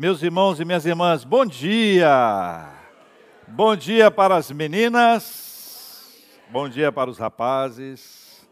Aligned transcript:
Meus 0.00 0.22
irmãos 0.22 0.58
e 0.58 0.64
minhas 0.64 0.86
irmãs, 0.86 1.24
bom 1.24 1.44
dia! 1.44 2.72
Bom 3.46 3.76
dia 3.76 4.10
para 4.10 4.34
as 4.34 4.50
meninas, 4.50 6.24
bom 6.50 6.70
dia 6.70 6.90
para 6.90 7.10
os 7.10 7.18
rapazes. 7.18 8.48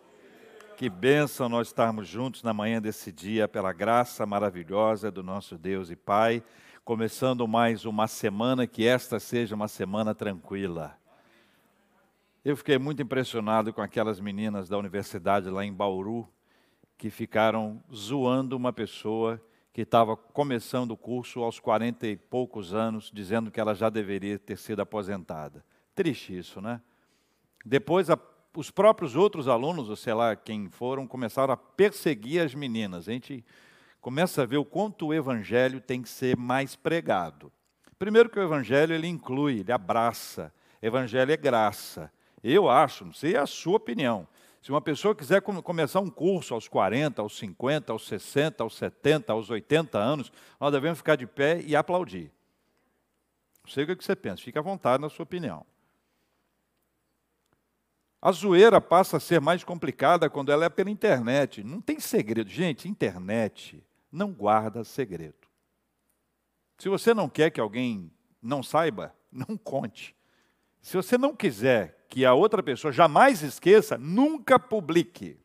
Que 0.76 0.90
bênção 0.90 1.48
nós 1.48 1.68
estarmos 1.68 2.06
juntos 2.06 2.42
na 2.42 2.52
manhã 2.52 2.82
desse 2.82 3.10
dia, 3.10 3.48
pela 3.48 3.72
graça 3.72 4.26
maravilhosa 4.26 5.10
do 5.10 5.22
nosso 5.22 5.56
Deus 5.56 5.88
e 5.88 5.96
Pai, 5.96 6.42
começando 6.84 7.48
mais 7.48 7.86
uma 7.86 8.06
semana, 8.06 8.66
que 8.66 8.86
esta 8.86 9.18
seja 9.18 9.54
uma 9.54 9.68
semana 9.68 10.14
tranquila. 10.14 10.98
Eu 12.44 12.58
fiquei 12.58 12.76
muito 12.76 13.00
impressionado 13.00 13.72
com 13.72 13.80
aquelas 13.80 14.20
meninas 14.20 14.68
da 14.68 14.76
universidade 14.76 15.48
lá 15.48 15.64
em 15.64 15.72
Bauru, 15.72 16.28
que 16.98 17.08
ficaram 17.08 17.82
zoando 17.90 18.54
uma 18.54 18.70
pessoa 18.70 19.40
que 19.72 19.82
estava 19.82 20.16
começando 20.16 20.92
o 20.92 20.96
curso 20.96 21.42
aos 21.42 21.60
40 21.60 22.06
e 22.06 22.16
poucos 22.16 22.74
anos, 22.74 23.10
dizendo 23.12 23.50
que 23.50 23.60
ela 23.60 23.74
já 23.74 23.88
deveria 23.88 24.38
ter 24.38 24.56
sido 24.56 24.80
aposentada. 24.80 25.64
Triste 25.94 26.36
isso, 26.36 26.60
né? 26.60 26.80
Depois, 27.64 28.10
a, 28.10 28.18
os 28.56 28.70
próprios 28.70 29.14
outros 29.14 29.48
alunos, 29.48 29.88
ou 29.88 29.96
sei 29.96 30.14
lá 30.14 30.34
quem 30.34 30.68
foram, 30.68 31.06
começaram 31.06 31.52
a 31.52 31.56
perseguir 31.56 32.40
as 32.40 32.54
meninas. 32.54 33.08
A 33.08 33.12
gente 33.12 33.44
começa 34.00 34.42
a 34.42 34.46
ver 34.46 34.56
o 34.56 34.64
quanto 34.64 35.06
o 35.08 35.14
evangelho 35.14 35.80
tem 35.80 36.02
que 36.02 36.08
ser 36.08 36.36
mais 36.36 36.74
pregado. 36.74 37.52
Primeiro 37.98 38.30
que 38.30 38.38
o 38.38 38.42
evangelho 38.42 38.94
ele 38.94 39.08
inclui, 39.08 39.60
ele 39.60 39.72
abraça. 39.72 40.52
Evangelho 40.80 41.32
é 41.32 41.36
graça. 41.36 42.12
Eu 42.42 42.70
acho, 42.70 43.04
não 43.04 43.12
sei 43.12 43.36
a 43.36 43.46
sua 43.46 43.76
opinião, 43.76 44.26
se 44.60 44.70
uma 44.70 44.80
pessoa 44.80 45.14
quiser 45.14 45.40
começar 45.40 46.00
um 46.00 46.10
curso 46.10 46.52
aos 46.52 46.66
40, 46.68 47.22
aos 47.22 47.38
50, 47.38 47.92
aos 47.92 48.06
60, 48.06 48.62
aos 48.62 48.76
70, 48.76 49.32
aos 49.32 49.50
80 49.50 49.98
anos, 49.98 50.32
nós 50.58 50.72
devemos 50.72 50.98
ficar 50.98 51.16
de 51.16 51.26
pé 51.26 51.60
e 51.62 51.76
aplaudir. 51.76 52.32
Não 53.64 53.70
sei 53.70 53.84
o 53.84 53.96
que 53.96 54.04
você 54.04 54.16
pensa, 54.16 54.42
fique 54.42 54.58
à 54.58 54.62
vontade 54.62 55.00
na 55.00 55.08
sua 55.08 55.22
opinião. 55.22 55.64
A 58.20 58.32
zoeira 58.32 58.80
passa 58.80 59.16
a 59.16 59.20
ser 59.20 59.40
mais 59.40 59.62
complicada 59.62 60.28
quando 60.28 60.50
ela 60.50 60.64
é 60.64 60.68
pela 60.68 60.90
internet. 60.90 61.62
Não 61.62 61.80
tem 61.80 62.00
segredo. 62.00 62.50
Gente, 62.50 62.88
internet 62.88 63.84
não 64.10 64.32
guarda 64.32 64.82
segredo. 64.82 65.46
Se 66.78 66.88
você 66.88 67.14
não 67.14 67.28
quer 67.28 67.50
que 67.50 67.60
alguém 67.60 68.10
não 68.42 68.62
saiba, 68.62 69.14
não 69.30 69.56
conte. 69.56 70.16
Se 70.88 70.96
você 70.96 71.18
não 71.18 71.36
quiser 71.36 72.06
que 72.08 72.24
a 72.24 72.32
outra 72.32 72.62
pessoa 72.62 72.90
jamais 72.90 73.42
esqueça, 73.42 73.98
nunca 73.98 74.58
publique. 74.58 75.38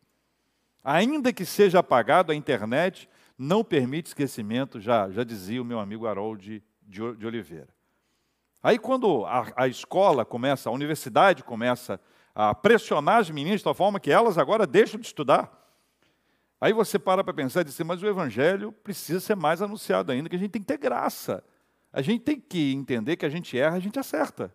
Ainda 0.82 1.34
que 1.34 1.44
seja 1.44 1.80
apagado, 1.80 2.32
a 2.32 2.36
internet 2.36 3.10
não 3.38 3.62
permite 3.62 4.08
esquecimento, 4.08 4.80
já, 4.80 5.10
já 5.10 5.22
dizia 5.22 5.62
o 5.62 5.66
meu 5.66 5.82
amigo 5.82 6.08
Harold 6.08 6.64
de, 6.82 7.16
de 7.18 7.28
Oliveira. 7.28 7.68
Aí, 8.64 8.80
quando 8.80 9.26
a, 9.26 9.52
a, 9.58 9.68
escola 9.68 10.24
começa, 10.24 10.70
a 10.70 10.72
universidade 10.72 11.44
começa 11.44 12.00
a 12.34 12.56
pressionar 12.56 13.18
as 13.18 13.30
meninas 13.30 13.60
de 13.60 13.66
tal 13.66 13.74
forma 13.74 14.00
que 14.00 14.12
elas 14.12 14.38
agora 14.38 14.66
deixam 14.66 14.98
de 14.98 15.08
estudar, 15.08 15.52
aí 16.62 16.72
você 16.72 16.98
para 16.98 17.22
para 17.22 17.34
pensar 17.34 17.60
e 17.60 17.64
diz 17.66 17.74
assim, 17.74 17.84
mas 17.84 18.02
o 18.02 18.08
evangelho 18.08 18.72
precisa 18.72 19.20
ser 19.20 19.36
mais 19.36 19.62
anunciado 19.62 20.10
ainda, 20.10 20.30
que 20.30 20.38
a 20.38 20.40
gente 20.40 20.52
tem 20.52 20.62
que 20.62 20.68
ter 20.70 20.78
graça. 20.78 21.44
A 21.92 22.02
gente 22.02 22.22
tem 22.22 22.40
que 22.40 22.72
entender 22.72 23.18
que 23.18 23.26
a 23.26 23.30
gente 23.30 23.60
erra, 23.60 23.76
a 23.76 23.82
gente 23.82 24.00
acerta. 24.00 24.50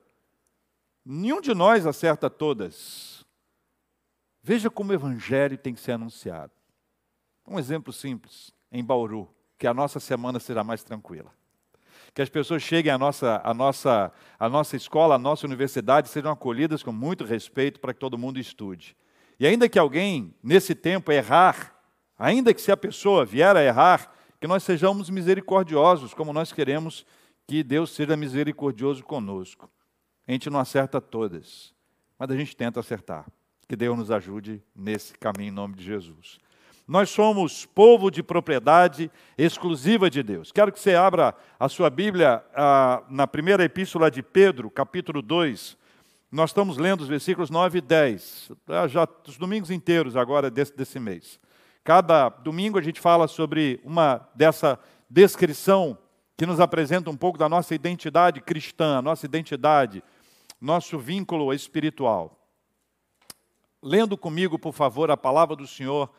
Nenhum 1.11 1.41
de 1.41 1.55
nós 1.55 1.87
acerta 1.87 2.29
todas. 2.29 3.25
Veja 4.43 4.69
como 4.69 4.91
o 4.91 4.95
evangelho 4.95 5.57
tem 5.57 5.73
que 5.73 5.81
ser 5.81 5.93
anunciado. 5.93 6.53
Um 7.47 7.59
exemplo 7.59 7.95
simples, 7.95 8.53
em 8.71 8.85
Bauru, 8.85 9.27
que 9.57 9.67
a 9.67 9.73
nossa 9.73 10.01
semana 10.01 10.39
será 10.39 10.63
mais 10.63 10.83
tranquila. 10.83 11.33
Que 12.13 12.21
as 12.21 12.29
pessoas 12.29 12.63
cheguem 12.63 12.93
à 12.93 12.99
nossa, 12.99 13.41
à 13.43 13.55
nossa, 13.55 14.13
à 14.39 14.51
nossa 14.51 14.77
escola, 14.77 15.15
à 15.15 15.19
nossa 15.19 15.47
universidade, 15.47 16.11
sejam 16.11 16.31
acolhidas 16.31 16.83
com 16.83 16.93
muito 16.93 17.25
respeito 17.25 17.81
para 17.81 17.95
que 17.95 18.01
todo 18.01 18.19
mundo 18.19 18.39
estude. 18.39 18.95
E 19.41 19.47
ainda 19.47 19.67
que 19.67 19.79
alguém, 19.79 20.35
nesse 20.43 20.75
tempo, 20.75 21.11
errar, 21.11 21.75
ainda 22.19 22.53
que 22.53 22.61
se 22.61 22.71
a 22.71 22.77
pessoa 22.77 23.25
vier 23.25 23.57
a 23.57 23.65
errar, 23.65 24.13
que 24.39 24.47
nós 24.47 24.63
sejamos 24.63 25.09
misericordiosos, 25.09 26.13
como 26.13 26.35
nós 26.35 26.53
queremos 26.53 27.07
que 27.47 27.63
Deus 27.63 27.93
seja 27.93 28.15
misericordioso 28.15 29.03
conosco. 29.03 29.71
A 30.29 30.33
gente 30.33 30.51
não 30.51 30.61
acerta 30.61 31.01
todas, 31.01 31.73
mas 32.19 32.31
a 32.31 32.37
gente 32.37 32.55
tenta 32.55 32.81
acertar. 32.81 33.25
Que 33.67 33.75
Deus 33.75 33.97
nos 33.97 34.11
ajude 34.11 34.63
nesse 34.77 35.15
caminho 35.15 35.49
em 35.49 35.55
nome 35.55 35.75
de 35.75 35.83
Jesus. 35.83 36.39
Nós 36.87 37.09
somos 37.09 37.65
povo 37.65 38.11
de 38.11 38.23
propriedade 38.23 39.11
exclusiva 39.39 40.11
de 40.11 40.23
Deus. 40.23 40.53
Quero 40.53 40.71
que 40.71 40.79
você 40.79 40.95
abra 40.95 41.35
a 41.59 41.67
sua 41.67 41.89
Bíblia 41.89 42.45
ah, 42.55 43.03
na 43.09 43.27
primeira 43.27 43.65
epístola 43.65 44.11
de 44.11 44.23
Pedro, 44.23 44.71
capítulo 44.71 45.23
2. 45.23 45.79
Nós 46.31 46.51
estamos 46.51 46.77
lendo 46.77 47.01
os 47.01 47.09
versículos 47.09 47.49
9 47.49 47.79
e 47.79 47.81
10, 47.81 48.53
ah, 48.69 48.87
já 48.87 49.09
os 49.27 49.39
domingos 49.39 49.71
inteiros 49.71 50.15
agora 50.15 50.51
desse, 50.51 50.77
desse 50.77 51.01
mês. 51.01 51.41
Cada 51.83 52.29
domingo 52.29 52.79
a 52.79 52.83
gente 52.83 53.01
fala 53.01 53.27
sobre 53.27 53.81
uma 53.83 54.29
dessa 54.35 54.79
descrição 55.09 55.97
que 56.37 56.47
nos 56.47 56.61
apresenta 56.61 57.11
um 57.11 57.17
pouco 57.17 57.39
da 57.39 57.49
nossa 57.49 57.75
identidade 57.75 58.41
cristã, 58.43 58.99
a 58.99 59.03
nossa 59.03 59.27
identidade 59.27 60.03
nosso 60.61 60.99
vínculo 60.99 61.53
espiritual. 61.53 62.37
Lendo 63.83 64.17
comigo, 64.17 64.59
por 64.59 64.73
favor, 64.73 65.11
a 65.11 65.17
palavra 65.17 65.55
do 65.55 65.67
Senhor, 65.67 66.11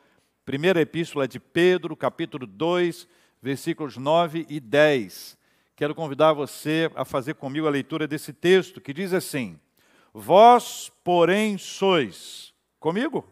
primeira 0.46 0.82
epístola 0.82 1.28
de 1.28 1.40
Pedro, 1.40 1.96
capítulo 1.96 2.48
2, 2.48 3.08
versículos 3.42 3.98
9 3.98 4.46
e 4.50 4.60
10. 4.60 5.38
Quero 5.76 5.94
convidar 5.94 6.34
você 6.34 6.90
a 6.96 7.04
fazer 7.04 7.36
comigo 7.36 7.68
a 7.68 7.72
leitura 7.72 8.08
desse 8.08 8.34
texto, 8.34 8.82
que 8.82 8.94
diz 8.94 9.14
assim: 9.14 9.60
Vós, 10.14 10.92
porém, 11.04 11.58
sois, 11.58 12.54
comigo? 12.80 13.26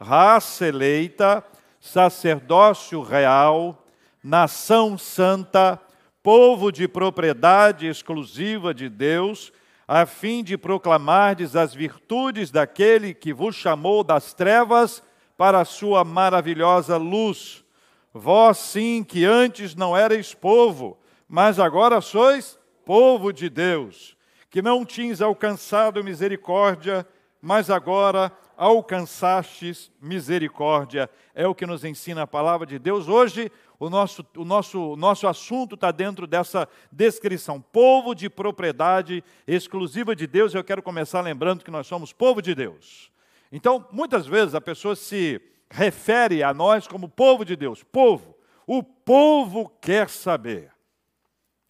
Raça 0.00 0.66
eleita, 0.66 1.44
sacerdócio 1.80 3.00
real, 3.02 3.84
nação 4.22 4.98
santa, 4.98 5.80
povo 6.22 6.70
de 6.70 6.86
propriedade 6.86 7.86
exclusiva 7.86 8.74
de 8.74 8.88
Deus, 8.88 9.52
a 9.88 10.04
fim 10.04 10.44
de 10.44 10.58
proclamardes 10.58 11.56
as 11.56 11.72
virtudes 11.72 12.50
daquele 12.50 13.14
que 13.14 13.32
vos 13.32 13.56
chamou 13.56 14.04
das 14.04 14.34
trevas 14.34 15.02
para 15.34 15.60
a 15.60 15.64
sua 15.64 16.04
maravilhosa 16.04 16.98
luz. 16.98 17.64
Vós 18.12 18.58
sim 18.58 19.02
que 19.02 19.24
antes 19.24 19.74
não 19.74 19.96
erais 19.96 20.34
povo, 20.34 20.98
mas 21.26 21.58
agora 21.58 22.02
sois 22.02 22.58
povo 22.84 23.32
de 23.32 23.48
Deus, 23.48 24.14
que 24.50 24.60
não 24.60 24.84
tinhas 24.84 25.22
alcançado 25.22 26.04
misericórdia, 26.04 27.06
mas 27.40 27.70
agora 27.70 28.30
alcançastes 28.58 29.90
misericórdia. 30.02 31.08
É 31.34 31.46
o 31.46 31.54
que 31.54 31.64
nos 31.64 31.82
ensina 31.82 32.22
a 32.22 32.26
palavra 32.26 32.66
de 32.66 32.78
Deus. 32.78 33.08
Hoje, 33.08 33.50
o 33.78 33.88
nosso, 33.88 34.26
o 34.36 34.44
nosso, 34.44 34.92
o 34.92 34.96
nosso 34.96 35.28
assunto 35.28 35.76
está 35.76 35.92
dentro 35.92 36.26
dessa 36.26 36.68
descrição. 36.90 37.60
Povo 37.60 38.12
de 38.12 38.28
propriedade 38.28 39.22
exclusiva 39.46 40.16
de 40.16 40.26
Deus. 40.26 40.52
Eu 40.52 40.64
quero 40.64 40.82
começar 40.82 41.20
lembrando 41.20 41.64
que 41.64 41.70
nós 41.70 41.86
somos 41.86 42.12
povo 42.12 42.42
de 42.42 42.54
Deus. 42.54 43.12
Então, 43.52 43.86
muitas 43.92 44.26
vezes 44.26 44.54
a 44.54 44.60
pessoa 44.60 44.96
se 44.96 45.40
refere 45.70 46.42
a 46.42 46.52
nós 46.52 46.88
como 46.88 47.08
povo 47.08 47.44
de 47.44 47.54
Deus. 47.54 47.84
Povo. 47.84 48.36
O 48.66 48.82
povo 48.82 49.68
quer 49.80 50.08
saber. 50.08 50.72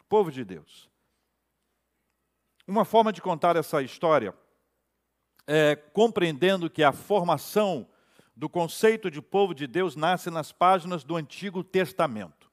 Povo 0.09 0.33
de 0.33 0.45
Deus. 0.45 0.89
Uma 2.67 2.85
forma 2.85 3.13
de 3.13 3.21
contar 3.21 3.55
essa 3.57 3.83
história 3.83 4.35
é 5.47 5.77
compreendendo 5.77 6.71
que 6.71 6.83
a 6.83 6.93
formação 6.93 7.87
do 8.39 8.49
conceito 8.49 9.11
de 9.11 9.21
povo 9.21 9.53
de 9.53 9.67
Deus 9.67 9.97
nasce 9.97 10.31
nas 10.31 10.53
páginas 10.53 11.03
do 11.03 11.17
Antigo 11.17 11.65
Testamento. 11.65 12.49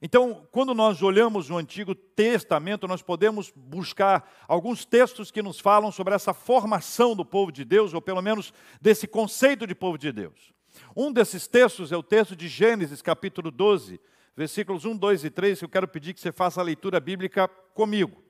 Então, 0.00 0.48
quando 0.50 0.72
nós 0.72 1.02
olhamos 1.02 1.50
o 1.50 1.56
Antigo 1.58 1.94
Testamento, 1.94 2.88
nós 2.88 3.02
podemos 3.02 3.52
buscar 3.54 4.26
alguns 4.48 4.86
textos 4.86 5.30
que 5.30 5.42
nos 5.42 5.60
falam 5.60 5.92
sobre 5.92 6.14
essa 6.14 6.32
formação 6.32 7.14
do 7.14 7.26
povo 7.26 7.52
de 7.52 7.62
Deus, 7.62 7.92
ou 7.92 8.00
pelo 8.00 8.22
menos 8.22 8.54
desse 8.80 9.06
conceito 9.06 9.66
de 9.66 9.74
povo 9.74 9.98
de 9.98 10.10
Deus. 10.10 10.54
Um 10.96 11.12
desses 11.12 11.46
textos 11.46 11.92
é 11.92 11.96
o 11.96 12.02
texto 12.02 12.34
de 12.34 12.48
Gênesis, 12.48 13.02
capítulo 13.02 13.50
12, 13.50 14.00
versículos 14.34 14.86
1, 14.86 14.96
2 14.96 15.24
e 15.24 15.30
3, 15.30 15.58
que 15.58 15.64
eu 15.66 15.68
quero 15.68 15.88
pedir 15.88 16.14
que 16.14 16.20
você 16.20 16.32
faça 16.32 16.62
a 16.62 16.64
leitura 16.64 16.98
bíblica 17.00 17.48
comigo. 17.48 18.24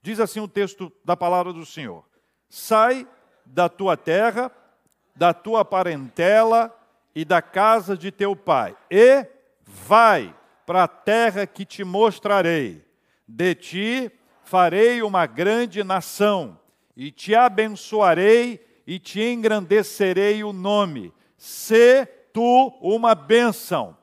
Diz 0.00 0.20
assim 0.20 0.38
o 0.38 0.46
texto 0.46 0.92
da 1.04 1.16
palavra 1.16 1.52
do 1.52 1.66
Senhor: 1.66 2.04
Sai 2.48 3.08
da 3.44 3.68
tua 3.68 3.96
terra 3.96 4.52
da 5.14 5.34
tua 5.34 5.64
parentela 5.64 6.74
e 7.14 7.24
da 7.24 7.42
casa 7.42 7.96
de 7.96 8.10
teu 8.10 8.34
pai, 8.34 8.76
e 8.90 9.26
vai 9.64 10.34
para 10.64 10.84
a 10.84 10.88
terra 10.88 11.46
que 11.46 11.64
te 11.64 11.84
mostrarei. 11.84 12.84
De 13.26 13.54
ti 13.54 14.10
farei 14.42 15.02
uma 15.02 15.26
grande 15.26 15.84
nação, 15.84 16.58
e 16.96 17.10
te 17.10 17.34
abençoarei 17.34 18.64
e 18.86 18.98
te 18.98 19.20
engrandecerei 19.20 20.42
o 20.44 20.52
nome. 20.52 21.12
Se 21.36 22.06
tu 22.32 22.76
uma 22.80 23.14
bênção. 23.14 23.96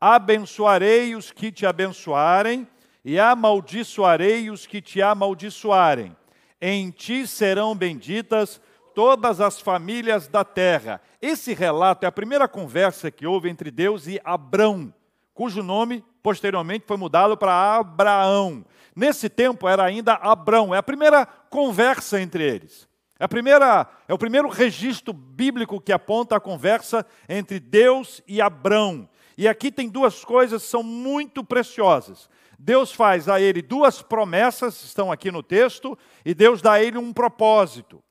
Abençoarei 0.00 1.14
os 1.14 1.30
que 1.30 1.52
te 1.52 1.64
abençoarem, 1.64 2.66
e 3.04 3.18
amaldiçoarei 3.18 4.50
os 4.50 4.66
que 4.66 4.80
te 4.80 5.02
amaldiçoarem. 5.02 6.16
Em 6.60 6.90
ti 6.90 7.26
serão 7.26 7.74
benditas 7.74 8.60
todas 8.94 9.40
as 9.40 9.60
famílias 9.60 10.28
da 10.28 10.44
terra. 10.44 11.00
Esse 11.20 11.54
relato 11.54 12.04
é 12.04 12.06
a 12.06 12.12
primeira 12.12 12.48
conversa 12.48 13.10
que 13.10 13.26
houve 13.26 13.48
entre 13.48 13.70
Deus 13.70 14.06
e 14.06 14.20
Abrão, 14.24 14.92
cujo 15.34 15.62
nome 15.62 16.04
posteriormente 16.22 16.84
foi 16.86 16.96
mudado 16.96 17.36
para 17.36 17.76
Abraão. 17.76 18.64
Nesse 18.94 19.28
tempo 19.28 19.68
era 19.68 19.84
ainda 19.84 20.14
Abrão, 20.14 20.74
é 20.74 20.78
a 20.78 20.82
primeira 20.82 21.26
conversa 21.26 22.20
entre 22.20 22.44
eles. 22.44 22.88
É, 23.18 23.24
a 23.24 23.28
primeira, 23.28 23.86
é 24.08 24.12
o 24.12 24.18
primeiro 24.18 24.48
registro 24.48 25.12
bíblico 25.12 25.80
que 25.80 25.92
aponta 25.92 26.36
a 26.36 26.40
conversa 26.40 27.06
entre 27.28 27.60
Deus 27.60 28.20
e 28.26 28.40
Abrão. 28.40 29.08
E 29.38 29.48
aqui 29.48 29.70
tem 29.70 29.88
duas 29.88 30.24
coisas 30.24 30.62
que 30.62 30.68
são 30.68 30.82
muito 30.82 31.42
preciosas. 31.42 32.28
Deus 32.58 32.92
faz 32.92 33.28
a 33.28 33.40
ele 33.40 33.62
duas 33.62 34.02
promessas, 34.02 34.84
estão 34.84 35.10
aqui 35.10 35.30
no 35.30 35.42
texto, 35.42 35.98
e 36.24 36.34
Deus 36.34 36.60
dá 36.60 36.72
a 36.72 36.82
ele 36.82 36.98
um 36.98 37.12
propósito. 37.12 38.02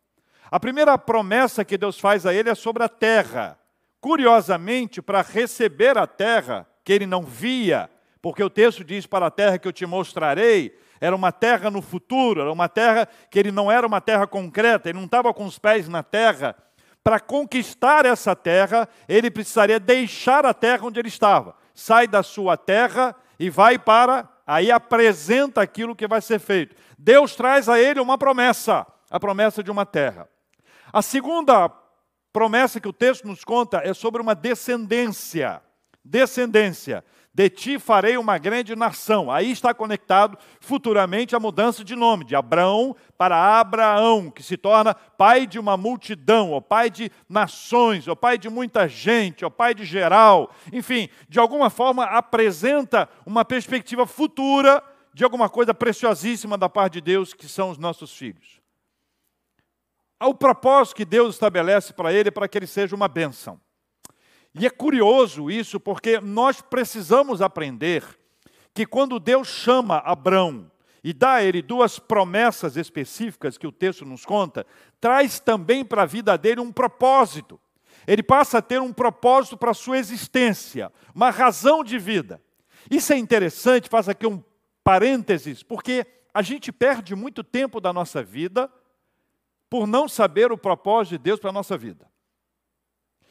A 0.51 0.59
primeira 0.59 0.97
promessa 0.97 1.63
que 1.63 1.77
Deus 1.77 1.97
faz 1.97 2.25
a 2.25 2.33
ele 2.33 2.49
é 2.49 2.55
sobre 2.55 2.83
a 2.83 2.89
terra. 2.89 3.57
Curiosamente, 4.01 5.01
para 5.01 5.21
receber 5.21 5.97
a 5.97 6.05
terra, 6.05 6.67
que 6.83 6.91
ele 6.91 7.05
não 7.05 7.23
via, 7.23 7.89
porque 8.21 8.43
o 8.43 8.49
texto 8.49 8.83
diz: 8.83 9.05
Para 9.05 9.27
a 9.27 9.31
terra 9.31 9.57
que 9.57 9.65
eu 9.65 9.71
te 9.71 9.85
mostrarei, 9.85 10.77
era 10.99 11.15
uma 11.15 11.31
terra 11.31 11.71
no 11.71 11.81
futuro, 11.81 12.41
era 12.41 12.51
uma 12.51 12.67
terra 12.67 13.07
que 13.29 13.39
ele 13.39 13.49
não 13.49 13.71
era 13.71 13.87
uma 13.87 14.01
terra 14.01 14.27
concreta, 14.27 14.89
ele 14.89 14.97
não 14.97 15.05
estava 15.05 15.33
com 15.33 15.45
os 15.45 15.57
pés 15.57 15.87
na 15.87 16.03
terra. 16.03 16.53
Para 17.01 17.19
conquistar 17.19 18.05
essa 18.05 18.35
terra, 18.35 18.89
ele 19.07 19.31
precisaria 19.31 19.79
deixar 19.79 20.45
a 20.45 20.53
terra 20.53 20.85
onde 20.85 20.99
ele 20.99 21.07
estava. 21.07 21.55
Sai 21.73 22.07
da 22.07 22.21
sua 22.21 22.57
terra 22.57 23.15
e 23.39 23.49
vai 23.49 23.79
para. 23.79 24.29
Aí 24.45 24.69
apresenta 24.69 25.61
aquilo 25.61 25.95
que 25.95 26.07
vai 26.07 26.21
ser 26.21 26.39
feito. 26.39 26.75
Deus 26.97 27.37
traz 27.37 27.69
a 27.69 27.79
ele 27.79 28.01
uma 28.01 28.17
promessa, 28.17 28.85
a 29.09 29.19
promessa 29.19 29.63
de 29.63 29.71
uma 29.71 29.85
terra. 29.85 30.27
A 30.93 31.01
segunda 31.01 31.69
promessa 32.33 32.79
que 32.79 32.87
o 32.87 32.93
texto 32.93 33.27
nos 33.27 33.43
conta 33.43 33.81
é 33.83 33.93
sobre 33.93 34.21
uma 34.21 34.35
descendência. 34.35 35.61
Descendência. 36.03 37.03
De 37.33 37.49
ti 37.49 37.79
farei 37.79 38.17
uma 38.17 38.37
grande 38.37 38.75
nação. 38.75 39.31
Aí 39.31 39.51
está 39.51 39.73
conectado 39.73 40.37
futuramente 40.59 41.33
a 41.33 41.39
mudança 41.39 41.81
de 41.81 41.95
nome, 41.95 42.25
de 42.25 42.35
Abraão 42.35 42.93
para 43.17 43.59
Abraão, 43.59 44.29
que 44.29 44.43
se 44.43 44.57
torna 44.57 44.93
pai 44.93 45.47
de 45.47 45.57
uma 45.57 45.77
multidão, 45.77 46.51
ou 46.51 46.61
pai 46.61 46.89
de 46.89 47.09
nações, 47.29 48.05
ou 48.05 48.17
pai 48.17 48.37
de 48.37 48.49
muita 48.49 48.85
gente, 48.89 49.45
ou 49.45 49.51
pai 49.51 49.73
de 49.73 49.85
geral. 49.85 50.51
Enfim, 50.73 51.07
de 51.29 51.39
alguma 51.39 51.69
forma 51.69 52.03
apresenta 52.03 53.07
uma 53.25 53.45
perspectiva 53.45 54.05
futura 54.05 54.83
de 55.13 55.23
alguma 55.23 55.49
coisa 55.49 55.73
preciosíssima 55.73 56.57
da 56.57 56.67
parte 56.67 56.93
de 56.93 57.01
Deus, 57.01 57.33
que 57.33 57.47
são 57.47 57.69
os 57.69 57.77
nossos 57.77 58.13
filhos. 58.13 58.60
O 60.21 60.33
propósito 60.33 60.95
que 60.95 61.05
Deus 61.05 61.35
estabelece 61.35 61.93
para 61.93 62.13
ele 62.13 62.29
para 62.29 62.47
que 62.47 62.57
ele 62.57 62.67
seja 62.67 62.95
uma 62.95 63.07
bênção. 63.07 63.59
E 64.53 64.65
é 64.65 64.69
curioso 64.69 65.49
isso, 65.49 65.79
porque 65.79 66.19
nós 66.19 66.61
precisamos 66.61 67.41
aprender 67.41 68.03
que 68.73 68.85
quando 68.85 69.19
Deus 69.19 69.47
chama 69.47 69.97
Abraão 69.97 70.69
e 71.03 71.13
dá 71.13 71.35
a 71.35 71.43
ele 71.43 71.61
duas 71.61 71.97
promessas 71.97 72.77
específicas 72.77 73.57
que 73.57 73.65
o 73.65 73.71
texto 73.71 74.05
nos 74.05 74.25
conta, 74.25 74.65
traz 74.99 75.39
também 75.39 75.83
para 75.83 76.03
a 76.03 76.05
vida 76.05 76.37
dele 76.37 76.61
um 76.61 76.71
propósito. 76.71 77.59
Ele 78.05 78.21
passa 78.21 78.59
a 78.59 78.61
ter 78.61 78.81
um 78.81 78.93
propósito 78.93 79.57
para 79.57 79.71
a 79.71 79.75
sua 79.75 79.97
existência, 79.97 80.91
uma 81.13 81.29
razão 81.29 81.83
de 81.83 81.97
vida. 81.97 82.41
Isso 82.89 83.13
é 83.13 83.17
interessante, 83.17 83.89
faz 83.89 84.09
aqui 84.09 84.27
um 84.27 84.43
parênteses, 84.83 85.63
porque 85.63 86.05
a 86.33 86.41
gente 86.41 86.71
perde 86.71 87.15
muito 87.15 87.43
tempo 87.43 87.79
da 87.79 87.93
nossa 87.93 88.23
vida 88.23 88.69
por 89.71 89.87
não 89.87 90.05
saber 90.05 90.51
o 90.51 90.57
propósito 90.57 91.11
de 91.11 91.17
Deus 91.19 91.39
para 91.39 91.49
a 91.49 91.53
nossa 91.53 91.77
vida. 91.77 92.05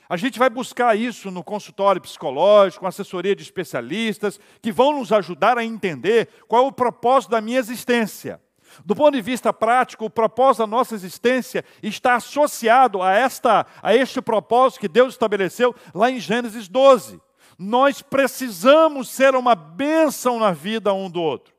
A 0.09 0.17
gente 0.17 0.39
vai 0.39 0.49
buscar 0.49 0.97
isso 0.97 1.31
no 1.31 1.45
consultório 1.45 2.01
psicológico, 2.01 2.87
assessoria 2.87 3.37
de 3.37 3.43
especialistas, 3.43 4.41
que 4.63 4.73
vão 4.73 4.99
nos 4.99 5.13
ajudar 5.13 5.59
a 5.59 5.65
entender 5.65 6.29
qual 6.49 6.65
é 6.65 6.67
o 6.67 6.73
propósito 6.73 7.33
da 7.33 7.43
minha 7.43 7.59
existência. 7.59 8.41
Do 8.87 8.97
ponto 8.97 9.13
de 9.13 9.21
vista 9.21 9.53
prático, 9.53 10.07
o 10.07 10.11
propósito 10.11 10.61
da 10.61 10.67
nossa 10.67 10.95
existência 10.95 11.63
está 11.83 12.15
associado 12.15 13.03
a, 13.03 13.13
esta, 13.13 13.67
a 13.83 13.95
este 13.95 14.23
propósito 14.23 14.81
que 14.81 14.89
Deus 14.89 15.13
estabeleceu 15.13 15.75
lá 15.95 16.11
em 16.11 16.19
Gênesis 16.19 16.69
12. 16.69 17.21
Nós 17.59 18.01
precisamos 18.01 19.11
ser 19.11 19.35
uma 19.35 19.55
bênção 19.55 20.39
na 20.39 20.53
vida 20.53 20.95
um 20.95 21.11
do 21.11 21.21
outro. 21.21 21.53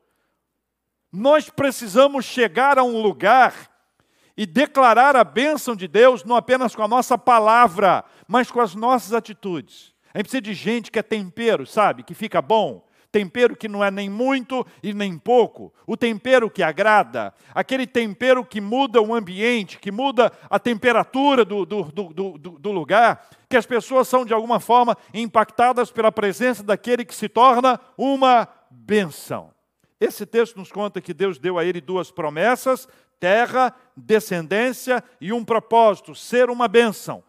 Nós 1.12 1.48
precisamos 1.48 2.24
chegar 2.24 2.78
a 2.78 2.82
um 2.82 3.00
lugar 3.00 3.71
e 4.36 4.46
declarar 4.46 5.16
a 5.16 5.24
bênção 5.24 5.76
de 5.76 5.86
Deus 5.86 6.24
não 6.24 6.36
apenas 6.36 6.74
com 6.74 6.82
a 6.82 6.88
nossa 6.88 7.18
palavra, 7.18 8.04
mas 8.26 8.50
com 8.50 8.60
as 8.60 8.74
nossas 8.74 9.12
atitudes. 9.12 9.92
A 10.14 10.18
gente 10.18 10.24
precisa 10.24 10.42
de 10.42 10.54
gente 10.54 10.90
que 10.90 10.98
é 10.98 11.02
tempero, 11.02 11.66
sabe? 11.66 12.02
Que 12.02 12.14
fica 12.14 12.42
bom. 12.42 12.86
Tempero 13.10 13.54
que 13.54 13.68
não 13.68 13.84
é 13.84 13.90
nem 13.90 14.08
muito 14.08 14.66
e 14.82 14.94
nem 14.94 15.18
pouco. 15.18 15.72
O 15.86 15.98
tempero 15.98 16.50
que 16.50 16.62
agrada. 16.62 17.34
Aquele 17.54 17.86
tempero 17.86 18.42
que 18.42 18.58
muda 18.58 19.02
o 19.02 19.14
ambiente, 19.14 19.78
que 19.78 19.92
muda 19.92 20.32
a 20.48 20.58
temperatura 20.58 21.44
do, 21.44 21.66
do, 21.66 21.82
do, 21.84 22.38
do, 22.38 22.72
lugar. 22.72 23.28
Que 23.50 23.56
as 23.56 23.66
pessoas 23.66 24.08
são, 24.08 24.24
de 24.24 24.32
alguma 24.32 24.58
forma, 24.58 24.96
impactadas 25.12 25.90
pela 25.90 26.10
presença 26.10 26.62
daquele 26.62 27.04
que 27.04 27.14
se 27.14 27.28
torna 27.28 27.78
uma 27.98 28.48
benção. 28.70 29.50
Esse 30.00 30.24
texto 30.24 30.56
nos 30.56 30.72
conta 30.72 31.00
que 31.00 31.12
Deus 31.12 31.38
deu 31.38 31.58
a 31.58 31.64
ele 31.66 31.82
duas 31.82 32.10
promessas 32.10 32.88
terra, 33.22 33.72
descendência 33.96 35.00
e 35.20 35.32
um 35.32 35.44
propósito, 35.44 36.12
ser 36.12 36.50
uma 36.50 36.66
bênção. 36.66 37.22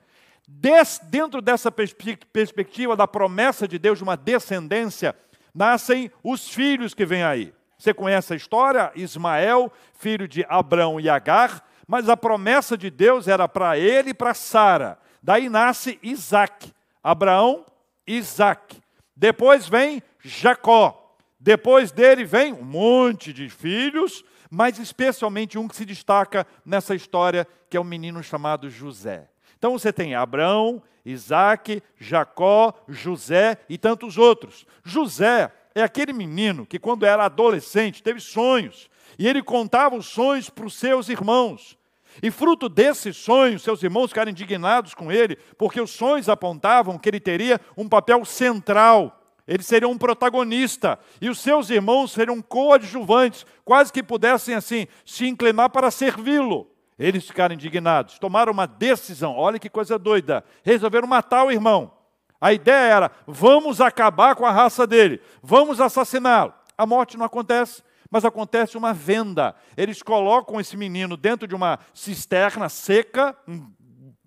Des, 0.48 1.00
dentro 1.04 1.40
dessa 1.40 1.72
perspectiva 1.72 2.96
da 2.96 3.08
promessa 3.08 3.68
de 3.68 3.78
Deus 3.78 4.00
de 4.00 4.04
uma 4.04 4.18
descendência, 4.18 5.16
nascem 5.54 6.12
os 6.24 6.50
filhos 6.50 6.96
que 6.96 7.06
vêm 7.06 7.22
aí. 7.22 7.54
Você 7.78 7.94
conhece 7.94 8.34
a 8.34 8.36
história? 8.36 8.92
Ismael, 8.96 9.72
filho 9.94 10.28
de 10.28 10.44
Abrão 10.50 11.00
e 11.00 11.08
Agar, 11.08 11.64
mas 11.88 12.10
a 12.10 12.18
promessa 12.18 12.76
de 12.76 12.90
Deus 12.90 13.28
era 13.28 13.48
para 13.48 13.78
ele 13.78 14.10
e 14.10 14.14
para 14.16 14.34
Sara. 14.34 14.98
Daí 15.22 15.48
nasce 15.48 16.00
Isaac. 16.02 16.74
Abraão, 17.04 17.68
Isaac. 18.08 18.82
Depois 19.16 19.68
vem 19.68 20.02
Jacó. 20.24 21.16
Depois 21.40 21.92
dele 21.92 22.26
vem 22.26 22.52
um 22.52 22.64
monte 22.64 23.32
de 23.32 23.48
filhos, 23.48 24.24
mas 24.56 24.78
especialmente 24.78 25.58
um 25.58 25.68
que 25.68 25.76
se 25.76 25.84
destaca 25.84 26.46
nessa 26.64 26.94
história, 26.94 27.48
que 27.68 27.76
é 27.76 27.82
um 27.82 27.84
menino 27.84 28.22
chamado 28.22 28.70
José. 28.70 29.28
Então 29.58 29.72
você 29.72 29.92
tem 29.92 30.14
Abraão, 30.14 30.80
Isaac, 31.04 31.82
Jacó, 31.98 32.72
José 32.88 33.58
e 33.68 33.80
tantos 33.80 34.16
outros. 34.16 34.68
José 34.84 35.52
é 35.74 35.82
aquele 35.82 36.14
menino 36.14 36.68
que, 36.68 36.78
quando 36.78 37.04
era 37.04 37.26
adolescente, 37.26 38.04
teve 38.04 38.20
sonhos, 38.20 38.92
e 39.18 39.28
ele 39.28 39.42
contava 39.42 39.96
os 39.96 40.06
sonhos 40.06 40.52
para 40.52 40.68
os 40.68 40.76
seus 40.76 41.10
irmãos. 41.10 41.76
E 42.22 42.30
fruto 42.30 42.70
desses 42.70 43.18
sonhos, 43.18 43.64
seus 43.64 43.82
irmãos 43.82 44.10
ficaram 44.10 44.30
indignados 44.30 44.94
com 44.94 45.12
ele, 45.12 45.36
porque 45.58 45.82
os 45.82 45.90
sonhos 45.90 46.30
apontavam 46.30 47.00
que 47.00 47.10
ele 47.10 47.20
teria 47.20 47.60
um 47.76 47.90
papel 47.90 48.24
central 48.24 49.20
ele 49.48 49.64
seria 49.64 49.88
um 49.88 49.98
protagonista 49.98 50.98
e 51.20 51.30
os 51.30 51.40
seus 51.40 51.70
irmãos 51.70 52.12
seriam 52.12 52.42
coadjuvantes, 52.42 53.46
quase 53.66 53.92
que 53.92 54.02
pudessem 54.02 54.56
assim 54.56 54.88
se 55.06 55.28
inclinar 55.28 55.70
para 55.70 55.92
servi-lo. 55.92 56.70
Eles 56.98 57.26
ficaram 57.26 57.56
indignados, 57.56 58.20
tomaram 58.20 58.54
uma 58.54 58.66
decisão. 58.66 59.36
Olha 59.36 59.60
que 59.60 59.70
coisa 59.70 60.00
doida! 60.00 60.44
Resolveram 60.64 61.08
matar 61.08 61.44
o 61.44 61.52
irmão. 61.52 61.92
A 62.40 62.54
ideia 62.54 62.94
era: 62.94 63.12
vamos 63.28 63.82
acabar 63.82 64.36
com 64.36 64.46
a 64.46 64.52
raça 64.52 64.88
dele, 64.88 65.22
vamos 65.42 65.82
assassiná-lo. 65.82 66.54
A 66.78 66.86
morte 66.86 67.18
não 67.18 67.26
acontece, 67.26 67.84
mas 68.10 68.24
acontece 68.24 68.78
uma 68.78 68.94
venda. 68.94 69.56
Eles 69.76 70.02
colocam 70.02 70.60
esse 70.60 70.78
menino 70.78 71.18
dentro 71.18 71.48
de 71.48 71.56
uma 71.56 71.80
cisterna 71.94 72.70
seca, 72.70 73.36
um 73.48 73.72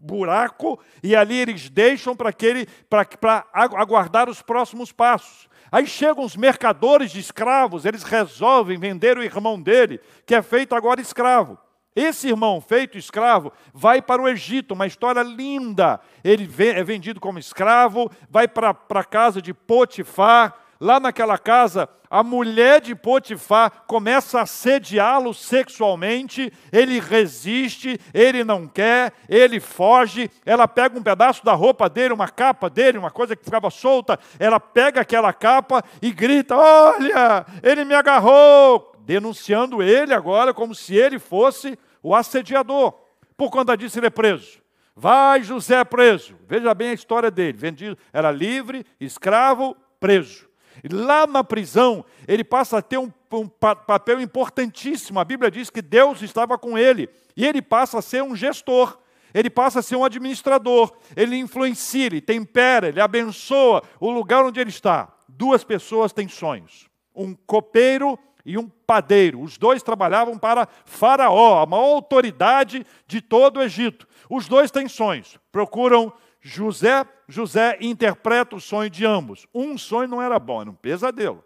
buraco 0.06 0.78
e 1.02 1.14
ali 1.14 1.36
eles 1.36 1.68
deixam 1.68 2.16
para 2.16 2.30
aquele 2.30 2.66
para 2.88 3.44
aguardar 3.52 4.30
os 4.30 4.40
próximos 4.40 4.92
passos. 4.92 5.48
Aí 5.70 5.86
chegam 5.86 6.24
os 6.24 6.36
mercadores 6.36 7.10
de 7.10 7.20
escravos, 7.20 7.84
eles 7.84 8.04
resolvem 8.04 8.78
vender 8.78 9.18
o 9.18 9.22
irmão 9.22 9.60
dele, 9.60 10.00
que 10.24 10.34
é 10.34 10.40
feito 10.40 10.74
agora 10.74 11.00
escravo. 11.00 11.58
Esse 11.94 12.28
irmão 12.28 12.60
feito 12.60 12.98
escravo 12.98 13.50
vai 13.72 14.02
para 14.02 14.20
o 14.20 14.28
Egito, 14.28 14.74
uma 14.74 14.86
história 14.86 15.22
linda. 15.22 15.98
Ele 16.22 16.46
é 16.58 16.84
vendido 16.84 17.18
como 17.18 17.38
escravo, 17.38 18.10
vai 18.28 18.46
para 18.46 18.76
a 18.90 19.04
casa 19.04 19.40
de 19.40 19.54
Potifar, 19.54 20.54
lá 20.80 21.00
naquela 21.00 21.38
casa, 21.38 21.88
a 22.10 22.22
mulher 22.22 22.80
de 22.80 22.94
Potifar 22.94 23.84
começa 23.86 24.38
a 24.38 24.42
assediá-lo 24.42 25.34
sexualmente, 25.34 26.52
ele 26.72 27.00
resiste, 27.00 27.98
ele 28.14 28.44
não 28.44 28.66
quer, 28.66 29.12
ele 29.28 29.58
foge, 29.60 30.30
ela 30.44 30.68
pega 30.68 30.98
um 30.98 31.02
pedaço 31.02 31.44
da 31.44 31.52
roupa 31.52 31.88
dele, 31.88 32.14
uma 32.14 32.28
capa 32.28 32.70
dele, 32.70 32.98
uma 32.98 33.10
coisa 33.10 33.34
que 33.34 33.44
ficava 33.44 33.70
solta, 33.70 34.18
ela 34.38 34.60
pega 34.60 35.00
aquela 35.00 35.32
capa 35.32 35.82
e 36.00 36.12
grita: 36.12 36.56
Olha, 36.56 37.44
ele 37.62 37.84
me 37.84 37.94
agarrou, 37.94 38.92
denunciando 39.00 39.82
ele 39.82 40.14
agora 40.14 40.54
como 40.54 40.74
se 40.74 40.94
ele 40.94 41.18
fosse 41.18 41.78
o 42.02 42.14
assediador. 42.14 42.94
Por 43.36 43.50
conta 43.50 43.76
disso, 43.76 43.98
ele 43.98 44.06
é 44.06 44.10
preso. 44.10 44.60
Vai 44.94 45.42
José 45.42 45.84
preso. 45.84 46.34
Veja 46.48 46.72
bem 46.72 46.90
a 46.90 46.94
história 46.94 47.30
dele. 47.30 47.58
Vendido, 47.58 47.98
era 48.12 48.30
livre, 48.30 48.86
escravo, 48.98 49.76
preso. 50.00 50.48
Lá 50.90 51.26
na 51.26 51.42
prisão, 51.42 52.04
ele 52.26 52.44
passa 52.44 52.78
a 52.78 52.82
ter 52.82 52.98
um, 52.98 53.10
um 53.32 53.48
papel 53.48 54.20
importantíssimo. 54.20 55.18
A 55.18 55.24
Bíblia 55.24 55.50
diz 55.50 55.70
que 55.70 55.82
Deus 55.82 56.22
estava 56.22 56.58
com 56.58 56.76
ele. 56.76 57.08
E 57.36 57.44
ele 57.44 57.62
passa 57.62 57.98
a 57.98 58.02
ser 58.02 58.22
um 58.22 58.36
gestor. 58.36 58.98
Ele 59.34 59.50
passa 59.50 59.80
a 59.80 59.82
ser 59.82 59.96
um 59.96 60.04
administrador. 60.04 60.92
Ele 61.14 61.36
influencia, 61.36 62.06
ele 62.06 62.20
tempera, 62.20 62.88
ele 62.88 63.00
abençoa 63.00 63.82
o 64.00 64.10
lugar 64.10 64.44
onde 64.44 64.60
ele 64.60 64.70
está. 64.70 65.12
Duas 65.28 65.64
pessoas 65.64 66.12
têm 66.12 66.28
sonhos: 66.28 66.88
um 67.14 67.34
copeiro 67.34 68.18
e 68.46 68.56
um 68.56 68.68
padeiro. 68.86 69.42
Os 69.42 69.58
dois 69.58 69.82
trabalhavam 69.82 70.38
para 70.38 70.68
Faraó, 70.84 71.62
a 71.62 71.66
maior 71.66 71.96
autoridade 71.96 72.86
de 73.06 73.20
todo 73.20 73.58
o 73.58 73.62
Egito. 73.62 74.06
Os 74.30 74.48
dois 74.48 74.70
têm 74.70 74.88
sonhos, 74.88 75.38
procuram 75.50 76.12
José, 76.40 77.04
José 77.28 77.78
interpreta 77.80 78.54
o 78.56 78.60
sonho 78.60 78.88
de 78.88 79.04
ambos. 79.04 79.46
Um 79.54 79.76
sonho 79.76 80.08
não 80.08 80.22
era 80.22 80.38
bom, 80.38 80.60
era 80.60 80.70
um 80.70 80.74
pesadelo. 80.74 81.44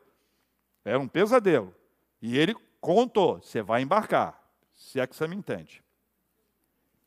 Era 0.85 0.99
um 0.99 1.09
pesadelo. 1.09 1.75
E 2.21 2.39
ele 2.39 2.55
contou: 2.81 3.41
você 3.41 3.63
vai 3.63 3.83
embarcar, 3.83 4.41
se 4.75 5.01
é 5.01 5.07
que 5.07 5.17
você 5.17 5.27
me 5.27 5.37
entende. 5.37 5.83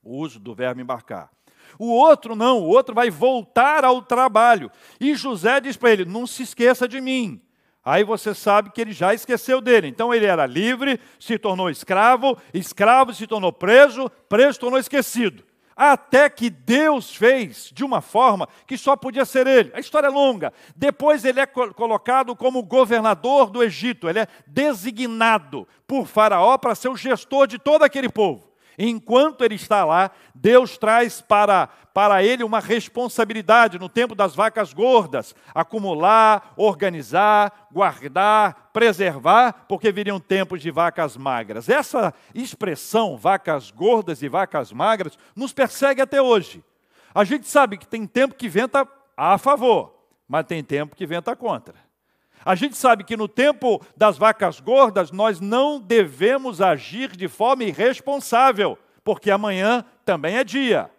O 0.01 0.17
uso 0.17 0.39
do 0.39 0.53
verbo 0.53 0.81
embarcar. 0.81 1.31
O 1.79 1.87
outro 1.87 2.35
não, 2.35 2.59
o 2.59 2.67
outro 2.67 2.93
vai 2.93 3.09
voltar 3.09 3.85
ao 3.85 4.01
trabalho. 4.01 4.71
E 4.99 5.15
José 5.15 5.59
diz 5.61 5.77
para 5.77 5.91
ele: 5.91 6.05
não 6.05 6.27
se 6.27 6.43
esqueça 6.43 6.87
de 6.87 6.99
mim. 6.99 7.41
Aí 7.85 8.03
você 8.03 8.33
sabe 8.33 8.71
que 8.71 8.79
ele 8.79 8.93
já 8.93 9.13
esqueceu 9.13 9.59
dele. 9.59 9.87
Então 9.87 10.13
ele 10.13 10.25
era 10.25 10.45
livre, 10.45 10.99
se 11.19 11.37
tornou 11.37 11.69
escravo, 11.69 12.37
escravo 12.53 13.13
se 13.13 13.27
tornou 13.27 13.51
preso, 13.51 14.09
preso 14.29 14.59
tornou 14.59 14.79
esquecido. 14.79 15.43
Até 15.75 16.29
que 16.29 16.49
Deus 16.49 17.15
fez 17.15 17.71
de 17.73 17.83
uma 17.83 18.01
forma 18.01 18.47
que 18.67 18.77
só 18.77 18.95
podia 18.95 19.25
ser 19.25 19.47
ele. 19.47 19.71
A 19.73 19.79
história 19.79 20.07
é 20.07 20.11
longa. 20.11 20.53
Depois 20.75 21.25
ele 21.25 21.39
é 21.39 21.45
colocado 21.45 22.35
como 22.35 22.63
governador 22.63 23.49
do 23.49 23.63
Egito. 23.63 24.07
Ele 24.07 24.19
é 24.19 24.27
designado 24.45 25.67
por 25.87 26.05
Faraó 26.05 26.57
para 26.57 26.75
ser 26.75 26.89
o 26.89 26.95
gestor 26.95 27.47
de 27.47 27.57
todo 27.57 27.83
aquele 27.83 28.09
povo. 28.09 28.52
Enquanto 28.77 29.43
ele 29.43 29.55
está 29.55 29.85
lá, 29.85 30.11
Deus 30.33 30.77
traz 30.77 31.21
para, 31.21 31.67
para 31.93 32.23
ele 32.23 32.43
uma 32.43 32.59
responsabilidade 32.59 33.77
no 33.77 33.87
tempo 33.87 34.15
das 34.15 34.35
vacas 34.35 34.73
gordas: 34.73 35.35
acumular, 35.53 36.53
organizar, 36.57 37.67
guardar, 37.71 38.69
preservar, 38.73 39.65
porque 39.67 39.91
viriam 39.91 40.19
tempos 40.19 40.61
de 40.61 40.71
vacas 40.71 41.15
magras. 41.15 41.69
Essa 41.69 42.13
expressão, 42.33 43.17
vacas 43.17 43.71
gordas 43.71 44.21
e 44.23 44.27
vacas 44.27 44.71
magras, 44.71 45.17
nos 45.35 45.53
persegue 45.53 46.01
até 46.01 46.21
hoje. 46.21 46.63
A 47.13 47.23
gente 47.23 47.47
sabe 47.47 47.77
que 47.77 47.87
tem 47.87 48.07
tempo 48.07 48.33
que 48.33 48.49
venta 48.49 48.87
a 49.15 49.37
favor, 49.37 49.93
mas 50.27 50.45
tem 50.45 50.63
tempo 50.63 50.95
que 50.95 51.05
venta 51.05 51.35
contra. 51.35 51.75
A 52.45 52.55
gente 52.55 52.75
sabe 52.75 53.03
que 53.03 53.15
no 53.15 53.27
tempo 53.27 53.81
das 53.95 54.17
vacas 54.17 54.59
gordas 54.59 55.11
nós 55.11 55.39
não 55.39 55.79
devemos 55.79 56.61
agir 56.61 57.15
de 57.15 57.27
forma 57.27 57.63
irresponsável, 57.63 58.77
porque 59.03 59.31
amanhã 59.31 59.85
também 60.05 60.37
é 60.37 60.43
dia. 60.43 60.91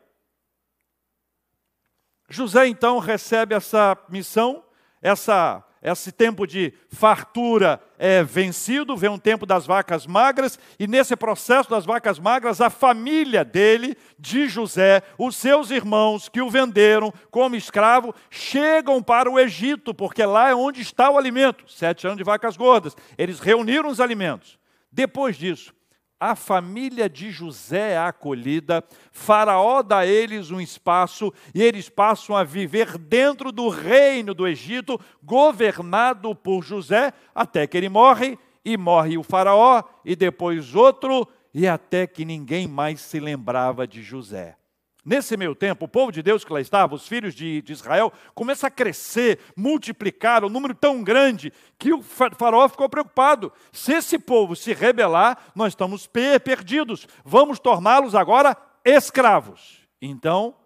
José 2.28 2.66
então 2.66 2.98
recebe 2.98 3.54
essa 3.54 3.96
missão, 4.08 4.64
essa 5.02 5.62
esse 5.84 6.10
tempo 6.10 6.46
de 6.46 6.72
fartura 6.88 7.78
é 7.98 8.24
vencido, 8.24 8.96
vem 8.96 9.10
um 9.10 9.18
tempo 9.18 9.44
das 9.44 9.66
vacas 9.66 10.06
magras, 10.06 10.58
e 10.78 10.86
nesse 10.86 11.14
processo 11.14 11.68
das 11.68 11.84
vacas 11.84 12.18
magras, 12.18 12.62
a 12.62 12.70
família 12.70 13.44
dele, 13.44 13.94
de 14.18 14.48
José, 14.48 15.02
os 15.18 15.36
seus 15.36 15.70
irmãos 15.70 16.26
que 16.26 16.40
o 16.40 16.48
venderam 16.48 17.12
como 17.30 17.54
escravo, 17.54 18.14
chegam 18.30 19.02
para 19.02 19.30
o 19.30 19.38
Egito, 19.38 19.92
porque 19.92 20.24
lá 20.24 20.48
é 20.48 20.54
onde 20.54 20.80
está 20.80 21.10
o 21.10 21.18
alimento. 21.18 21.64
Sete 21.70 22.06
anos 22.06 22.16
de 22.16 22.24
vacas 22.24 22.56
gordas. 22.56 22.96
Eles 23.18 23.38
reuniram 23.38 23.90
os 23.90 24.00
alimentos. 24.00 24.58
Depois 24.90 25.36
disso, 25.36 25.74
a 26.18 26.34
família 26.34 27.08
de 27.08 27.30
José 27.30 27.92
é 27.92 27.98
acolhida, 27.98 28.82
Faraó 29.12 29.82
dá 29.82 29.98
a 29.98 30.06
eles 30.06 30.50
um 30.50 30.60
espaço 30.60 31.32
e 31.54 31.62
eles 31.62 31.88
passam 31.88 32.36
a 32.36 32.44
viver 32.44 32.96
dentro 32.96 33.52
do 33.52 33.68
reino 33.68 34.32
do 34.32 34.46
Egito, 34.46 34.98
governado 35.22 36.34
por 36.34 36.62
José, 36.62 37.12
até 37.34 37.66
que 37.66 37.76
ele 37.76 37.88
morre, 37.88 38.38
e 38.64 38.76
morre 38.76 39.18
o 39.18 39.22
Faraó, 39.22 39.82
e 40.04 40.16
depois 40.16 40.74
outro, 40.74 41.28
e 41.52 41.68
até 41.68 42.06
que 42.06 42.24
ninguém 42.24 42.66
mais 42.66 43.00
se 43.00 43.20
lembrava 43.20 43.86
de 43.86 44.02
José. 44.02 44.56
Nesse 45.04 45.36
meio 45.36 45.54
tempo, 45.54 45.84
o 45.84 45.88
povo 45.88 46.10
de 46.10 46.22
Deus 46.22 46.44
que 46.44 46.52
lá 46.52 46.60
estava, 46.60 46.94
os 46.94 47.06
filhos 47.06 47.34
de, 47.34 47.60
de 47.60 47.72
Israel, 47.72 48.10
começa 48.34 48.68
a 48.68 48.70
crescer, 48.70 49.38
multiplicar, 49.54 50.44
um 50.44 50.48
número 50.48 50.74
tão 50.74 51.04
grande 51.04 51.52
que 51.78 51.92
o 51.92 52.00
faraó 52.00 52.66
ficou 52.68 52.88
preocupado. 52.88 53.52
Se 53.70 53.92
esse 53.92 54.18
povo 54.18 54.56
se 54.56 54.72
rebelar, 54.72 55.38
nós 55.54 55.72
estamos 55.72 56.08
perdidos. 56.42 57.06
Vamos 57.22 57.58
torná-los 57.58 58.14
agora 58.14 58.56
escravos. 58.82 59.86
Então, 60.00 60.56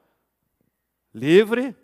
livre, 1.13 1.75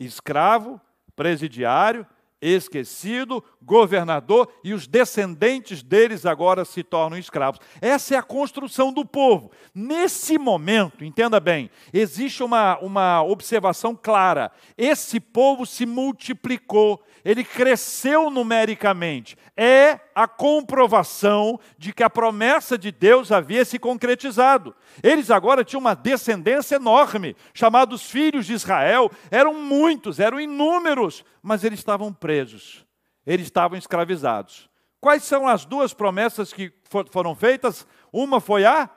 escravo, 0.00 0.80
presidiário, 1.14 2.06
esquecido, 2.50 3.42
governador, 3.62 4.48
e 4.62 4.74
os 4.74 4.86
descendentes 4.86 5.82
deles 5.82 6.26
agora 6.26 6.64
se 6.64 6.82
tornam 6.82 7.18
escravos. 7.18 7.60
Essa 7.80 8.14
é 8.14 8.18
a 8.18 8.22
construção 8.22 8.92
do 8.92 9.04
povo. 9.04 9.50
Nesse 9.74 10.38
momento, 10.38 11.04
entenda 11.04 11.40
bem, 11.40 11.70
existe 11.92 12.42
uma, 12.42 12.78
uma 12.78 13.22
observação 13.22 13.98
clara: 14.00 14.52
esse 14.76 15.18
povo 15.18 15.64
se 15.64 15.86
multiplicou, 15.86 17.02
ele 17.24 17.42
cresceu 17.42 18.30
numericamente. 18.30 19.36
É 19.56 20.00
a 20.14 20.26
comprovação 20.26 21.58
de 21.78 21.92
que 21.92 22.02
a 22.02 22.10
promessa 22.10 22.76
de 22.76 22.90
Deus 22.92 23.32
havia 23.32 23.64
se 23.64 23.78
concretizado. 23.78 24.74
Eles 25.02 25.30
agora 25.30 25.64
tinham 25.64 25.80
uma 25.80 25.94
descendência 25.94 26.76
enorme, 26.76 27.36
chamados 27.52 28.10
filhos 28.10 28.46
de 28.46 28.52
Israel, 28.52 29.10
eram 29.30 29.54
muitos, 29.54 30.20
eram 30.20 30.40
inúmeros, 30.40 31.24
mas 31.44 31.62
eles 31.62 31.78
estavam 31.78 32.12
presos, 32.12 32.84
eles 33.26 33.46
estavam 33.46 33.78
escravizados. 33.78 34.68
Quais 35.00 35.22
são 35.22 35.46
as 35.46 35.64
duas 35.64 35.92
promessas 35.92 36.52
que 36.52 36.72
foram 37.10 37.34
feitas? 37.34 37.86
Uma 38.12 38.40
foi 38.40 38.64
a 38.64 38.88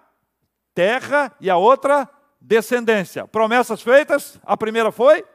terra 0.74 1.36
e 1.40 1.50
a 1.50 1.58
outra 1.58 2.10
descendência. 2.40 3.28
Promessas 3.28 3.82
feitas, 3.82 4.40
a 4.44 4.56
primeira 4.56 4.92
foi 4.92 5.26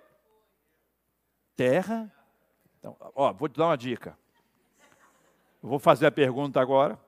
terra 1.54 2.10
então, 2.82 2.96
ó, 3.14 3.32
vou 3.32 3.48
te 3.48 3.56
dar 3.56 3.66
uma 3.66 3.76
dica. 3.76 4.18
Vou 5.62 5.78
fazer 5.78 6.04
a 6.06 6.10
pergunta 6.10 6.60
agora. 6.60 6.98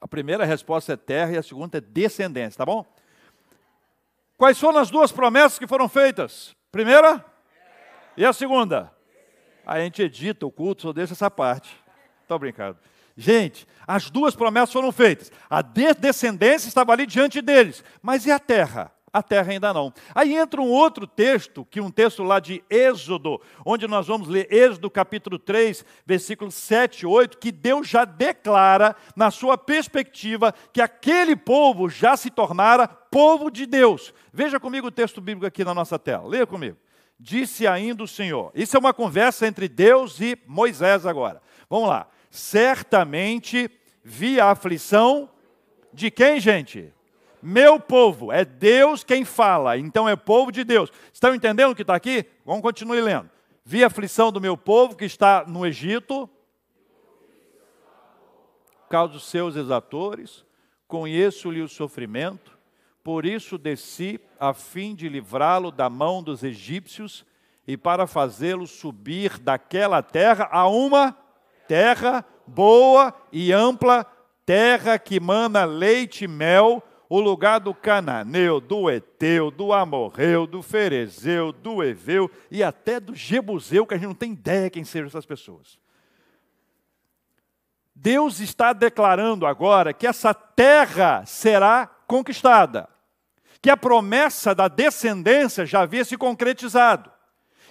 A 0.00 0.08
primeira 0.08 0.44
resposta 0.44 0.94
é 0.94 0.96
terra 0.96 1.30
e 1.30 1.38
a 1.38 1.42
segunda 1.42 1.78
é 1.78 1.80
descendência, 1.80 2.58
tá 2.58 2.66
bom? 2.66 2.84
Quais 4.36 4.58
foram 4.58 4.80
as 4.80 4.90
duas 4.90 5.12
promessas 5.12 5.56
que 5.56 5.68
foram 5.68 5.88
feitas? 5.88 6.56
Primeira 6.72 7.24
e 8.16 8.26
a 8.26 8.32
segunda? 8.32 8.91
A 9.66 9.78
gente 9.80 10.02
edita 10.02 10.46
o 10.46 10.50
culto, 10.50 10.82
só 10.82 10.92
deixa 10.92 11.12
essa 11.12 11.30
parte. 11.30 11.76
Estou 12.22 12.38
brincando. 12.38 12.78
Gente, 13.16 13.66
as 13.86 14.10
duas 14.10 14.34
promessas 14.34 14.72
foram 14.72 14.90
feitas. 14.90 15.30
A 15.48 15.62
descendência 15.62 16.68
estava 16.68 16.92
ali 16.92 17.06
diante 17.06 17.40
deles. 17.42 17.84
Mas 18.02 18.26
e 18.26 18.30
a 18.30 18.38
terra? 18.38 18.92
a 19.12 19.22
terra 19.22 19.52
ainda 19.52 19.74
não. 19.74 19.92
Aí 20.14 20.34
entra 20.34 20.60
um 20.60 20.70
outro 20.70 21.06
texto, 21.06 21.66
que 21.70 21.80
um 21.80 21.90
texto 21.90 22.22
lá 22.22 22.40
de 22.40 22.64
Êxodo, 22.70 23.40
onde 23.64 23.86
nós 23.86 24.06
vamos 24.06 24.26
ler 24.26 24.50
Êxodo 24.50 24.90
capítulo 24.90 25.38
3, 25.38 25.84
versículos 26.06 26.54
7 26.54 27.00
e 27.00 27.06
8, 27.06 27.36
que 27.36 27.52
Deus 27.52 27.88
já 27.88 28.04
declara, 28.04 28.96
na 29.14 29.30
sua 29.30 29.58
perspectiva, 29.58 30.54
que 30.72 30.80
aquele 30.80 31.36
povo 31.36 31.90
já 31.90 32.16
se 32.16 32.30
tornara 32.30 32.88
povo 32.88 33.50
de 33.50 33.66
Deus. 33.66 34.14
Veja 34.32 34.58
comigo 34.58 34.86
o 34.86 34.92
texto 34.92 35.20
bíblico 35.20 35.46
aqui 35.46 35.62
na 35.62 35.74
nossa 35.74 35.98
tela, 35.98 36.26
leia 36.26 36.46
comigo. 36.46 36.78
Disse 37.22 37.68
ainda 37.68 38.02
o 38.02 38.08
Senhor. 38.08 38.50
Isso 38.52 38.76
é 38.76 38.80
uma 38.80 38.92
conversa 38.92 39.46
entre 39.46 39.68
Deus 39.68 40.20
e 40.20 40.36
Moisés 40.44 41.06
agora. 41.06 41.40
Vamos 41.70 41.88
lá. 41.88 42.08
Certamente 42.30 43.70
vi 44.02 44.40
a 44.40 44.50
aflição 44.50 45.30
de 45.92 46.10
quem, 46.10 46.40
gente? 46.40 46.92
meu 47.42 47.80
povo, 47.80 48.30
é 48.30 48.44
Deus 48.44 49.02
quem 49.02 49.24
fala, 49.24 49.76
então 49.76 50.08
é 50.08 50.14
povo 50.14 50.52
de 50.52 50.62
Deus. 50.62 50.92
Estão 51.12 51.34
entendendo 51.34 51.72
o 51.72 51.74
que 51.74 51.82
está 51.82 51.96
aqui? 51.96 52.24
Vamos 52.46 52.62
continuar 52.62 53.02
lendo. 53.02 53.28
Vi 53.64 53.82
a 53.82 53.88
aflição 53.88 54.30
do 54.30 54.40
meu 54.40 54.56
povo 54.56 54.96
que 54.96 55.04
está 55.04 55.44
no 55.44 55.66
Egito, 55.66 56.30
por 58.82 58.88
causa 58.88 59.14
dos 59.14 59.24
seus 59.24 59.56
exatores, 59.56 60.44
conheço-lhe 60.86 61.60
o 61.60 61.68
sofrimento, 61.68 62.56
por 63.02 63.26
isso 63.26 63.58
desci 63.58 64.20
a 64.38 64.54
fim 64.54 64.94
de 64.94 65.08
livrá-lo 65.08 65.70
da 65.70 65.90
mão 65.90 66.22
dos 66.22 66.42
egípcios 66.42 67.24
e 67.66 67.76
para 67.76 68.06
fazê-lo 68.06 68.66
subir 68.66 69.38
daquela 69.38 70.02
terra 70.02 70.48
a 70.50 70.68
uma 70.68 71.16
terra 71.66 72.24
boa 72.46 73.14
e 73.32 73.52
ampla, 73.52 74.04
terra 74.44 74.98
que 74.98 75.18
mana 75.18 75.64
leite 75.64 76.24
e 76.24 76.28
mel, 76.28 76.82
o 77.08 77.20
lugar 77.20 77.60
do 77.60 77.74
cananeu, 77.74 78.60
do 78.60 78.90
eteu, 78.90 79.50
do 79.50 79.72
amorreu, 79.72 80.46
do 80.46 80.62
ferezeu, 80.62 81.52
do 81.52 81.82
eveu 81.82 82.30
e 82.50 82.62
até 82.62 82.98
do 82.98 83.14
jebuseu, 83.14 83.86
que 83.86 83.94
a 83.94 83.96
gente 83.96 84.06
não 84.06 84.14
tem 84.14 84.32
ideia 84.32 84.70
quem 84.70 84.84
sejam 84.84 85.08
essas 85.08 85.26
pessoas. 85.26 85.78
Deus 87.94 88.40
está 88.40 88.72
declarando 88.72 89.46
agora 89.46 89.92
que 89.92 90.06
essa 90.06 90.32
terra 90.32 91.24
será 91.26 91.86
conquistada, 92.06 92.88
que 93.62 93.70
a 93.70 93.76
promessa 93.76 94.54
da 94.54 94.68
descendência 94.68 95.64
já 95.64 95.82
havia 95.82 96.04
se 96.04 96.16
concretizado 96.18 97.10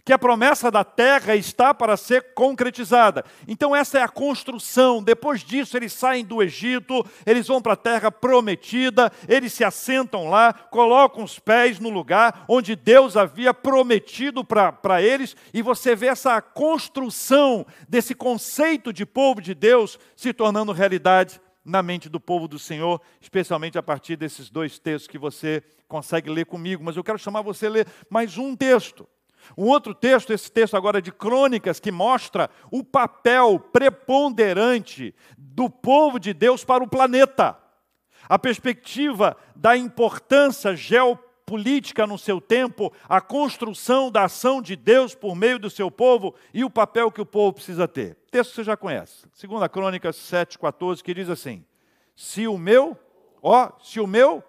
que 0.03 0.13
a 0.13 0.19
promessa 0.19 0.71
da 0.71 0.83
terra 0.83 1.35
está 1.35 1.73
para 1.73 1.95
ser 1.95 2.33
concretizada. 2.33 3.23
Então, 3.47 3.75
essa 3.75 3.99
é 3.99 4.01
a 4.01 4.07
construção. 4.07 5.03
Depois 5.03 5.41
disso, 5.41 5.77
eles 5.77 5.93
saem 5.93 6.25
do 6.25 6.41
Egito, 6.41 7.05
eles 7.25 7.47
vão 7.47 7.61
para 7.61 7.73
a 7.73 7.77
terra 7.77 8.11
prometida, 8.11 9.11
eles 9.27 9.53
se 9.53 9.63
assentam 9.63 10.29
lá, 10.29 10.53
colocam 10.53 11.23
os 11.23 11.37
pés 11.37 11.79
no 11.79 11.89
lugar 11.89 12.45
onde 12.47 12.75
Deus 12.75 13.15
havia 13.15 13.53
prometido 13.53 14.43
para 14.43 15.01
eles, 15.01 15.35
e 15.53 15.61
você 15.61 15.95
vê 15.95 16.07
essa 16.07 16.41
construção 16.41 17.65
desse 17.87 18.15
conceito 18.15 18.91
de 18.91 19.05
povo 19.05 19.41
de 19.41 19.53
Deus 19.53 19.99
se 20.15 20.33
tornando 20.33 20.71
realidade 20.71 21.39
na 21.63 21.83
mente 21.83 22.09
do 22.09 22.19
povo 22.19 22.47
do 22.47 22.57
Senhor, 22.57 23.01
especialmente 23.19 23.77
a 23.77 23.83
partir 23.83 24.15
desses 24.15 24.49
dois 24.49 24.79
textos 24.79 25.07
que 25.07 25.17
você 25.17 25.63
consegue 25.87 26.29
ler 26.29 26.45
comigo. 26.45 26.83
Mas 26.83 26.97
eu 26.97 27.03
quero 27.03 27.19
chamar 27.19 27.41
você 27.41 27.67
a 27.67 27.69
ler 27.71 27.87
mais 28.09 28.37
um 28.37 28.55
texto. 28.55 29.07
Um 29.57 29.65
outro 29.65 29.93
texto, 29.93 30.31
esse 30.31 30.51
texto 30.51 30.77
agora 30.77 31.01
de 31.01 31.11
Crônicas, 31.11 31.79
que 31.79 31.91
mostra 31.91 32.49
o 32.69 32.83
papel 32.83 33.59
preponderante 33.59 35.15
do 35.37 35.69
povo 35.69 36.19
de 36.19 36.33
Deus 36.33 36.63
para 36.63 36.83
o 36.83 36.87
planeta. 36.87 37.57
A 38.29 38.37
perspectiva 38.37 39.35
da 39.55 39.75
importância 39.75 40.75
geopolítica 40.75 41.30
no 42.07 42.17
seu 42.17 42.39
tempo, 42.39 42.91
a 43.07 43.19
construção 43.19 44.11
da 44.11 44.25
ação 44.25 44.61
de 44.61 44.75
Deus 44.75 45.15
por 45.15 45.35
meio 45.35 45.59
do 45.59 45.69
seu 45.69 45.89
povo 45.89 46.35
e 46.53 46.63
o 46.63 46.69
papel 46.69 47.11
que 47.11 47.21
o 47.21 47.25
povo 47.25 47.53
precisa 47.53 47.87
ter. 47.87 48.17
Texto 48.29 48.51
que 48.51 48.55
você 48.57 48.63
já 48.63 48.77
conhece. 48.77 49.25
Segunda 49.33 49.67
Crônicas 49.67 50.15
7,14, 50.15 51.01
que 51.01 51.13
diz 51.13 51.29
assim: 51.29 51.65
Se 52.15 52.47
o 52.47 52.57
meu, 52.57 52.97
ó, 53.41 53.71
se 53.81 53.99
o 53.99 54.07
meu 54.07 54.43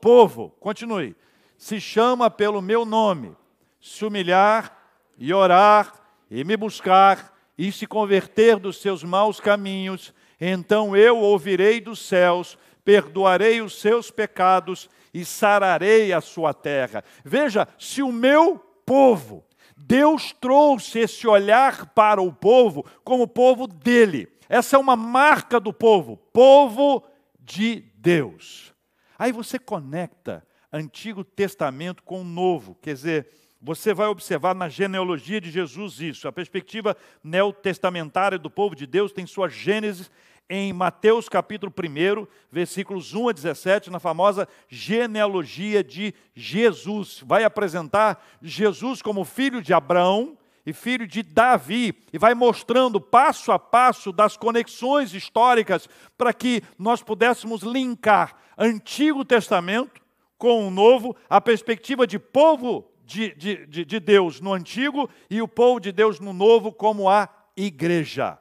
povo, 0.00 0.54
continue, 0.60 1.16
se 1.56 1.80
chama 1.80 2.30
pelo 2.30 2.62
meu 2.62 2.84
nome, 2.84 3.36
se 3.80 4.04
humilhar 4.04 4.76
e 5.18 5.32
orar 5.34 5.92
e 6.30 6.44
me 6.44 6.56
buscar 6.56 7.36
e 7.56 7.72
se 7.72 7.86
converter 7.86 8.58
dos 8.58 8.80
seus 8.80 9.02
maus 9.02 9.40
caminhos, 9.40 10.14
então 10.40 10.96
eu 10.96 11.18
ouvirei 11.18 11.80
dos 11.80 11.98
céus, 11.98 12.56
perdoarei 12.84 13.60
os 13.60 13.80
seus 13.80 14.10
pecados 14.10 14.88
e 15.12 15.24
sararei 15.24 16.12
a 16.12 16.20
sua 16.20 16.52
terra. 16.52 17.02
Veja, 17.24 17.66
se 17.78 18.02
o 18.02 18.12
meu 18.12 18.58
povo, 18.84 19.44
Deus 19.76 20.34
trouxe 20.40 21.00
esse 21.00 21.26
olhar 21.26 21.86
para 21.94 22.20
o 22.20 22.32
povo 22.32 22.84
como 23.04 23.28
povo 23.28 23.66
dele. 23.66 24.28
Essa 24.48 24.76
é 24.76 24.78
uma 24.78 24.96
marca 24.96 25.60
do 25.60 25.72
povo, 25.72 26.16
povo 26.32 27.04
de 27.40 27.84
Deus. 27.96 28.74
Aí 29.18 29.32
você 29.32 29.58
conecta 29.58 30.46
Antigo 30.72 31.24
Testamento 31.24 32.02
com 32.02 32.20
o 32.20 32.24
Novo, 32.24 32.76
quer 32.80 32.94
dizer, 32.94 33.28
você 33.60 33.92
vai 33.92 34.06
observar 34.06 34.54
na 34.54 34.68
genealogia 34.68 35.40
de 35.40 35.50
Jesus 35.50 36.00
isso. 36.00 36.28
A 36.28 36.32
perspectiva 36.32 36.96
neotestamentária 37.22 38.38
do 38.38 38.48
povo 38.48 38.76
de 38.76 38.86
Deus 38.86 39.12
tem 39.12 39.26
sua 39.26 39.48
gênese 39.48 40.08
em 40.48 40.72
Mateus 40.72 41.28
capítulo 41.28 41.72
1, 41.72 42.26
versículos 42.50 43.14
1 43.14 43.28
a 43.28 43.32
17, 43.32 43.90
na 43.90 44.00
famosa 44.00 44.48
genealogia 44.68 45.84
de 45.84 46.14
Jesus. 46.34 47.22
Vai 47.26 47.44
apresentar 47.44 48.24
Jesus 48.40 49.02
como 49.02 49.24
filho 49.24 49.60
de 49.60 49.74
Abraão 49.74 50.38
e 50.64 50.72
filho 50.72 51.06
de 51.06 51.22
Davi, 51.22 51.94
e 52.12 52.18
vai 52.18 52.34
mostrando 52.34 53.00
passo 53.00 53.52
a 53.52 53.58
passo 53.58 54.12
das 54.12 54.36
conexões 54.36 55.14
históricas 55.14 55.88
para 56.16 56.32
que 56.32 56.62
nós 56.78 57.02
pudéssemos 57.02 57.62
linkar 57.62 58.36
Antigo 58.56 59.24
Testamento 59.24 60.02
com 60.36 60.66
o 60.66 60.70
Novo, 60.70 61.16
a 61.28 61.40
perspectiva 61.40 62.06
de 62.06 62.18
povo 62.18 62.90
de, 63.04 63.34
de, 63.34 63.84
de, 63.84 63.98
Deus 64.00 64.40
no 64.40 64.52
antigo 64.52 65.08
e 65.30 65.40
o 65.40 65.48
povo 65.48 65.80
de 65.80 65.90
Deus 65.90 66.20
no 66.20 66.34
novo, 66.34 66.70
como 66.70 67.08
a 67.08 67.26
igreja. 67.56 68.38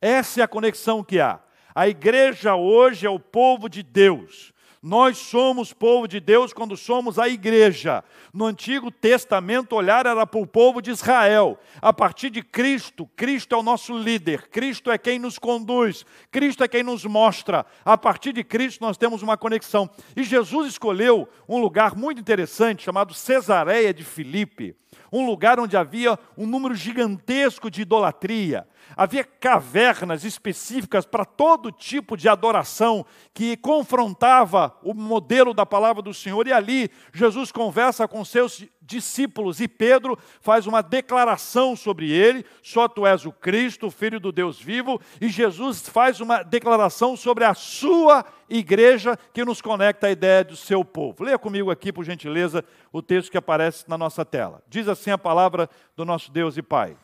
Essa 0.00 0.40
é 0.40 0.44
a 0.44 0.48
conexão 0.48 1.04
que 1.04 1.20
há. 1.20 1.40
A 1.74 1.88
igreja 1.88 2.54
hoje 2.54 3.06
é 3.06 3.10
o 3.10 3.20
povo 3.20 3.68
de 3.68 3.82
Deus. 3.82 4.52
Nós 4.82 5.18
somos 5.18 5.74
povo 5.74 6.08
de 6.08 6.18
Deus 6.20 6.54
quando 6.54 6.74
somos 6.74 7.18
a 7.18 7.28
igreja. 7.28 8.02
No 8.32 8.46
Antigo 8.46 8.90
Testamento, 8.90 9.76
olhar 9.76 10.06
era 10.06 10.26
para 10.26 10.40
o 10.40 10.46
povo 10.46 10.80
de 10.80 10.90
Israel. 10.90 11.58
A 11.82 11.92
partir 11.92 12.30
de 12.30 12.42
Cristo, 12.42 13.06
Cristo 13.14 13.54
é 13.54 13.58
o 13.58 13.62
nosso 13.62 13.96
líder, 13.98 14.48
Cristo 14.48 14.90
é 14.90 14.96
quem 14.96 15.18
nos 15.18 15.38
conduz, 15.38 16.06
Cristo 16.30 16.64
é 16.64 16.68
quem 16.68 16.82
nos 16.82 17.04
mostra. 17.04 17.66
A 17.84 17.98
partir 17.98 18.32
de 18.32 18.42
Cristo, 18.42 18.80
nós 18.80 18.96
temos 18.96 19.22
uma 19.22 19.36
conexão. 19.36 19.90
E 20.16 20.22
Jesus 20.22 20.70
escolheu 20.70 21.28
um 21.46 21.58
lugar 21.58 21.94
muito 21.94 22.18
interessante 22.18 22.82
chamado 22.82 23.12
Cesareia 23.12 23.92
de 23.92 24.02
Filipe 24.02 24.74
um 25.12 25.26
lugar 25.26 25.58
onde 25.58 25.76
havia 25.76 26.18
um 26.36 26.46
número 26.46 26.74
gigantesco 26.74 27.70
de 27.70 27.82
idolatria. 27.82 28.66
Havia 28.96 29.24
cavernas 29.24 30.24
específicas 30.24 31.04
para 31.04 31.24
todo 31.24 31.72
tipo 31.72 32.16
de 32.16 32.28
adoração 32.28 33.04
que 33.32 33.56
confrontava 33.56 34.76
o 34.82 34.94
modelo 34.94 35.54
da 35.54 35.64
palavra 35.64 36.02
do 36.02 36.14
Senhor. 36.14 36.46
E 36.46 36.52
ali 36.52 36.90
Jesus 37.12 37.52
conversa 37.52 38.08
com 38.08 38.24
seus 38.24 38.64
discípulos 38.90 39.60
e 39.60 39.68
Pedro 39.68 40.18
faz 40.40 40.66
uma 40.66 40.82
declaração 40.82 41.76
sobre 41.76 42.10
ele: 42.10 42.44
só 42.62 42.88
tu 42.88 43.06
és 43.06 43.24
o 43.24 43.32
Cristo, 43.32 43.90
Filho 43.90 44.18
do 44.18 44.32
Deus 44.32 44.60
vivo. 44.60 45.00
E 45.20 45.28
Jesus 45.28 45.88
faz 45.88 46.20
uma 46.20 46.42
declaração 46.42 47.16
sobre 47.16 47.44
a 47.44 47.54
sua 47.54 48.24
igreja 48.48 49.16
que 49.32 49.44
nos 49.44 49.62
conecta 49.62 50.08
à 50.08 50.10
ideia 50.10 50.44
do 50.44 50.56
seu 50.56 50.84
povo. 50.84 51.24
Leia 51.24 51.38
comigo 51.38 51.70
aqui, 51.70 51.92
por 51.92 52.04
gentileza, 52.04 52.64
o 52.92 53.00
texto 53.00 53.30
que 53.30 53.38
aparece 53.38 53.88
na 53.88 53.96
nossa 53.96 54.24
tela. 54.24 54.62
Diz 54.68 54.88
assim 54.88 55.10
a 55.10 55.18
palavra 55.18 55.70
do 55.96 56.04
nosso 56.04 56.32
Deus 56.32 56.56
e 56.56 56.62
Pai. 56.62 56.96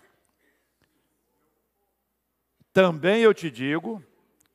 Também 2.72 3.22
eu 3.22 3.32
te 3.32 3.50
digo 3.50 4.02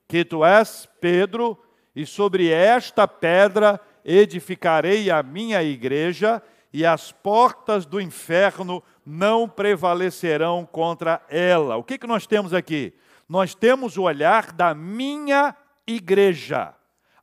que 0.06 0.24
tu 0.24 0.44
és 0.44 0.86
Pedro, 1.00 1.58
e 1.96 2.06
sobre 2.06 2.48
esta 2.50 3.08
pedra 3.08 3.80
edificarei 4.04 5.10
a 5.10 5.22
minha 5.22 5.62
igreja, 5.62 6.42
e 6.72 6.86
as 6.86 7.12
portas 7.12 7.84
do 7.84 8.00
inferno 8.00 8.82
não 9.04 9.48
prevalecerão 9.48 10.64
contra 10.64 11.20
ela. 11.28 11.76
O 11.76 11.84
que, 11.84 11.98
que 11.98 12.06
nós 12.06 12.26
temos 12.26 12.54
aqui? 12.54 12.94
Nós 13.28 13.54
temos 13.54 13.96
o 13.96 14.02
olhar 14.02 14.52
da 14.52 14.74
minha 14.74 15.54
igreja. 15.86 16.74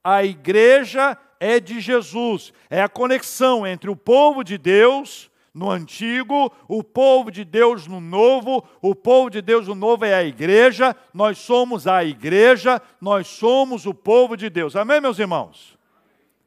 A 0.03 0.23
igreja 0.23 1.17
é 1.39 1.59
de 1.59 1.79
Jesus, 1.79 2.53
é 2.69 2.81
a 2.81 2.89
conexão 2.89 3.65
entre 3.65 3.89
o 3.89 3.95
povo 3.95 4.43
de 4.43 4.57
Deus 4.57 5.29
no 5.53 5.69
antigo, 5.69 6.51
o 6.67 6.83
povo 6.83 7.31
de 7.31 7.43
Deus 7.43 7.88
no 7.88 7.99
novo, 7.99 8.63
o 8.81 8.93
povo 8.93 9.29
de 9.29 9.41
Deus 9.41 9.67
no 9.67 9.75
novo 9.75 10.05
é 10.05 10.13
a 10.13 10.23
igreja, 10.23 10.95
nós 11.13 11.38
somos 11.39 11.88
a 11.88 12.03
igreja, 12.03 12.81
nós 13.01 13.27
somos 13.27 13.85
o 13.85 13.93
povo 13.93 14.38
de 14.38 14.49
Deus. 14.49 14.75
Amém, 14.75 15.01
meus 15.01 15.17
irmãos? 15.17 15.77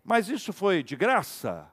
Mas 0.04 0.28
isso 0.28 0.52
foi 0.52 0.82
de 0.82 0.96
graça? 0.96 1.71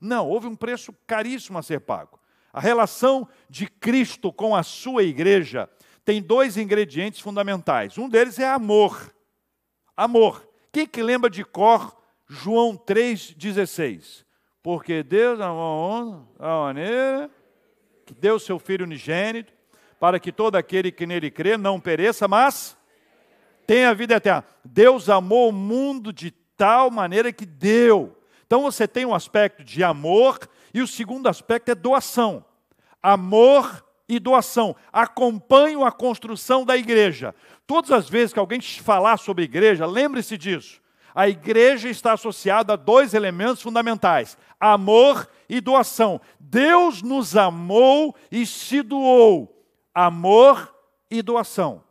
Não, 0.00 0.26
houve 0.26 0.46
um 0.46 0.56
preço 0.56 0.92
caríssimo 1.06 1.58
a 1.58 1.62
ser 1.62 1.80
pago. 1.80 2.18
A 2.52 2.60
relação 2.60 3.28
de 3.48 3.66
Cristo 3.66 4.32
com 4.32 4.56
a 4.56 4.62
sua 4.62 5.02
igreja 5.02 5.68
tem 6.04 6.22
dois 6.22 6.56
ingredientes 6.56 7.20
fundamentais. 7.20 7.98
Um 7.98 8.08
deles 8.08 8.38
é 8.38 8.48
amor. 8.48 9.14
Amor. 9.96 10.48
Quem 10.72 10.86
que 10.86 11.02
lembra 11.02 11.28
de 11.28 11.44
cor 11.44 11.96
João 12.26 12.76
3,16? 12.76 14.24
Porque 14.62 15.02
Deus 15.02 15.40
amou 15.40 16.26
a 16.38 16.60
maneira 16.62 17.30
que 18.04 18.14
deu 18.14 18.38
seu 18.38 18.58
Filho 18.58 18.84
unigênito, 18.84 19.52
para 20.00 20.18
que 20.18 20.32
todo 20.32 20.56
aquele 20.56 20.90
que 20.90 21.06
nele 21.06 21.30
crê 21.30 21.56
não 21.56 21.78
pereça, 21.78 22.26
mas 22.26 22.76
tenha 23.66 23.94
vida 23.94 24.14
eterna. 24.14 24.44
Deus 24.64 25.08
amou 25.08 25.50
o 25.50 25.52
mundo 25.52 26.12
de 26.12 26.30
tal 26.30 26.90
maneira 26.90 27.32
que 27.32 27.46
deu. 27.46 28.16
Então 28.50 28.62
você 28.62 28.88
tem 28.88 29.06
um 29.06 29.14
aspecto 29.14 29.62
de 29.62 29.84
amor, 29.84 30.36
e 30.74 30.82
o 30.82 30.86
segundo 30.88 31.28
aspecto 31.28 31.70
é 31.70 31.74
doação. 31.74 32.44
Amor 33.00 33.86
e 34.08 34.18
doação. 34.18 34.74
Acompanham 34.92 35.84
a 35.84 35.92
construção 35.92 36.64
da 36.64 36.76
igreja. 36.76 37.32
Todas 37.64 37.92
as 37.92 38.08
vezes 38.08 38.32
que 38.32 38.40
alguém 38.40 38.60
falar 38.60 39.18
sobre 39.18 39.44
igreja, 39.44 39.86
lembre-se 39.86 40.36
disso. 40.36 40.80
A 41.14 41.28
igreja 41.28 41.88
está 41.88 42.14
associada 42.14 42.72
a 42.72 42.76
dois 42.76 43.14
elementos 43.14 43.62
fundamentais: 43.62 44.36
amor 44.58 45.30
e 45.48 45.60
doação. 45.60 46.20
Deus 46.40 47.02
nos 47.02 47.36
amou 47.36 48.16
e 48.32 48.44
se 48.44 48.82
doou. 48.82 49.64
Amor 49.94 50.74
e 51.08 51.22
doação. 51.22 51.84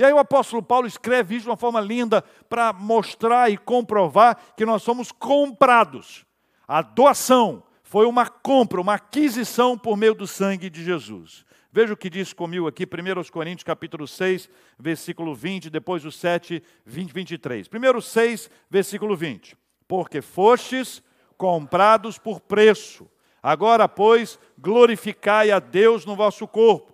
E 0.00 0.04
aí 0.04 0.14
o 0.14 0.18
apóstolo 0.18 0.62
Paulo 0.62 0.86
escreve 0.86 1.34
isso 1.34 1.42
de 1.42 1.50
uma 1.50 1.58
forma 1.58 1.78
linda 1.78 2.24
para 2.48 2.72
mostrar 2.72 3.52
e 3.52 3.58
comprovar 3.58 4.34
que 4.56 4.64
nós 4.64 4.82
somos 4.82 5.12
comprados. 5.12 6.24
A 6.66 6.80
doação 6.80 7.62
foi 7.82 8.06
uma 8.06 8.26
compra, 8.26 8.80
uma 8.80 8.94
aquisição 8.94 9.76
por 9.76 9.98
meio 9.98 10.14
do 10.14 10.26
sangue 10.26 10.70
de 10.70 10.82
Jesus. 10.82 11.44
Veja 11.70 11.92
o 11.92 11.96
que 11.98 12.08
diz 12.08 12.32
comigo 12.32 12.66
aqui, 12.66 12.84
1 12.84 13.30
Coríntios 13.30 13.62
capítulo 13.62 14.08
6, 14.08 14.48
versículo 14.78 15.34
20, 15.34 15.68
depois 15.68 16.02
o 16.06 16.10
7, 16.10 16.62
20, 16.86 17.12
23. 17.12 17.68
Primeiro 17.68 18.00
6, 18.00 18.48
versículo 18.70 19.14
20. 19.14 19.54
Porque 19.86 20.22
fostes 20.22 21.02
comprados 21.36 22.16
por 22.16 22.40
preço. 22.40 23.06
Agora, 23.42 23.86
pois, 23.86 24.38
glorificai 24.58 25.50
a 25.50 25.58
Deus 25.58 26.06
no 26.06 26.16
vosso 26.16 26.48
corpo. 26.48 26.90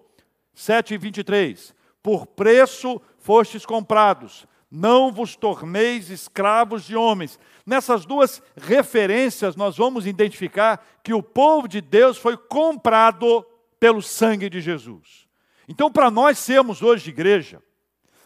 7 0.53 0.99
23. 0.99 1.76
Por 2.07 2.25
preço 2.25 3.03
fostes 3.19 3.67
comprados 3.67 4.47
não 4.71 5.11
vos 5.11 5.35
torneis 5.35 6.09
escravos 6.09 6.85
de 6.85 6.95
homens. 6.95 7.37
Nessas 7.67 8.07
duas 8.07 8.41
referências, 8.57 9.57
nós 9.57 9.77
vamos 9.77 10.07
identificar 10.07 10.87
que 11.03 11.13
o 11.13 11.21
povo 11.21 11.67
de 11.67 11.81
Deus 11.81 12.17
foi 12.17 12.37
comprado 12.37 13.45
pelo 13.81 14.01
sangue 14.01 14.49
de 14.49 14.61
Jesus. 14.61 15.27
Então, 15.67 15.91
para 15.91 16.09
nós 16.09 16.39
sermos 16.39 16.81
hoje 16.81 17.11
igreja, 17.11 17.61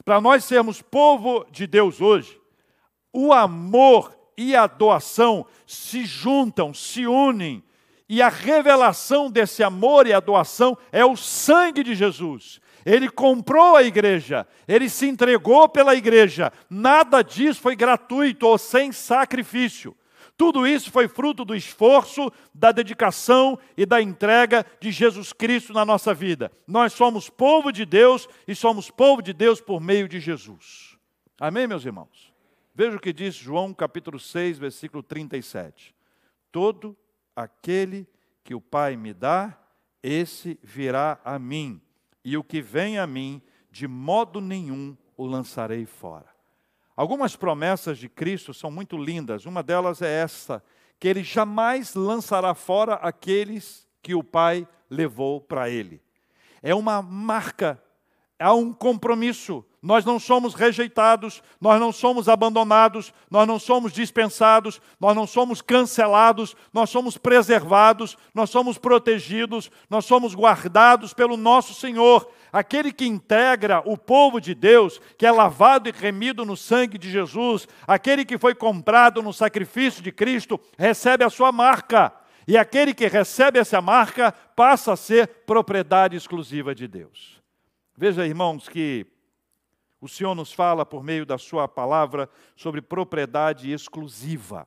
para 0.04 0.20
nós 0.20 0.44
sermos 0.44 0.82
povo 0.82 1.46
de 1.50 1.66
Deus 1.66 2.02
hoje, 2.02 2.38
o 3.10 3.32
amor 3.32 4.14
e 4.36 4.54
a 4.54 4.66
doação 4.66 5.46
se 5.66 6.04
juntam, 6.04 6.74
se 6.74 7.06
unem, 7.06 7.64
e 8.06 8.20
a 8.20 8.28
revelação 8.28 9.30
desse 9.30 9.62
amor 9.62 10.06
e 10.06 10.12
a 10.12 10.20
doação 10.20 10.76
é 10.92 11.02
o 11.02 11.16
sangue 11.16 11.82
de 11.82 11.94
Jesus. 11.94 12.60
Ele 12.90 13.08
comprou 13.08 13.76
a 13.76 13.84
igreja, 13.84 14.44
ele 14.66 14.88
se 14.88 15.06
entregou 15.06 15.68
pela 15.68 15.94
igreja. 15.94 16.52
Nada 16.68 17.22
disso 17.22 17.60
foi 17.60 17.76
gratuito 17.76 18.44
ou 18.48 18.58
sem 18.58 18.90
sacrifício. 18.90 19.96
Tudo 20.36 20.66
isso 20.66 20.90
foi 20.90 21.06
fruto 21.06 21.44
do 21.44 21.54
esforço, 21.54 22.32
da 22.52 22.72
dedicação 22.72 23.56
e 23.76 23.86
da 23.86 24.02
entrega 24.02 24.66
de 24.80 24.90
Jesus 24.90 25.32
Cristo 25.32 25.72
na 25.72 25.84
nossa 25.84 26.12
vida. 26.12 26.50
Nós 26.66 26.92
somos 26.92 27.30
povo 27.30 27.70
de 27.70 27.86
Deus 27.86 28.28
e 28.48 28.56
somos 28.56 28.90
povo 28.90 29.22
de 29.22 29.32
Deus 29.32 29.60
por 29.60 29.80
meio 29.80 30.08
de 30.08 30.18
Jesus. 30.18 30.98
Amém, 31.38 31.68
meus 31.68 31.84
irmãos? 31.84 32.32
Veja 32.74 32.96
o 32.96 33.00
que 33.00 33.12
diz 33.12 33.36
João 33.36 33.72
capítulo 33.72 34.18
6, 34.18 34.58
versículo 34.58 35.00
37. 35.00 35.94
Todo 36.50 36.96
aquele 37.36 38.04
que 38.42 38.52
o 38.52 38.60
Pai 38.60 38.96
me 38.96 39.14
dá, 39.14 39.56
esse 40.02 40.58
virá 40.60 41.20
a 41.24 41.38
mim 41.38 41.80
e 42.24 42.36
o 42.36 42.44
que 42.44 42.60
vem 42.60 42.98
a 42.98 43.06
mim, 43.06 43.40
de 43.70 43.86
modo 43.88 44.40
nenhum 44.40 44.96
o 45.16 45.26
lançarei 45.26 45.86
fora. 45.86 46.26
Algumas 46.96 47.34
promessas 47.36 47.98
de 47.98 48.08
Cristo 48.08 48.52
são 48.52 48.70
muito 48.70 48.96
lindas. 48.96 49.46
Uma 49.46 49.62
delas 49.62 50.02
é 50.02 50.22
essa: 50.22 50.62
que 50.98 51.08
ele 51.08 51.22
jamais 51.22 51.94
lançará 51.94 52.54
fora 52.54 52.94
aqueles 52.94 53.88
que 54.02 54.14
o 54.14 54.22
Pai 54.22 54.68
levou 54.88 55.40
para 55.40 55.70
ele. 55.70 56.02
É 56.62 56.74
uma 56.74 57.00
marca, 57.00 57.82
há 58.38 58.52
um 58.52 58.72
compromisso 58.72 59.64
nós 59.82 60.04
não 60.04 60.18
somos 60.18 60.52
rejeitados, 60.52 61.42
nós 61.58 61.80
não 61.80 61.90
somos 61.90 62.28
abandonados, 62.28 63.14
nós 63.30 63.48
não 63.48 63.58
somos 63.58 63.92
dispensados, 63.92 64.80
nós 65.00 65.16
não 65.16 65.26
somos 65.26 65.62
cancelados, 65.62 66.54
nós 66.72 66.90
somos 66.90 67.16
preservados, 67.16 68.16
nós 68.34 68.50
somos 68.50 68.76
protegidos, 68.76 69.70
nós 69.88 70.04
somos 70.04 70.34
guardados 70.34 71.14
pelo 71.14 71.34
nosso 71.34 71.72
Senhor. 71.72 72.30
Aquele 72.52 72.92
que 72.92 73.06
integra 73.06 73.82
o 73.86 73.96
povo 73.96 74.38
de 74.38 74.54
Deus, 74.54 75.00
que 75.16 75.24
é 75.24 75.32
lavado 75.32 75.88
e 75.88 75.92
remido 75.92 76.44
no 76.44 76.58
sangue 76.58 76.98
de 76.98 77.10
Jesus, 77.10 77.66
aquele 77.86 78.24
que 78.24 78.36
foi 78.36 78.54
comprado 78.54 79.22
no 79.22 79.32
sacrifício 79.32 80.02
de 80.02 80.12
Cristo, 80.12 80.60
recebe 80.76 81.24
a 81.24 81.30
sua 81.30 81.50
marca. 81.50 82.12
E 82.46 82.58
aquele 82.58 82.92
que 82.92 83.06
recebe 83.06 83.58
essa 83.58 83.80
marca 83.80 84.32
passa 84.54 84.92
a 84.92 84.96
ser 84.96 85.26
propriedade 85.46 86.16
exclusiva 86.16 86.74
de 86.74 86.86
Deus. 86.86 87.40
Veja, 87.96 88.26
irmãos, 88.26 88.68
que 88.68 89.06
o 90.00 90.08
Senhor 90.08 90.34
nos 90.34 90.52
fala 90.52 90.86
por 90.86 91.02
meio 91.02 91.26
da 91.26 91.36
Sua 91.36 91.68
palavra 91.68 92.28
sobre 92.56 92.80
propriedade 92.80 93.70
exclusiva. 93.70 94.66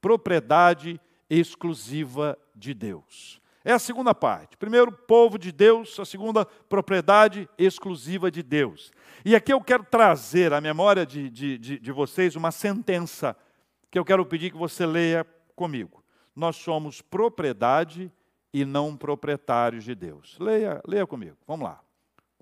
Propriedade 0.00 1.00
exclusiva 1.30 2.38
de 2.54 2.74
Deus. 2.74 3.40
É 3.64 3.72
a 3.72 3.78
segunda 3.78 4.14
parte. 4.14 4.56
Primeiro, 4.56 4.92
povo 4.92 5.38
de 5.38 5.50
Deus. 5.50 5.98
A 5.98 6.04
segunda, 6.04 6.44
propriedade 6.44 7.48
exclusiva 7.58 8.30
de 8.30 8.42
Deus. 8.42 8.92
E 9.24 9.34
aqui 9.34 9.52
eu 9.52 9.60
quero 9.60 9.84
trazer 9.84 10.52
à 10.52 10.60
memória 10.60 11.04
de, 11.04 11.28
de, 11.28 11.58
de, 11.58 11.78
de 11.78 11.92
vocês 11.92 12.36
uma 12.36 12.52
sentença 12.52 13.36
que 13.90 13.98
eu 13.98 14.04
quero 14.04 14.24
pedir 14.24 14.50
que 14.50 14.56
você 14.56 14.86
leia 14.86 15.26
comigo. 15.54 16.04
Nós 16.34 16.56
somos 16.56 17.00
propriedade 17.00 18.12
e 18.52 18.64
não 18.64 18.96
proprietários 18.96 19.84
de 19.84 19.94
Deus. 19.94 20.36
Leia, 20.38 20.80
leia 20.86 21.06
comigo. 21.06 21.36
Vamos 21.46 21.66
lá. 21.66 21.80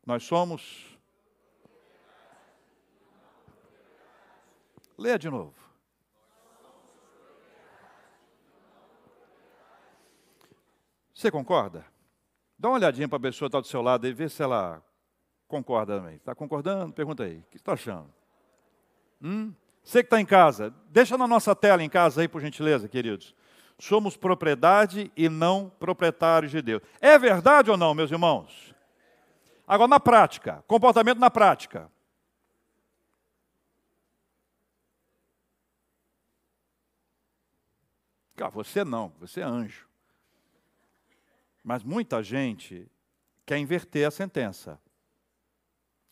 Nós 0.06 0.24
somos 0.24 0.93
Leia 4.96 5.18
de 5.18 5.28
novo. 5.28 5.54
Você 11.12 11.30
concorda? 11.30 11.84
Dá 12.58 12.68
uma 12.68 12.76
olhadinha 12.76 13.08
para 13.08 13.16
a 13.16 13.20
pessoa 13.20 13.48
que 13.48 13.56
está 13.56 13.60
do 13.60 13.66
seu 13.66 13.82
lado 13.82 14.06
e 14.06 14.12
vê 14.12 14.28
se 14.28 14.42
ela 14.42 14.82
concorda 15.48 15.98
também. 15.98 16.16
Está 16.16 16.34
concordando? 16.34 16.92
Pergunta 16.92 17.24
aí. 17.24 17.38
O 17.38 17.44
que 17.50 17.56
está 17.56 17.72
achando? 17.72 18.12
Hum? 19.22 19.52
Você 19.82 20.02
que 20.02 20.06
está 20.06 20.20
em 20.20 20.26
casa, 20.26 20.74
deixa 20.88 21.18
na 21.18 21.26
nossa 21.26 21.54
tela 21.54 21.82
em 21.82 21.88
casa 21.88 22.22
aí, 22.22 22.28
por 22.28 22.40
gentileza, 22.40 22.88
queridos. 22.88 23.34
Somos 23.78 24.16
propriedade 24.16 25.10
e 25.16 25.28
não 25.28 25.70
proprietários 25.78 26.50
de 26.50 26.62
Deus. 26.62 26.82
É 27.00 27.18
verdade 27.18 27.70
ou 27.70 27.76
não, 27.76 27.94
meus 27.94 28.10
irmãos? 28.10 28.74
Agora, 29.66 29.88
na 29.88 30.00
prática, 30.00 30.64
comportamento 30.66 31.18
na 31.18 31.30
prática. 31.30 31.90
Ah, 38.40 38.48
você 38.48 38.84
não, 38.84 39.12
você 39.20 39.40
é 39.40 39.44
anjo. 39.44 39.86
Mas 41.62 41.82
muita 41.82 42.22
gente 42.22 42.86
quer 43.46 43.58
inverter 43.58 44.06
a 44.06 44.10
sentença. 44.10 44.78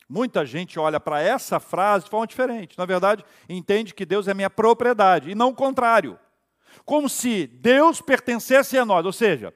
Muita 0.07 0.45
gente 0.45 0.79
olha 0.79 0.99
para 0.99 1.21
essa 1.21 1.59
frase 1.59 2.05
de 2.05 2.11
forma 2.11 2.27
diferente. 2.27 2.77
Na 2.77 2.85
verdade, 2.85 3.23
entende 3.47 3.93
que 3.93 4.05
Deus 4.05 4.27
é 4.27 4.33
minha 4.33 4.49
propriedade 4.49 5.29
e 5.29 5.35
não 5.35 5.49
o 5.49 5.55
contrário. 5.55 6.19
Como 6.85 7.07
se 7.07 7.47
Deus 7.47 8.01
pertencesse 8.01 8.77
a 8.77 8.85
nós. 8.85 9.05
Ou 9.05 9.13
seja, 9.13 9.53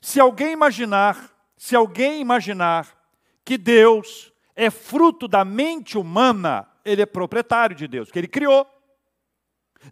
se 0.00 0.20
alguém 0.20 0.52
imaginar, 0.52 1.30
se 1.56 1.74
alguém 1.74 2.20
imaginar 2.20 2.96
que 3.44 3.58
Deus 3.58 4.32
é 4.56 4.70
fruto 4.70 5.26
da 5.26 5.44
mente 5.44 5.98
humana, 5.98 6.68
ele 6.84 7.02
é 7.02 7.06
proprietário 7.06 7.74
de 7.74 7.88
Deus, 7.88 8.10
que 8.10 8.18
ele 8.18 8.28
criou. 8.28 8.66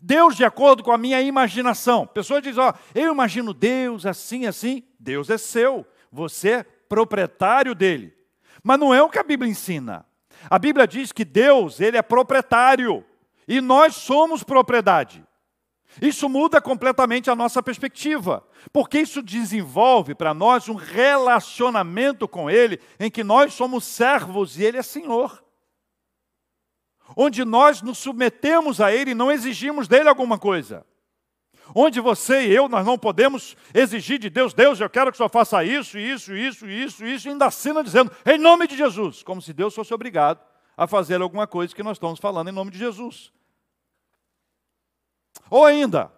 Deus 0.01 0.37
de 0.37 0.45
acordo 0.45 0.83
com 0.83 0.93
a 0.93 0.99
minha 0.99 1.21
imaginação. 1.21 2.07
Pessoa 2.07 2.41
diz, 2.41 2.57
ó, 2.57 2.73
eu 2.95 3.13
imagino 3.13 3.53
Deus 3.53 4.07
assim, 4.07 4.47
assim. 4.47 4.83
Deus 4.99 5.29
é 5.31 5.37
seu, 5.37 5.87
você 6.11 6.51
é 6.51 6.63
proprietário 6.63 7.75
dele. 7.75 8.15
Mas 8.63 8.79
não 8.79 8.95
é 8.95 9.03
o 9.03 9.09
que 9.09 9.19
a 9.19 9.25
Bíblia 9.25 9.51
ensina. 9.51 10.07
A 10.49 10.59
Bíblia 10.59 10.87
diz 10.87 11.13
que 11.13 11.25
Deus, 11.25 11.81
ele 11.81 11.97
é 11.97 12.03
proprietário 12.03 13.05
e 13.47 13.61
nós 13.61 13.95
somos 13.95 14.43
propriedade. 14.43 15.25
Isso 16.01 16.29
muda 16.29 16.61
completamente 16.61 17.31
a 17.31 17.35
nossa 17.35 17.63
perspectiva, 17.63 18.43
porque 18.73 18.99
isso 19.01 19.21
desenvolve 19.23 20.15
para 20.15 20.33
nós 20.33 20.69
um 20.69 20.75
relacionamento 20.75 22.27
com 22.27 22.49
Ele 22.49 22.81
em 22.99 23.11
que 23.11 23.23
nós 23.23 23.53
somos 23.53 23.85
servos 23.85 24.59
e 24.59 24.65
Ele 24.65 24.79
é 24.79 24.83
Senhor 24.83 25.43
onde 27.17 27.45
nós 27.45 27.83
nos 27.83 27.99
submetemos 27.99 28.81
a 28.81 28.93
Ele 28.93 29.13
e 29.13 29.15
não 29.15 29.31
exigimos 29.31 29.89
dele 29.89 30.09
alguma 30.09 30.39
coisa. 30.39 30.87
Onde 31.75 32.01
você 32.01 32.47
e 32.47 32.55
eu, 32.55 32.69
nós 32.69 32.85
não 32.85 32.99
podemos 32.99 33.57
exigir 33.73 34.19
de 34.19 34.29
Deus, 34.29 34.53
Deus, 34.53 34.81
eu 34.81 34.91
quero 34.91 35.11
que 35.11 35.15
o 35.15 35.19
Senhor 35.19 35.29
faça 35.29 35.65
isso, 35.65 35.99
isso, 35.99 36.35
isso, 36.35 36.67
isso, 36.67 37.07
isso, 37.07 37.29
e 37.29 37.31
ainda 37.31 37.47
assina 37.47 37.83
dizendo, 37.83 38.11
em 38.27 38.39
nome 38.39 38.67
de 38.67 38.77
Jesus, 38.77 39.23
como 39.23 39.41
se 39.41 39.53
Deus 39.53 39.75
fosse 39.75 39.95
obrigado 39.95 40.41
a 40.77 40.87
fazer 40.87 41.21
alguma 41.21 41.47
coisa 41.47 41.75
que 41.75 41.83
nós 41.83 41.97
estamos 41.97 42.19
falando 42.19 42.49
em 42.49 42.53
nome 42.53 42.71
de 42.71 42.79
Jesus. 42.79 43.33
Ou 45.49 45.65
ainda, 45.65 46.13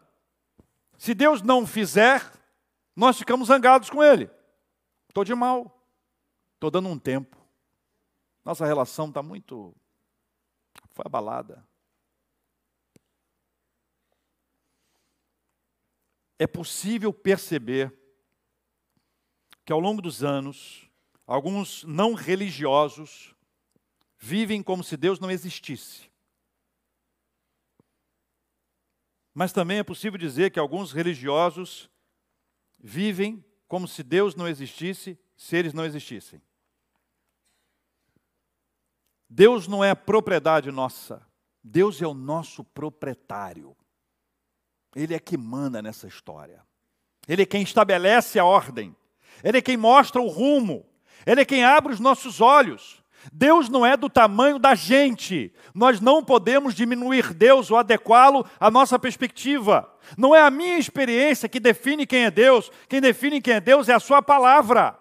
se 0.97 1.15
Deus 1.15 1.43
não 1.43 1.67
fizer, 1.67 2.33
nós 2.97 3.19
ficamos 3.19 3.49
zangados 3.49 3.91
com 3.91 4.03
Ele. 4.03 4.31
Estou 5.09 5.25
de 5.25 5.35
mal. 5.35 5.81
Estou 6.55 6.71
dando 6.71 6.89
um 6.89 6.99
tempo. 6.99 7.37
Nossa 8.45 8.65
relação 8.65 9.09
está 9.09 9.23
muito. 9.23 9.75
Foi 10.91 11.05
abalada. 11.07 11.67
É 16.39 16.47
possível 16.47 17.13
perceber 17.13 17.93
que 19.65 19.73
ao 19.73 19.81
longo 19.81 20.03
dos 20.03 20.23
anos, 20.23 20.89
alguns 21.27 21.85
não 21.85 22.15
religiosos 22.15 23.35
vivem 24.19 24.63
como 24.63 24.85
se 24.85 24.97
Deus 24.97 25.19
não 25.19 25.31
existisse. 25.31 26.11
Mas 29.33 29.53
também 29.53 29.79
é 29.79 29.85
possível 29.85 30.19
dizer 30.19 30.51
que 30.51 30.59
alguns 30.59 30.93
religiosos 30.93 31.91
vivem 32.79 33.45
como 33.67 33.89
se 33.89 34.03
Deus 34.03 34.37
não 34.37 34.47
existisse, 34.47 35.19
se 35.37 35.57
eles 35.57 35.73
não 35.73 35.85
existissem. 35.85 36.41
Deus 39.37 39.67
não 39.67 39.83
é 39.83 39.97
propriedade 39.97 40.71
nossa, 40.71 41.21
Deus 41.61 42.01
é 42.01 42.07
o 42.07 42.15
nosso 42.15 42.63
proprietário. 42.63 43.77
Ele 44.95 45.13
é 45.13 45.19
que 45.19 45.37
manda 45.37 45.83
nessa 45.83 46.07
história. 46.07 46.63
Ele 47.27 47.43
é 47.43 47.47
quem 47.47 47.63
estabelece 47.63 48.39
a 48.39 48.45
ordem. 48.45 48.95
Ele 49.43 49.59
é 49.59 49.61
quem 49.61 49.77
mostra 49.77 50.23
o 50.23 50.29
rumo. 50.29 50.87
Ele 51.27 51.41
é 51.41 51.45
quem 51.45 51.65
abre 51.65 51.93
os 51.93 51.99
nossos 51.99 52.41
olhos. 52.41 53.03
Deus 53.33 53.69
não 53.69 53.85
é 53.85 53.97
do 53.97 54.09
tamanho 54.09 54.57
da 54.57 54.77
gente. 54.77 55.53
Nós 55.75 56.01
não 56.01 56.23
podemos 56.23 56.73
diminuir 56.73 57.35
Deus 57.35 57.73
ou 57.73 57.77
adequá-lo 57.77 58.47
à 58.61 58.71
nossa 58.71 59.01
perspectiva. 59.01 59.93
Não 60.17 60.33
é 60.33 60.43
a 60.43 60.51
minha 60.51 60.79
experiência 60.79 61.49
que 61.49 61.59
define 61.59 62.07
quem 62.07 62.27
é 62.27 62.31
Deus. 62.31 62.71
Quem 62.89 63.01
define 63.01 63.43
quem 63.43 63.55
é 63.55 63.61
Deus 63.61 63.89
é 63.89 63.95
a 63.95 64.01
sua 64.01 64.23
palavra. 64.23 64.97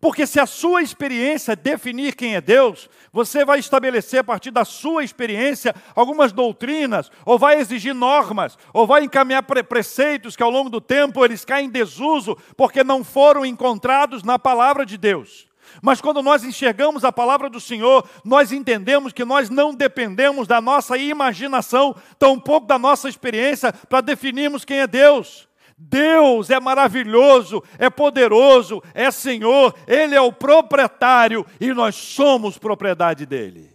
Porque 0.00 0.26
se 0.26 0.40
a 0.40 0.46
sua 0.46 0.80
experiência 0.80 1.54
definir 1.54 2.14
quem 2.16 2.34
é 2.34 2.40
Deus, 2.40 2.88
você 3.12 3.44
vai 3.44 3.58
estabelecer 3.58 4.20
a 4.20 4.24
partir 4.24 4.50
da 4.50 4.64
sua 4.64 5.04
experiência 5.04 5.74
algumas 5.94 6.32
doutrinas, 6.32 7.10
ou 7.26 7.38
vai 7.38 7.60
exigir 7.60 7.94
normas, 7.94 8.56
ou 8.72 8.86
vai 8.86 9.04
encaminhar 9.04 9.42
preceitos 9.42 10.34
que 10.34 10.42
ao 10.42 10.50
longo 10.50 10.70
do 10.70 10.80
tempo 10.80 11.22
eles 11.22 11.44
caem 11.44 11.66
em 11.66 11.70
desuso 11.70 12.36
porque 12.56 12.82
não 12.82 13.04
foram 13.04 13.44
encontrados 13.44 14.22
na 14.22 14.38
palavra 14.38 14.86
de 14.86 14.96
Deus. 14.96 15.50
Mas 15.82 16.00
quando 16.00 16.22
nós 16.22 16.42
enxergamos 16.44 17.04
a 17.04 17.12
palavra 17.12 17.50
do 17.50 17.60
Senhor, 17.60 18.08
nós 18.24 18.52
entendemos 18.52 19.12
que 19.12 19.24
nós 19.24 19.50
não 19.50 19.74
dependemos 19.74 20.48
da 20.48 20.60
nossa 20.60 20.96
imaginação, 20.96 21.94
tampouco 22.18 22.66
da 22.66 22.78
nossa 22.78 23.08
experiência, 23.08 23.72
para 23.72 24.00
definirmos 24.00 24.64
quem 24.64 24.80
é 24.80 24.86
Deus. 24.86 25.49
Deus 25.82 26.50
é 26.50 26.60
maravilhoso, 26.60 27.64
é 27.78 27.88
poderoso, 27.88 28.82
é 28.92 29.10
Senhor, 29.10 29.74
Ele 29.86 30.14
é 30.14 30.20
o 30.20 30.30
proprietário 30.30 31.46
e 31.58 31.72
nós 31.72 31.94
somos 31.94 32.58
propriedade 32.58 33.24
dEle. 33.24 33.74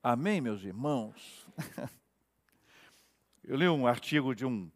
Amém, 0.00 0.40
meus 0.40 0.62
irmãos? 0.62 1.44
Eu 3.42 3.56
li 3.56 3.68
um 3.68 3.84
artigo 3.84 4.32
de 4.32 4.46
um 4.46 4.70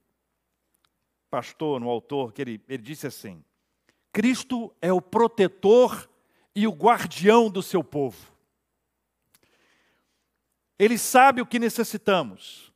pastor, 1.30 1.80
um 1.80 1.88
autor, 1.88 2.32
que 2.32 2.42
ele, 2.42 2.60
ele 2.68 2.82
disse 2.82 3.06
assim: 3.06 3.44
Cristo 4.12 4.74
é 4.82 4.92
o 4.92 5.00
protetor 5.00 6.10
e 6.56 6.66
o 6.66 6.72
guardião 6.72 7.48
do 7.48 7.62
seu 7.62 7.84
povo. 7.84 8.32
Ele 10.76 10.98
sabe 10.98 11.40
o 11.40 11.46
que 11.46 11.60
necessitamos 11.60 12.72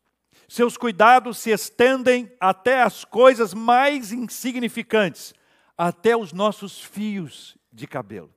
seus 0.51 0.77
cuidados 0.77 1.39
se 1.39 1.51
estendem 1.51 2.29
até 2.41 2.83
as 2.83 3.05
coisas 3.05 3.55
mais 3.55 4.11
insignificantes, 4.11 5.33
até 5.79 6.17
os 6.17 6.33
nossos 6.33 6.83
fios 6.83 7.57
de 7.73 7.87
cabelo. 7.87 8.35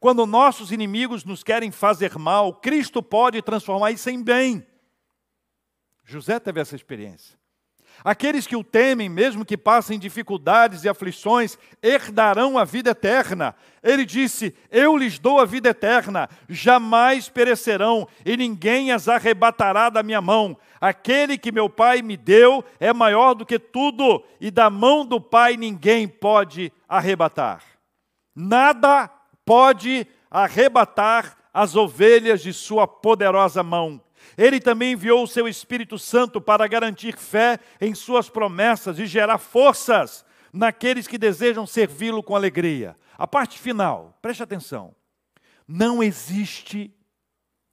Quando 0.00 0.26
nossos 0.26 0.72
inimigos 0.72 1.24
nos 1.24 1.44
querem 1.44 1.70
fazer 1.70 2.18
mal, 2.18 2.52
Cristo 2.52 3.00
pode 3.00 3.40
transformar 3.42 3.92
isso 3.92 4.10
em 4.10 4.20
bem. 4.20 4.66
José 6.02 6.40
teve 6.40 6.60
essa 6.60 6.74
experiência. 6.74 7.38
Aqueles 8.04 8.46
que 8.46 8.56
o 8.56 8.62
temem, 8.62 9.08
mesmo 9.08 9.44
que 9.44 9.56
passem 9.56 9.98
dificuldades 9.98 10.84
e 10.84 10.88
aflições, 10.88 11.58
herdarão 11.82 12.56
a 12.56 12.64
vida 12.64 12.90
eterna. 12.90 13.54
Ele 13.82 14.04
disse: 14.04 14.54
Eu 14.70 14.96
lhes 14.96 15.18
dou 15.18 15.40
a 15.40 15.44
vida 15.44 15.70
eterna, 15.70 16.28
jamais 16.48 17.28
perecerão, 17.28 18.06
e 18.24 18.36
ninguém 18.36 18.92
as 18.92 19.08
arrebatará 19.08 19.90
da 19.90 20.02
minha 20.02 20.20
mão. 20.20 20.56
Aquele 20.80 21.36
que 21.36 21.50
meu 21.50 21.68
Pai 21.68 22.02
me 22.02 22.16
deu 22.16 22.64
é 22.78 22.92
maior 22.92 23.34
do 23.34 23.44
que 23.44 23.58
tudo, 23.58 24.24
e 24.40 24.50
da 24.50 24.70
mão 24.70 25.04
do 25.04 25.20
Pai 25.20 25.56
ninguém 25.56 26.06
pode 26.06 26.72
arrebatar. 26.88 27.62
Nada 28.34 29.10
pode 29.44 30.06
arrebatar 30.30 31.36
as 31.52 31.74
ovelhas 31.74 32.40
de 32.40 32.52
sua 32.52 32.86
poderosa 32.86 33.62
mão. 33.62 34.00
Ele 34.38 34.60
também 34.60 34.92
enviou 34.92 35.24
o 35.24 35.26
seu 35.26 35.48
Espírito 35.48 35.98
Santo 35.98 36.40
para 36.40 36.68
garantir 36.68 37.16
fé 37.18 37.58
em 37.80 37.92
suas 37.92 38.30
promessas 38.30 38.96
e 39.00 39.04
gerar 39.04 39.38
forças 39.38 40.24
naqueles 40.52 41.08
que 41.08 41.18
desejam 41.18 41.66
servi-lo 41.66 42.22
com 42.22 42.36
alegria. 42.36 42.96
A 43.18 43.26
parte 43.26 43.58
final, 43.58 44.16
preste 44.22 44.40
atenção. 44.40 44.94
Não 45.66 46.00
existe 46.00 46.94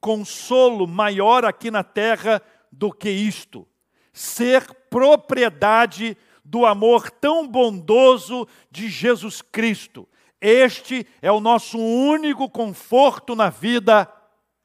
consolo 0.01 0.87
maior 0.87 1.45
aqui 1.45 1.69
na 1.69 1.83
terra 1.83 2.41
do 2.71 2.91
que 2.91 3.11
isto: 3.11 3.67
ser 4.11 4.65
propriedade 4.89 6.17
do 6.43 6.65
amor 6.65 7.11
tão 7.11 7.47
bondoso 7.47 8.47
de 8.71 8.89
Jesus 8.89 9.39
Cristo. 9.39 10.09
Este 10.41 11.05
é 11.21 11.31
o 11.31 11.39
nosso 11.39 11.77
único 11.77 12.49
conforto 12.49 13.35
na 13.35 13.51
vida 13.51 14.11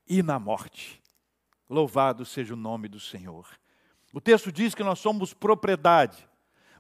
e 0.09 0.23
na 0.23 0.39
morte. 0.39 1.00
Louvado 1.71 2.25
seja 2.25 2.55
o 2.55 2.57
nome 2.57 2.89
do 2.89 2.99
Senhor. 2.99 3.49
O 4.13 4.21
texto 4.21 4.51
diz 4.51 4.75
que 4.75 4.83
nós 4.83 4.99
somos 4.99 5.33
propriedade, 5.33 6.29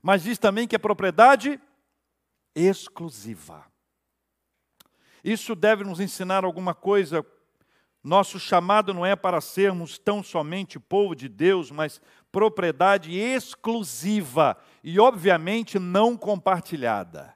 mas 0.03 0.25
diz 0.25 0.37
também 0.37 0.67
que 0.67 0.75
é 0.75 0.79
propriedade 0.81 1.61
exclusiva. 2.57 3.65
Isso 5.23 5.55
deve 5.55 5.85
nos 5.85 6.01
ensinar 6.01 6.45
alguma 6.45 6.75
coisa. 6.75 7.25
Nosso 8.03 8.41
chamado 8.41 8.93
não 8.93 9.07
é 9.07 9.15
para 9.15 9.41
sermos 9.41 9.97
tão 9.97 10.25
somente 10.25 10.81
povo 10.81 11.15
de 11.15 11.29
Deus, 11.29 11.71
mas 11.71 12.01
propriedade 12.33 13.17
exclusiva 13.17 14.57
e, 14.83 14.99
obviamente, 14.99 15.79
não 15.79 16.17
compartilhada. 16.17 17.33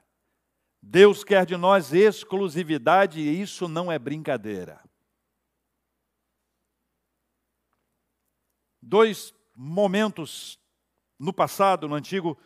Deus 0.81 1.23
quer 1.23 1.45
de 1.45 1.55
nós 1.55 1.93
exclusividade 1.93 3.21
e 3.21 3.41
isso 3.41 3.69
não 3.69 3.89
é 3.89 3.97
brincadeira. 3.97 4.81
Dois 8.87 9.33
momentos 9.55 10.59
no 11.17 11.33
passado, 11.33 11.87
no 11.87 11.95
Antigo 11.95 12.37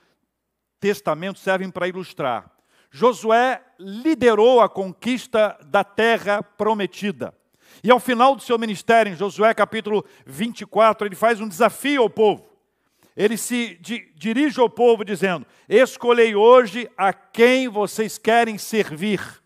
Testamento, 0.80 1.38
servem 1.38 1.70
para 1.70 1.90
ilustrar. 1.90 2.50
Josué 2.90 3.62
liderou 3.78 4.62
a 4.62 4.70
conquista 4.70 5.60
da 5.66 5.84
terra 5.84 6.42
prometida. 6.42 7.38
E 7.84 7.92
ao 7.92 8.00
final 8.00 8.38
do 8.38 8.42
seu 8.42 8.58
ministério, 8.58 9.12
em 9.12 9.18
Josué 9.18 9.54
capítulo 9.54 10.06
24, 10.26 11.06
ele 11.06 11.16
faz 11.16 11.42
um 11.42 11.48
desafio 11.48 12.04
ao 12.04 12.10
povo. 12.10 12.50
Ele 13.18 13.36
se 13.36 13.78
di 13.82 14.10
dirige 14.16 14.62
ao 14.62 14.70
povo 14.70 15.04
dizendo: 15.04 15.46
Escolhei 15.68 16.36
hoje 16.36 16.90
a 16.96 17.12
quem 17.12 17.68
vocês 17.68 18.18
querem 18.18 18.58
servir. 18.58 19.44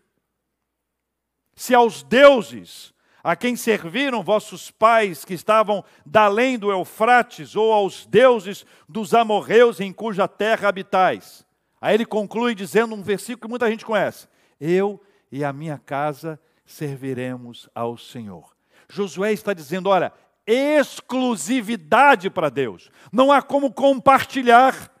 Se 1.56 1.74
aos 1.74 2.04
deuses 2.04 2.93
a 3.24 3.34
quem 3.34 3.56
serviram 3.56 4.22
vossos 4.22 4.70
pais 4.70 5.24
que 5.24 5.32
estavam 5.32 5.82
da 6.04 6.24
além 6.24 6.58
do 6.58 6.70
Eufrates, 6.70 7.56
ou 7.56 7.72
aos 7.72 8.04
deuses 8.04 8.66
dos 8.86 9.14
amorreus 9.14 9.80
em 9.80 9.94
cuja 9.94 10.28
terra 10.28 10.68
habitais. 10.68 11.46
Aí 11.80 11.94
ele 11.94 12.04
conclui 12.04 12.54
dizendo 12.54 12.94
um 12.94 13.02
versículo 13.02 13.40
que 13.40 13.48
muita 13.48 13.70
gente 13.70 13.86
conhece: 13.86 14.28
Eu 14.60 15.02
e 15.32 15.42
a 15.42 15.54
minha 15.54 15.78
casa 15.78 16.38
serviremos 16.66 17.66
ao 17.74 17.96
Senhor. 17.96 18.54
Josué 18.90 19.32
está 19.32 19.54
dizendo: 19.54 19.88
olha, 19.88 20.12
exclusividade 20.46 22.28
para 22.28 22.50
Deus, 22.50 22.90
não 23.10 23.32
há 23.32 23.40
como 23.40 23.72
compartilhar. 23.72 24.92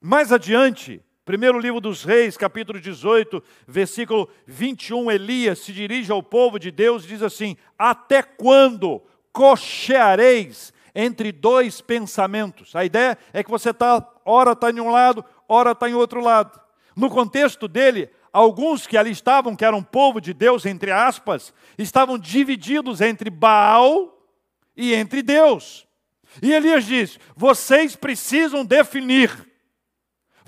Mais 0.00 0.30
adiante, 0.30 1.04
Primeiro 1.28 1.58
livro 1.58 1.78
dos 1.78 2.04
Reis, 2.04 2.38
capítulo 2.38 2.80
18, 2.80 3.44
versículo 3.66 4.30
21, 4.46 5.10
Elias 5.10 5.58
se 5.58 5.74
dirige 5.74 6.10
ao 6.10 6.22
povo 6.22 6.58
de 6.58 6.70
Deus 6.70 7.04
e 7.04 7.08
diz 7.08 7.22
assim: 7.22 7.54
Até 7.78 8.22
quando 8.22 9.02
cocheareis 9.30 10.72
entre 10.94 11.30
dois 11.30 11.82
pensamentos? 11.82 12.74
A 12.74 12.82
ideia 12.82 13.18
é 13.30 13.44
que 13.44 13.50
você 13.50 13.72
está, 13.72 14.10
ora 14.24 14.52
está 14.52 14.70
em 14.70 14.80
um 14.80 14.90
lado, 14.90 15.22
ora 15.46 15.72
está 15.72 15.86
em 15.86 15.92
outro 15.92 16.22
lado. 16.22 16.58
No 16.96 17.10
contexto 17.10 17.68
dele, 17.68 18.08
alguns 18.32 18.86
que 18.86 18.96
ali 18.96 19.10
estavam, 19.10 19.54
que 19.54 19.66
eram 19.66 19.82
povo 19.82 20.22
de 20.22 20.32
Deus, 20.32 20.64
entre 20.64 20.90
aspas, 20.90 21.52
estavam 21.76 22.16
divididos 22.18 23.02
entre 23.02 23.28
Baal 23.28 24.18
e 24.74 24.94
entre 24.94 25.20
Deus. 25.20 25.86
E 26.40 26.54
Elias 26.54 26.86
diz: 26.86 27.20
vocês 27.36 27.94
precisam 27.94 28.64
definir 28.64 29.47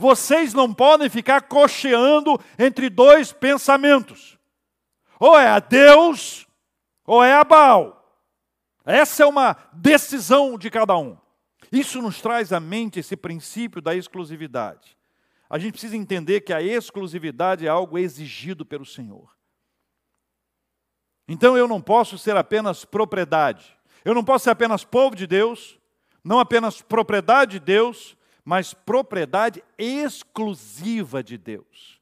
vocês 0.01 0.55
não 0.55 0.73
podem 0.73 1.11
ficar 1.11 1.43
cocheando 1.43 2.41
entre 2.59 2.89
dois 2.89 3.33
pensamentos. 3.33 4.39
Ou 5.21 5.39
é 5.39 5.47
a 5.47 5.59
Deus, 5.61 6.49
ou 7.07 7.23
é 7.23 7.35
a 7.35 7.45
Baal. 7.45 8.19
Essa 8.83 9.25
é 9.25 9.27
uma 9.27 9.55
decisão 9.75 10.57
de 10.57 10.71
cada 10.71 10.97
um. 10.97 11.19
Isso 11.71 12.01
nos 12.01 12.23
traz 12.23 12.51
à 12.51 12.59
mente 12.59 12.99
esse 12.99 13.15
princípio 13.15 13.83
da 13.83 13.95
exclusividade. 13.95 14.97
A 15.51 15.59
gente 15.59 15.73
precisa 15.73 15.97
entender 15.97 16.41
que 16.41 16.55
a 16.55 16.63
exclusividade 16.63 17.67
é 17.67 17.69
algo 17.69 17.99
exigido 17.99 18.65
pelo 18.65 18.87
Senhor. 18.87 19.31
Então 21.29 21.59
eu 21.59 21.69
não 21.69 21.81
posso 21.81 22.17
ser 22.17 22.39
apenas 22.39 22.87
propriedade. 22.87 23.77
Eu 24.03 24.15
não 24.15 24.25
posso 24.25 24.45
ser 24.45 24.51
apenas 24.51 24.83
povo 24.83 25.15
de 25.15 25.27
Deus, 25.27 25.79
não 26.25 26.39
apenas 26.39 26.81
propriedade 26.81 27.53
de 27.53 27.61
Deus, 27.61 28.17
mas 28.51 28.75
propriedade 28.75 29.63
exclusiva 29.79 31.23
de 31.23 31.39
Deus. 31.39 32.01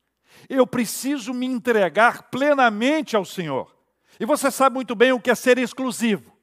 Eu 0.48 0.66
preciso 0.66 1.34
me 1.34 1.44
entregar 1.44 2.30
plenamente 2.30 3.14
ao 3.14 3.22
Senhor. 3.22 3.76
E 4.18 4.24
você 4.24 4.50
sabe 4.50 4.76
muito 4.76 4.94
bem 4.94 5.12
o 5.12 5.20
que 5.20 5.30
é 5.30 5.34
ser 5.34 5.58
exclusivo. 5.58 6.34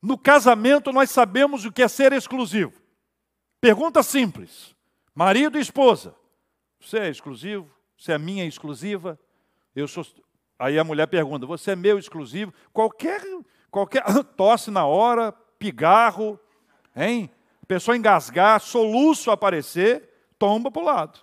No 0.00 0.16
casamento, 0.16 0.92
nós 0.92 1.10
sabemos 1.10 1.64
o 1.64 1.72
que 1.72 1.82
é 1.82 1.88
ser 1.88 2.12
exclusivo. 2.12 2.80
Pergunta 3.60 4.04
simples: 4.04 4.72
marido 5.12 5.58
e 5.58 5.60
esposa, 5.60 6.14
você 6.80 7.00
é 7.00 7.08
exclusivo? 7.08 7.68
Você 7.98 8.12
é 8.12 8.18
minha 8.18 8.46
exclusiva? 8.46 9.18
Eu 9.74 9.88
sou. 9.88 10.06
Aí 10.56 10.78
a 10.78 10.84
mulher 10.84 11.08
pergunta: 11.08 11.44
você 11.44 11.72
é 11.72 11.76
meu 11.76 11.98
exclusivo? 11.98 12.54
Qualquer, 12.72 13.20
qualquer 13.68 14.04
tosse 14.36 14.70
na 14.70 14.86
hora, 14.86 15.32
pigarro, 15.58 16.38
hein? 16.94 17.28
Pessoa 17.72 17.96
engasgar, 17.96 18.60
soluço 18.60 19.30
aparecer, 19.30 20.06
tomba 20.38 20.70
para 20.70 20.82
o 20.82 20.84
lado. 20.84 21.20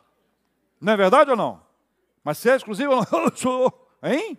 Não 0.81 0.93
é 0.93 0.97
verdade 0.97 1.29
ou 1.29 1.37
não? 1.37 1.61
Mas 2.23 2.39
você 2.39 2.49
é 2.49 2.55
exclusivo 2.55 2.95
não? 2.95 3.05
sou, 3.37 3.87
hein? 4.01 4.35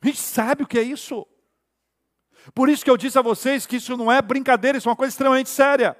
A 0.00 0.06
gente 0.06 0.18
sabe 0.18 0.62
o 0.62 0.66
que 0.66 0.78
é 0.78 0.82
isso. 0.82 1.26
Por 2.54 2.70
isso 2.70 2.82
que 2.82 2.90
eu 2.90 2.96
disse 2.96 3.18
a 3.18 3.22
vocês 3.22 3.66
que 3.66 3.76
isso 3.76 3.94
não 3.94 4.10
é 4.10 4.22
brincadeira, 4.22 4.78
isso 4.78 4.88
é 4.88 4.90
uma 4.90 4.96
coisa 4.96 5.12
extremamente 5.12 5.50
séria. 5.50 5.94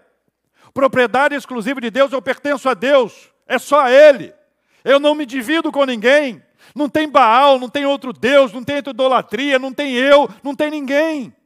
Propriedade 0.73 1.35
exclusiva 1.35 1.79
de 1.79 1.91
Deus, 1.91 2.11
eu 2.11 2.23
pertenço 2.23 2.71
a 2.71 2.73
Deus, 2.73 3.31
é 3.47 3.59
só 3.59 3.81
a 3.81 3.91
Ele. 3.93 4.33
Eu 4.83 4.99
não 4.99 5.15
me 5.15 5.27
divido 5.27 5.71
com 5.71 5.85
ninguém. 5.85 6.43
Não 6.75 6.89
tem 6.89 7.07
Baal, 7.07 7.59
não 7.59 7.69
tem 7.69 7.85
outro 7.85 8.15
Deus, 8.15 8.51
não 8.51 8.65
tem 8.65 8.79
idolatria, 8.79 9.59
não 9.59 9.75
tem 9.75 9.93
eu, 9.93 10.27
não 10.43 10.57
tem 10.57 10.71
ninguém. 10.71 11.37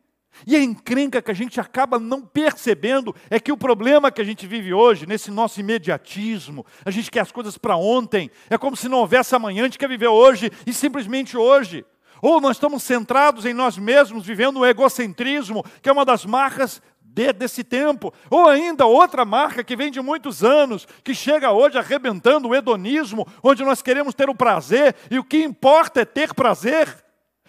E 0.45 0.57
a 0.57 0.63
encrenca 0.63 1.23
que 1.23 1.31
a 1.31 1.35
gente 1.35 1.61
acaba 1.61 1.99
não 1.99 2.23
percebendo 2.23 3.15
é 3.31 3.39
que 3.39 3.53
o 3.53 3.57
problema 3.57 4.11
que 4.11 4.21
a 4.21 4.25
gente 4.25 4.47
vive 4.47 4.75
hoje, 4.75 5.07
nesse 5.07 5.31
nosso 5.31 5.61
imediatismo, 5.61 6.67
a 6.85 6.91
gente 6.91 7.11
quer 7.11 7.21
as 7.21 7.31
coisas 7.31 7.57
para 7.57 7.77
ontem, 7.77 8.31
é 8.51 8.59
como 8.59 8.77
se 8.77 8.89
não 8.89 8.99
houvesse 8.99 9.35
amanhã, 9.35 9.63
a 9.63 9.67
gente 9.67 9.79
quer 9.79 9.89
viver 9.89 10.09
hoje 10.09 10.51
e 10.67 10.73
simplesmente 10.73 11.37
hoje. 11.37 11.85
Ou 12.21 12.41
nós 12.41 12.57
estamos 12.57 12.83
centrados 12.83 13.45
em 13.45 13.53
nós 13.53 13.77
mesmos, 13.79 14.27
vivendo 14.27 14.61
o 14.61 14.67
egocentrismo, 14.67 15.65
que 15.83 15.89
é 15.89 15.93
uma 15.93 16.05
das 16.05 16.25
marcas 16.25 16.83
de, 17.01 17.33
desse 17.33 17.65
tempo. 17.65 18.13
Ou 18.31 18.49
ainda 18.49 18.85
outra 18.87 19.25
marca 19.25 19.65
que 19.65 19.77
vem 19.77 19.91
de 19.91 20.01
muitos 20.01 20.45
anos, 20.45 20.87
que 21.03 21.15
chega 21.15 21.53
hoje 21.53 21.79
arrebentando 21.79 22.49
o 22.49 22.55
hedonismo, 22.55 23.27
onde 23.43 23.65
nós 23.65 23.83
queremos 23.83 24.15
ter 24.15 24.29
o 24.29 24.35
prazer 24.35 24.95
e 25.11 25.19
o 25.19 25.25
que 25.25 25.43
importa 25.43 26.03
é 26.03 26.05
ter 26.05 26.35
prazer. 26.35 27.05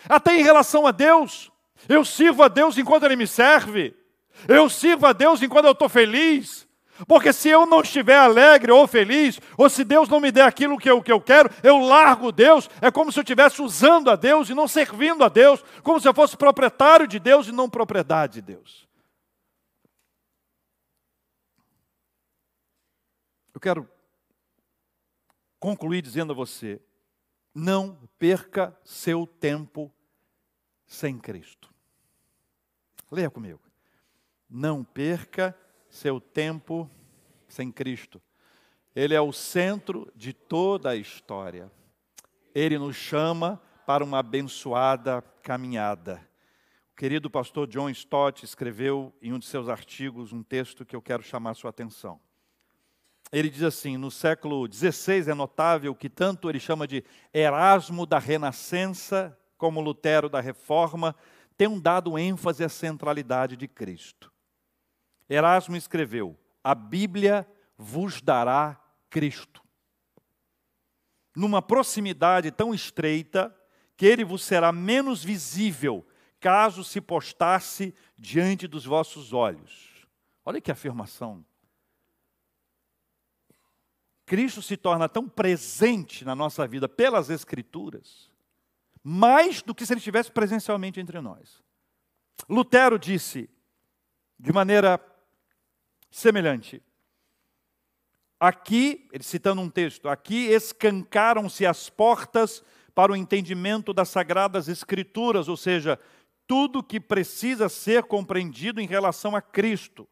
Até 0.08 0.38
em 0.38 0.44
relação 0.44 0.86
a 0.86 0.92
Deus. 0.92 1.52
Eu 1.88 2.04
sirvo 2.06 2.44
a 2.44 2.48
Deus 2.48 2.78
enquanto 2.78 3.04
Ele 3.04 3.16
me 3.16 3.28
serve. 3.28 3.96
Eu 4.48 4.70
sirvo 4.70 5.06
a 5.06 5.14
Deus 5.14 5.42
enquanto 5.42 5.66
eu 5.66 5.72
estou 5.72 5.90
feliz. 5.90 6.68
Porque 7.06 7.32
se 7.32 7.50
eu 7.50 7.66
não 7.66 7.82
estiver 7.82 8.18
alegre 8.18 8.72
ou 8.72 8.88
feliz, 8.88 9.40
ou 9.56 9.70
se 9.70 9.84
Deus 9.84 10.10
não 10.10 10.20
me 10.20 10.32
der 10.32 10.44
aquilo 10.44 10.80
que 10.80 10.90
eu, 10.90 11.02
que 11.02 11.12
eu 11.12 11.22
quero, 11.22 11.50
eu 11.62 11.78
largo 11.78 12.32
Deus. 12.32 12.70
É 12.82 12.90
como 12.90 13.12
se 13.12 13.20
eu 13.20 13.24
estivesse 13.24 13.62
usando 13.62 14.10
a 14.10 14.16
Deus 14.16 14.50
e 14.50 14.56
não 14.56 14.68
servindo 14.68 15.24
a 15.24 15.30
Deus, 15.30 15.64
como 15.84 16.00
se 16.00 16.08
eu 16.08 16.14
fosse 16.14 16.36
proprietário 16.36 17.08
de 17.08 17.20
Deus 17.20 17.48
e 17.48 17.52
não 17.52 17.70
propriedade 17.70 18.36
de 18.36 18.42
Deus. 18.42 18.88
Eu 23.54 23.62
quero 23.62 23.90
concluir 25.60 26.02
dizendo 26.02 26.32
a 26.32 26.36
você: 26.36 26.82
não 27.54 27.98
perca 28.18 28.76
seu 28.84 29.28
tempo 29.28 29.92
sem 30.88 31.20
Cristo. 31.20 31.70
Leia 33.12 33.30
comigo. 33.30 33.60
Não 34.50 34.84
perca 34.84 35.56
seu 35.90 36.20
tempo 36.20 36.90
sem 37.48 37.72
Cristo. 37.72 38.22
Ele 38.96 39.14
é 39.14 39.22
o 39.22 39.32
centro 39.32 40.12
de 40.16 40.34
toda 40.34 40.90
a 40.90 40.96
história. 40.96 41.72
Ele 42.56 42.80
nos 42.80 42.96
chama 42.96 43.62
para 43.86 44.04
uma 44.04 44.20
abençoada 44.20 45.22
caminhada. 45.44 46.28
O 46.94 46.96
querido 46.98 47.30
pastor 47.30 47.68
John 47.68 47.90
Stott 47.90 48.44
escreveu 48.44 49.14
em 49.22 49.32
um 49.32 49.40
de 49.40 49.46
seus 49.46 49.70
artigos 49.70 50.34
um 50.34 50.42
texto 50.42 50.84
que 50.84 50.96
eu 50.96 51.02
quero 51.02 51.22
chamar 51.22 51.54
sua 51.54 51.70
atenção. 51.70 52.20
Ele 53.32 53.50
diz 53.50 53.62
assim: 53.62 53.98
no 53.98 54.10
século 54.10 54.68
XVI 54.72 55.30
é 55.30 55.34
notável 55.34 55.94
que 55.94 56.10
tanto 56.10 56.50
ele 56.50 56.60
chama 56.60 56.88
de 56.88 57.04
Erasmo 57.34 58.06
da 58.06 58.18
Renascença 58.18 59.38
como 59.58 59.82
Lutero 59.82 60.30
da 60.30 60.40
Reforma 60.40 61.16
tenham 61.58 61.80
dado 61.80 62.18
ênfase 62.18 62.64
à 62.64 62.70
centralidade 62.70 63.58
de 63.58 63.68
Cristo. 63.68 64.32
Erasmo 65.30 65.76
escreveu: 65.76 66.38
A 66.64 66.76
Bíblia 66.76 67.48
vos 67.78 68.22
dará 68.22 68.80
Cristo. 69.10 69.62
Numa 71.36 71.62
proximidade 71.62 72.52
tão 72.52 72.74
estreita 72.74 73.56
que 73.96 74.06
ele 74.06 74.24
vos 74.24 74.44
será 74.44 74.72
menos 74.72 75.24
visível 75.24 76.06
caso 76.40 76.84
se 76.84 77.02
postasse 77.02 77.94
diante 78.18 78.68
dos 78.68 78.86
vossos 78.86 79.34
olhos. 79.34 80.08
Olha 80.46 80.62
que 80.62 80.72
afirmação. 80.72 81.46
Cristo 84.26 84.62
se 84.62 84.76
torna 84.76 85.08
tão 85.08 85.28
presente 85.28 86.26
na 86.26 86.36
nossa 86.36 86.68
vida 86.68 86.88
pelas 86.90 87.30
Escrituras, 87.30 88.30
mais 89.10 89.62
do 89.62 89.74
que 89.74 89.86
se 89.86 89.94
ele 89.94 90.00
estivesse 90.00 90.30
presencialmente 90.30 91.00
entre 91.00 91.22
nós. 91.22 91.64
Lutero 92.50 93.00
disse, 93.00 93.50
de 94.38 94.52
maneira 94.52 95.00
semelhante. 96.12 96.84
Aqui, 98.38 99.08
ele 99.14 99.24
citando 99.24 99.62
um 99.62 99.70
texto, 99.70 100.10
aqui 100.10 100.48
escancaram-se 100.48 101.66
as 101.66 101.90
portas 101.90 102.62
para 102.94 103.14
o 103.14 103.16
entendimento 103.16 103.94
das 103.94 104.10
sagradas 104.10 104.68
escrituras, 104.68 105.48
ou 105.48 105.56
seja, 105.56 105.98
tudo 106.46 106.84
que 106.84 107.00
precisa 107.00 107.70
ser 107.70 108.04
compreendido 108.04 108.82
em 108.82 108.88
relação 108.88 109.38
a 109.38 109.42
Cristo. 109.42 110.06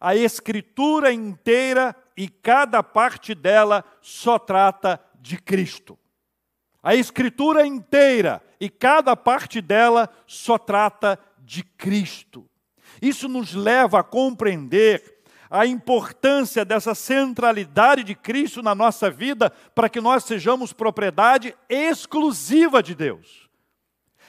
A 0.00 0.16
escritura 0.16 1.12
inteira 1.12 1.94
e 2.16 2.28
cada 2.28 2.82
parte 2.82 3.36
dela 3.36 3.84
só 4.00 4.36
trata 4.36 5.00
de 5.20 5.40
Cristo. 5.40 5.96
A 6.82 6.94
escritura 6.94 7.66
inteira 7.66 8.42
e 8.60 8.68
cada 8.68 9.14
parte 9.16 9.60
dela 9.60 10.08
só 10.26 10.58
trata 10.58 11.18
de 11.38 11.62
Cristo. 11.62 12.48
Isso 13.00 13.28
nos 13.28 13.54
leva 13.54 14.00
a 14.00 14.04
compreender 14.04 15.22
a 15.48 15.66
importância 15.66 16.64
dessa 16.64 16.94
centralidade 16.94 18.02
de 18.02 18.14
Cristo 18.14 18.62
na 18.62 18.74
nossa 18.74 19.10
vida 19.10 19.50
para 19.74 19.88
que 19.88 20.00
nós 20.00 20.24
sejamos 20.24 20.72
propriedade 20.72 21.54
exclusiva 21.68 22.82
de 22.82 22.94
Deus. 22.94 23.48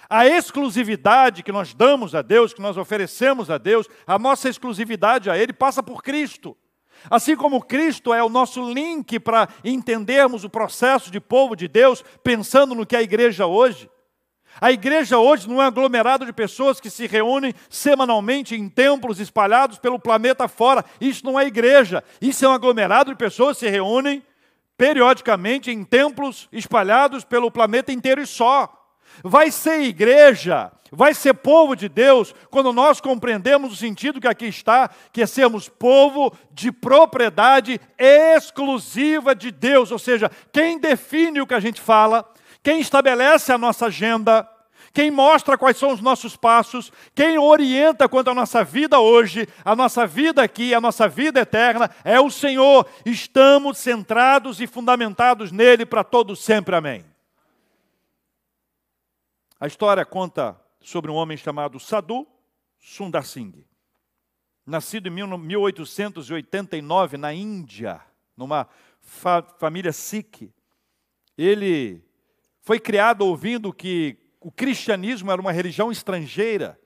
A 0.10 0.28
exclusividade 0.28 1.42
que 1.42 1.52
nós 1.52 1.74
damos 1.74 2.14
a 2.14 2.22
Deus, 2.22 2.54
que 2.54 2.62
nós 2.62 2.78
oferecemos 2.78 3.50
a 3.50 3.58
Deus, 3.58 3.88
a 4.06 4.20
nossa 4.20 4.50
exclusividade 4.50 5.30
a 5.30 5.38
Ele 5.38 5.54
passa 5.54 5.82
por 5.82 6.04
Cristo. 6.04 6.58
Assim 7.10 7.36
como 7.36 7.62
Cristo 7.62 8.14
é 8.14 8.24
o 8.24 8.30
nosso 8.30 8.62
link 8.72 9.20
para 9.20 9.48
entendermos 9.64 10.44
o 10.44 10.50
processo 10.50 11.12
de 11.12 11.20
povo 11.20 11.56
de 11.56 11.68
Deus, 11.68 12.04
pensando 12.24 12.76
no 12.76 12.86
que 12.86 12.96
é 12.96 13.00
a 13.00 13.04
igreja 13.04 13.46
hoje. 13.46 13.90
A 14.62 14.72
igreja 14.72 15.18
hoje 15.18 15.48
não 15.50 15.62
é 15.62 15.66
um 15.66 15.68
aglomerado 15.68 16.26
de 16.26 16.34
pessoas 16.34 16.80
que 16.80 16.90
se 16.90 17.08
reúnem 17.08 17.54
semanalmente 17.70 18.56
em 18.56 18.70
templos 18.70 19.20
espalhados 19.20 19.80
pelo 19.80 20.00
planeta 20.00 20.48
fora. 20.48 20.86
Isso 21.02 21.26
não 21.26 21.40
é 21.40 21.46
igreja. 21.46 22.04
Isso 22.22 22.46
é 22.46 22.50
um 22.50 22.54
aglomerado 22.54 23.12
de 23.12 23.18
pessoas 23.18 23.58
que 23.58 23.66
se 23.66 23.72
reúnem 23.72 24.22
periodicamente 24.78 25.72
em 25.72 25.84
templos 25.84 26.48
espalhados 26.52 27.24
pelo 27.24 27.52
planeta 27.52 27.92
inteiro 27.92 28.22
e 28.22 28.28
só. 28.28 28.72
Vai 29.24 29.52
ser 29.52 29.82
igreja, 29.82 30.72
vai 30.96 31.14
ser 31.14 31.34
povo 31.34 31.76
de 31.76 31.90
Deus, 31.90 32.36
quando 32.50 32.72
nós 32.72 33.02
compreendemos 33.02 33.74
o 33.74 33.76
sentido 33.76 34.22
que 34.22 34.28
aqui 34.28 34.46
está, 34.46 34.90
que 35.12 35.22
é 35.22 35.26
sermos 35.26 35.68
povo 35.68 36.32
de 36.52 36.72
propriedade 36.72 37.82
exclusiva 37.98 39.34
de 39.34 39.52
Deus, 39.52 39.92
ou 39.92 40.00
seja, 40.00 40.30
quem 40.52 40.80
define 40.80 41.42
o 41.42 41.48
que 41.48 41.54
a 41.56 41.60
gente 41.60 41.82
fala, 41.82 42.24
quem 42.62 42.80
estabelece 42.80 43.52
a 43.52 43.58
nossa 43.58 43.88
agenda, 43.88 44.48
quem 44.94 45.10
mostra 45.10 45.58
quais 45.58 45.78
são 45.78 45.92
os 45.92 46.00
nossos 46.00 46.36
passos, 46.36 46.92
quem 47.16 47.40
orienta 47.40 48.08
quanto 48.08 48.30
à 48.30 48.36
nossa 48.36 48.64
vida 48.64 49.00
hoje, 49.00 49.48
a 49.66 49.76
nossa 49.76 50.06
vida 50.06 50.44
aqui, 50.44 50.76
a 50.76 50.80
nossa 50.80 51.08
vida 51.08 51.40
eterna, 51.40 51.90
é 52.04 52.22
o 52.22 52.30
Senhor. 52.30 52.86
Estamos 53.04 53.80
centrados 53.80 54.62
e 54.62 54.68
fundamentados 54.68 55.52
nele 55.52 55.84
para 55.84 56.04
todo 56.04 56.36
sempre. 56.36 56.76
Amém. 56.76 57.04
A 59.60 59.66
história 59.66 60.06
conta 60.06 60.63
sobre 60.84 61.10
um 61.10 61.16
homem 61.16 61.38
chamado 61.38 61.80
Sadhu 61.80 62.28
Sundar 62.78 63.26
Singh, 63.26 63.66
nascido 64.66 65.08
em 65.08 65.12
1889 65.12 67.18
na 67.18 67.34
Índia, 67.34 68.02
numa 68.36 68.68
fa 69.00 69.42
família 69.58 69.94
Sikh. 69.94 70.52
Ele 71.38 72.04
foi 72.62 72.80
criado 72.80 73.22
ouvindo 73.22 73.74
que 73.74 74.18
o 74.40 74.52
cristianismo 74.52 75.32
era 75.32 75.42
uma 75.42 75.52
religião 75.52 75.92
estrangeira. 75.92 76.80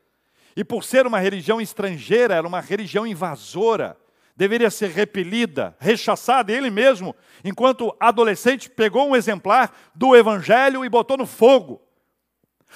E 0.56 0.64
por 0.64 0.84
ser 0.84 1.06
uma 1.06 1.20
religião 1.20 1.60
estrangeira, 1.60 2.36
era 2.36 2.48
uma 2.48 2.62
religião 2.62 3.06
invasora, 3.06 3.98
deveria 4.36 4.70
ser 4.70 4.90
repelida, 4.90 5.76
rechaçada. 5.80 6.52
Ele 6.52 6.70
mesmo, 6.70 7.16
enquanto 7.44 7.96
adolescente, 8.00 8.70
pegou 8.70 9.08
um 9.08 9.16
exemplar 9.16 9.76
do 9.94 10.16
evangelho 10.16 10.86
e 10.86 10.90
botou 10.90 11.18
no 11.18 11.26
fogo. 11.26 11.87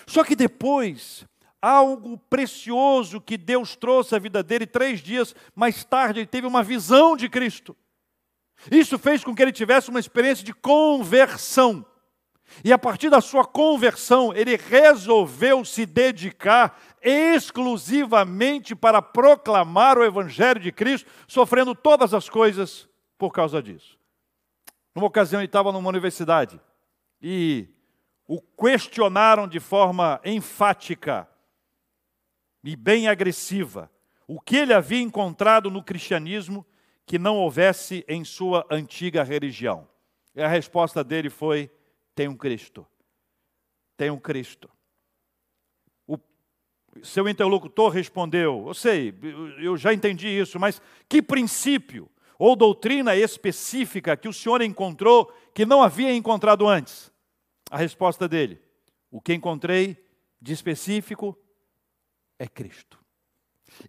Só 0.06 0.24
que 0.24 0.36
depois, 0.36 1.26
algo 1.62 2.18
precioso 2.30 3.22
que 3.22 3.38
Deus 3.38 3.76
trouxe 3.76 4.16
à 4.16 4.20
vida 4.20 4.42
dele, 4.42 4.66
três 4.66 5.02
dias 5.02 5.36
mais 5.56 5.84
tarde, 5.84 6.20
ele 6.20 6.28
teve 6.28 6.48
uma 6.48 6.64
visão 6.64 7.16
de 7.16 7.30
Cristo. 7.30 7.76
Isso 8.70 8.98
fez 9.00 9.24
com 9.24 9.34
que 9.34 9.42
ele 9.42 9.52
tivesse 9.52 9.90
uma 9.90 10.00
experiência 10.00 10.44
de 10.44 10.54
conversão. 10.54 11.86
E 12.64 12.74
a 12.74 12.78
partir 12.78 13.10
da 13.10 13.22
sua 13.22 13.46
conversão, 13.46 14.34
ele 14.34 14.58
resolveu 14.58 15.64
se 15.64 15.86
dedicar 15.86 16.78
exclusivamente 17.02 18.76
para 18.76 19.02
proclamar 19.02 19.98
o 19.98 20.04
Evangelho 20.04 20.60
de 20.60 20.72
Cristo, 20.72 21.10
sofrendo 21.28 21.74
todas 21.74 22.14
as 22.14 22.30
coisas 22.30 22.90
por 23.18 23.32
causa 23.32 23.62
disso. 23.62 23.98
Numa 24.94 25.08
ocasião, 25.08 25.40
ele 25.40 25.46
estava 25.46 25.72
numa 25.72 25.90
universidade 25.90 26.60
e 27.22 27.68
o 28.32 28.40
questionaram 28.40 29.46
de 29.46 29.60
forma 29.60 30.22
enfática 30.24 31.28
e 32.64 32.78
bem 32.78 33.10
agressiva 33.10 33.92
o 34.26 34.40
que 34.40 34.56
ele 34.56 34.74
havia 34.74 35.02
encontrado 35.02 35.70
no 35.70 35.84
cristianismo 35.84 36.66
que 37.06 37.20
não 37.20 37.36
houvesse 37.36 38.06
em 38.08 38.24
sua 38.24 38.66
antiga 38.72 39.22
religião. 39.22 39.86
E 40.34 40.42
a 40.42 40.48
resposta 40.48 41.04
dele 41.04 41.30
foi: 41.30 41.70
tem 42.16 42.30
um 42.30 42.38
Cristo. 42.38 42.88
Tem 43.98 44.10
um 44.10 44.18
Cristo. 44.18 44.70
Seu 47.04 47.28
interlocutor 47.28 47.90
respondeu: 47.90 48.64
Eu 48.66 48.74
sei, 48.74 49.14
eu 49.58 49.76
já 49.76 49.94
entendi 49.94 50.30
isso, 50.30 50.58
mas 50.58 50.82
que 51.10 51.22
princípio 51.22 52.10
ou 52.40 52.56
doutrina 52.56 53.14
específica 53.14 54.16
que 54.16 54.30
o 54.30 54.34
senhor 54.34 54.62
encontrou 54.62 55.34
que 55.54 55.66
não 55.66 55.84
havia 55.84 56.16
encontrado 56.16 56.66
antes? 56.66 57.11
A 57.72 57.78
resposta 57.78 58.28
dele: 58.28 58.62
O 59.10 59.22
que 59.22 59.34
encontrei 59.34 59.98
de 60.42 60.52
específico 60.52 61.38
é 62.38 62.46
Cristo. 62.46 63.00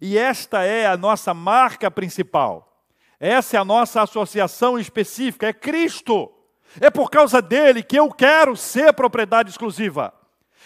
E 0.01 0.17
esta 0.17 0.63
é 0.63 0.87
a 0.87 0.95
nossa 0.95 1.33
marca 1.33 1.91
principal. 1.91 2.87
Essa 3.19 3.57
é 3.57 3.59
a 3.59 3.65
nossa 3.65 4.01
associação 4.01 4.79
específica, 4.79 5.47
é 5.47 5.53
Cristo. 5.53 6.33
É 6.79 6.89
por 6.89 7.11
causa 7.11 7.41
dele 7.41 7.83
que 7.83 7.99
eu 7.99 8.09
quero 8.09 8.55
ser 8.55 8.93
propriedade 8.93 9.49
exclusiva. 9.49 10.13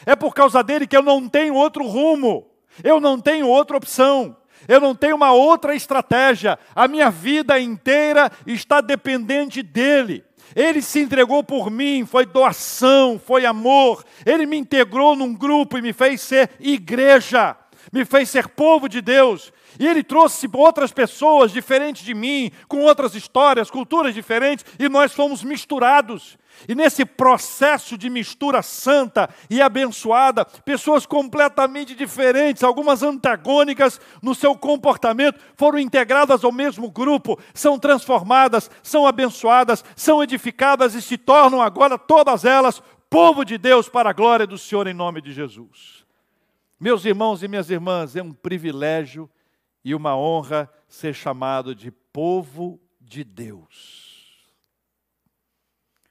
É 0.06 0.16
por 0.16 0.34
causa 0.34 0.64
dele 0.64 0.88
que 0.88 0.96
eu 0.96 1.02
não 1.02 1.28
tenho 1.28 1.56
outro 1.56 1.86
rumo. 1.86 2.50
Eu 2.84 3.00
não 3.00 3.20
tenho 3.20 3.48
outra 3.48 3.78
opção. 3.78 4.38
Eu 4.68 4.80
não 4.80 4.96
tenho 4.96 5.16
uma 5.16 5.32
outra 5.32 5.76
estratégia. 5.76 6.58
A 6.76 6.88
minha 6.88 7.10
vida 7.10 7.60
inteira 7.60 8.32
está 8.46 8.80
dependente 8.80 9.62
dele. 9.62 10.24
Ele 10.58 10.82
se 10.82 11.00
entregou 11.00 11.44
por 11.44 11.70
mim, 11.70 12.04
foi 12.04 12.26
doação, 12.26 13.22
foi 13.24 13.46
amor. 13.46 14.04
Ele 14.26 14.48
me 14.48 14.58
integrou 14.58 15.16
num 15.16 15.32
grupo 15.32 15.78
e 15.78 15.84
me 15.84 15.94
fez 15.94 16.20
ser 16.20 16.50
igreja, 16.60 17.56
me 17.94 18.04
fez 18.04 18.28
ser 18.28 18.48
povo 18.48 18.90
de 18.90 19.00
Deus. 19.00 19.54
E 19.80 19.88
ele 19.88 20.04
trouxe 20.04 20.50
outras 20.54 20.92
pessoas 20.92 21.52
diferentes 21.52 22.04
de 22.04 22.14
mim, 22.14 22.52
com 22.68 22.82
outras 22.82 23.16
histórias, 23.16 23.70
culturas 23.70 24.14
diferentes, 24.14 24.66
e 24.80 24.90
nós 24.90 25.14
fomos 25.14 25.44
misturados. 25.44 26.38
E 26.68 26.74
nesse 26.74 27.06
processo 27.06 27.98
de 27.98 28.10
mistura 28.10 28.62
santa 28.62 29.30
e 29.50 29.62
abençoada, 29.62 30.44
pessoas 30.44 31.06
completamente 31.06 31.94
diferentes, 31.94 32.64
algumas 32.64 33.04
antagônicas 33.04 34.02
no 34.22 34.34
seu 34.34 34.56
comportamento, 34.56 35.40
foram 35.56 35.78
integradas 35.78 36.44
ao 36.44 36.52
mesmo 36.52 36.90
grupo, 36.90 37.40
são 37.54 37.78
transformadas, 37.78 38.72
são 38.82 39.06
abençoadas, 39.06 39.86
são 39.96 40.24
edificadas 40.24 40.96
e 40.96 41.02
se 41.02 41.18
tornam 41.18 41.62
agora 41.62 41.98
todas 41.98 42.44
elas 42.44 42.82
povo 43.10 43.46
de 43.46 43.58
Deus 43.58 43.88
para 43.88 44.10
a 44.10 44.14
glória 44.14 44.46
do 44.46 44.58
Senhor 44.58 44.88
em 44.88 44.94
nome 44.94 45.22
de 45.22 45.32
Jesus. 45.32 46.06
Meus 46.80 47.06
irmãos 47.06 47.42
e 47.42 47.48
minhas 47.48 47.70
irmãs, 47.70 48.16
é 48.16 48.22
um 48.22 48.34
privilégio 48.34 49.30
e 49.88 49.96
uma 49.96 50.18
honra 50.18 50.70
ser 50.86 51.14
chamado 51.14 51.74
de 51.74 51.90
povo 51.90 52.78
de 53.00 53.24
Deus. 53.24 54.52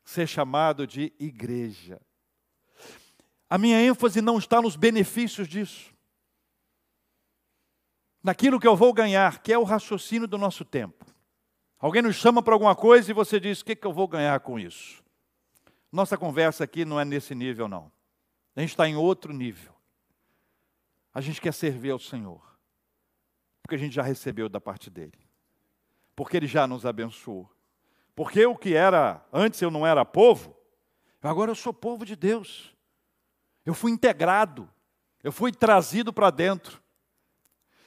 Ser 0.03 0.27
chamado 0.27 0.87
de 0.87 1.13
igreja. 1.21 2.01
A 3.51 3.59
minha 3.59 3.79
ênfase 3.79 4.23
não 4.23 4.39
está 4.39 4.63
nos 4.63 4.77
benefícios 4.77 5.47
disso. 5.47 5.93
Naquilo 8.23 8.59
que 8.59 8.67
eu 8.67 8.75
vou 8.75 8.95
ganhar, 8.95 9.43
que 9.43 9.53
é 9.53 9.59
o 9.59 9.63
raciocínio 9.63 10.27
do 10.27 10.39
nosso 10.39 10.65
tempo. 10.65 11.05
Alguém 11.79 12.01
nos 12.01 12.17
chama 12.17 12.43
para 12.43 12.55
alguma 12.55 12.75
coisa 12.75 13.11
e 13.11 13.15
você 13.15 13.39
diz: 13.39 13.61
o 13.61 13.65
que, 13.67 13.77
que 13.77 13.87
eu 13.87 13.93
vou 13.93 14.09
ganhar 14.09 14.41
com 14.41 14.59
isso? 14.59 15.05
Nossa 15.93 16.17
conversa 16.17 16.65
aqui 16.65 16.87
não 16.87 16.99
é 16.99 17.05
nesse 17.05 17.35
nível, 17.35 17.69
não. 17.69 17.93
A 18.57 18.63
gente 18.63 18.71
está 18.71 18.89
em 18.89 18.97
outro 18.97 19.35
nível. 19.35 19.75
A 21.13 21.21
gente 21.21 21.43
quer 21.43 21.53
servir 21.53 21.91
ao 21.91 21.99
Senhor. 21.99 22.46
Porque 23.67 23.75
a 23.75 23.79
gente 23.79 23.97
já 23.97 24.03
recebeu 24.03 24.49
da 24.49 24.61
parte 24.61 24.89
dele. 24.89 25.19
Porque 26.15 26.37
ele 26.37 26.47
já 26.47 26.69
nos 26.69 26.87
abençoou. 26.87 27.51
Porque 28.15 28.47
o 28.47 28.55
que 28.55 28.75
era, 28.75 29.21
antes 29.33 29.61
eu 29.61 29.73
não 29.73 29.85
era 29.85 30.05
povo, 30.05 30.57
agora 31.21 31.51
eu 31.51 31.55
sou 31.57 31.75
povo 31.75 32.07
de 32.07 32.15
Deus. 32.15 32.73
Eu 33.65 33.75
fui 33.75 33.91
integrado, 33.91 34.71
eu 35.21 35.33
fui 35.33 35.51
trazido 35.51 36.13
para 36.13 36.31
dentro. 36.31 36.81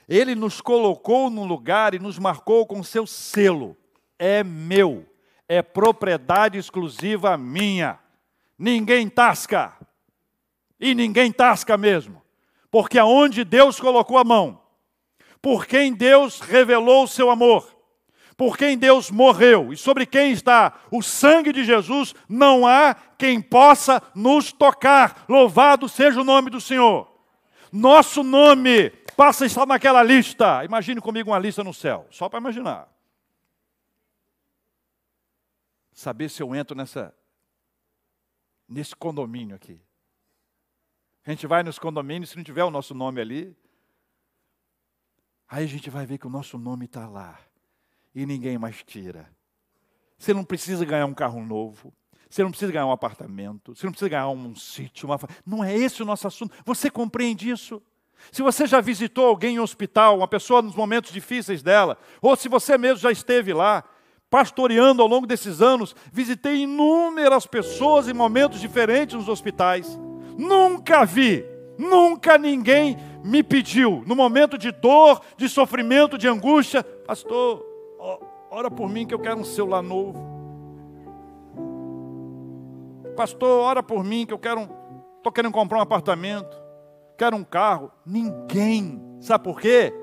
Ele 0.05 0.35
nos 0.35 0.59
colocou 0.59 1.29
num 1.29 1.45
lugar 1.45 1.93
e 1.93 1.99
nos 1.99 2.19
marcou 2.19 2.67
com 2.67 2.83
seu 2.83 3.07
selo. 3.07 3.77
É 4.19 4.43
meu, 4.43 5.09
é 5.47 5.61
propriedade 5.61 6.57
exclusiva 6.57 7.37
minha. 7.37 7.97
Ninguém 8.57 9.07
tasca. 9.07 9.77
E 10.77 10.93
ninguém 10.93 11.31
tasca 11.31 11.77
mesmo. 11.77 12.21
Porque 12.69 12.99
aonde 12.99 13.45
Deus 13.45 13.79
colocou 13.79 14.17
a 14.17 14.25
mão, 14.25 14.61
por 15.41 15.65
quem 15.65 15.93
Deus 15.93 16.39
revelou 16.39 17.03
o 17.03 17.07
seu 17.07 17.29
amor, 17.29 17.75
por 18.35 18.57
quem 18.57 18.77
Deus 18.77 19.11
morreu 19.11 19.73
e 19.73 19.77
sobre 19.77 20.05
quem 20.05 20.31
está 20.31 20.79
o 20.91 21.01
sangue 21.01 21.51
de 21.51 21.63
Jesus, 21.63 22.15
não 22.27 22.65
há 22.65 22.95
quem 23.17 23.41
possa 23.41 24.01
nos 24.15 24.51
tocar. 24.51 25.25
Louvado 25.27 25.89
seja 25.89 26.21
o 26.21 26.23
nome 26.23 26.49
do 26.49 26.61
Senhor. 26.61 27.09
Nosso 27.71 28.23
nome 28.23 28.89
passa 29.17 29.43
a 29.43 29.47
estar 29.47 29.65
naquela 29.65 30.01
lista. 30.01 30.63
Imagine 30.63 31.01
comigo 31.01 31.31
uma 31.31 31.39
lista 31.39 31.63
no 31.63 31.73
céu, 31.73 32.07
só 32.09 32.29
para 32.29 32.39
imaginar. 32.39 32.87
Saber 35.91 36.29
se 36.29 36.41
eu 36.41 36.55
entro 36.55 36.77
nessa 36.77 37.13
nesse 38.69 38.95
condomínio 38.95 39.55
aqui. 39.55 39.81
A 41.25 41.31
gente 41.31 41.47
vai 41.47 41.63
nos 41.63 41.79
condomínios, 41.79 42.29
se 42.29 42.37
não 42.37 42.43
tiver 42.43 42.63
o 42.63 42.71
nosso 42.71 42.93
nome 42.93 43.19
ali, 43.19 43.57
Aí 45.49 45.63
a 45.63 45.67
gente 45.67 45.89
vai 45.89 46.05
ver 46.05 46.19
que 46.19 46.27
o 46.27 46.29
nosso 46.29 46.57
nome 46.57 46.85
está 46.85 47.07
lá. 47.07 47.39
E 48.13 48.25
ninguém 48.25 48.57
mais 48.57 48.83
tira. 48.83 49.27
Você 50.17 50.33
não 50.33 50.43
precisa 50.43 50.85
ganhar 50.85 51.05
um 51.05 51.13
carro 51.13 51.43
novo. 51.43 51.91
Você 52.29 52.43
não 52.43 52.51
precisa 52.51 52.71
ganhar 52.71 52.85
um 52.85 52.91
apartamento. 52.91 53.73
Você 53.73 53.85
não 53.85 53.91
precisa 53.91 54.09
ganhar 54.09 54.29
um, 54.29 54.55
sítio. 54.55 55.07
Uma... 55.07 55.19
Não 55.45 55.63
é 55.63 55.75
esse 55.75 56.03
o 56.03 56.05
nosso 56.05 56.27
assunto. 56.27 56.55
Você 56.65 56.91
compreende 56.91 57.49
isso? 57.49 57.81
Se 58.31 58.43
você 58.43 58.67
já 58.67 58.79
visitou 58.81 59.25
alguém 59.25 59.55
em 59.55 59.59
hospital, 59.59 60.17
uma 60.17 60.27
pessoa 60.27 60.61
nos 60.61 60.75
momentos 60.75 61.11
difíceis 61.11 61.63
dela, 61.63 61.97
ou 62.21 62.35
se 62.35 62.49
você 62.49 62.77
mesmo 62.77 62.97
já 62.97 63.11
esteve 63.11 63.53
lá, 63.53 63.83
pastoreando 64.29 65.01
ao 65.01 65.07
longo 65.07 65.25
desses 65.25 65.61
anos, 65.61 65.95
visitei 66.11 66.63
inúmeras 66.63 67.47
pessoas 67.47 68.07
em 68.07 68.13
momentos 68.13 68.59
diferentes 68.59 69.15
nos 69.15 69.29
hospitais. 69.29 69.97
Nunca 70.37 71.05
vi, 71.05 71.43
nunca 71.77 72.37
ninguém 72.37 72.97
me 73.23 73.43
pediu, 73.43 74.03
no 74.05 74.15
momento 74.15 74.57
de 74.57 74.71
dor, 74.71 75.21
de 75.37 75.49
sofrimento, 75.49 76.17
de 76.17 76.27
angústia, 76.27 76.83
pastor, 76.83 77.65
ora 78.49 78.71
por 78.71 78.89
mim 78.89 79.05
que 79.05 79.13
eu 79.13 79.19
quero 79.19 79.39
um 79.39 79.45
celular 79.45 79.81
novo. 79.81 80.27
Pastor, 83.15 83.63
ora 83.63 83.83
por 83.83 84.03
mim 84.03 84.25
que 84.25 84.33
eu 84.33 84.39
quero, 84.39 84.61
estou 85.17 85.31
querendo 85.31 85.51
comprar 85.51 85.79
um 85.79 85.81
apartamento. 85.81 86.57
quero 87.17 87.35
um 87.35 87.43
carro. 87.43 87.91
Ninguém. 88.05 89.01
Sabe 89.19 89.43
por 89.43 89.59
quê? 89.59 89.93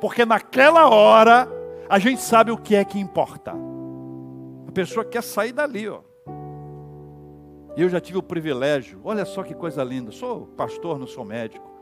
Porque 0.00 0.26
naquela 0.26 0.88
hora 0.88 1.48
a 1.88 2.00
gente 2.00 2.20
sabe 2.20 2.50
o 2.50 2.58
que 2.58 2.74
é 2.74 2.84
que 2.84 2.98
importa. 2.98 3.52
A 4.66 4.72
pessoa 4.72 5.04
quer 5.04 5.22
sair 5.22 5.52
dali, 5.52 5.88
ó. 5.88 6.00
E 7.76 7.82
eu 7.82 7.88
já 7.88 8.00
tive 8.00 8.18
o 8.18 8.22
privilégio, 8.22 9.00
olha 9.04 9.24
só 9.24 9.42
que 9.42 9.54
coisa 9.54 9.82
linda. 9.84 10.10
Sou 10.10 10.48
pastor, 10.56 10.98
não 10.98 11.06
sou 11.06 11.24
médico. 11.24 11.73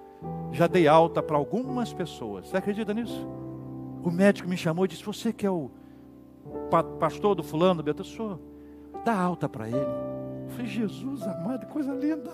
Já 0.52 0.66
dei 0.66 0.86
alta 0.86 1.22
para 1.22 1.36
algumas 1.36 1.92
pessoas. 1.92 2.48
Você 2.48 2.56
acredita 2.56 2.92
nisso? 2.92 3.26
O 4.02 4.10
médico 4.10 4.48
me 4.48 4.56
chamou 4.56 4.84
e 4.84 4.88
disse: 4.88 5.04
Você 5.04 5.32
que 5.32 5.46
é 5.46 5.50
o 5.50 5.70
pastor 6.98 7.34
do 7.34 7.42
fulano, 7.42 7.82
Beto, 7.82 8.02
eu 8.02 8.06
sou. 8.06 8.40
Dá 9.04 9.18
alta 9.18 9.48
para 9.48 9.68
ele. 9.68 9.78
Eu 9.78 10.50
falei: 10.50 10.66
Jesus 10.66 11.22
amado, 11.22 11.66
coisa 11.66 11.92
linda. 11.92 12.30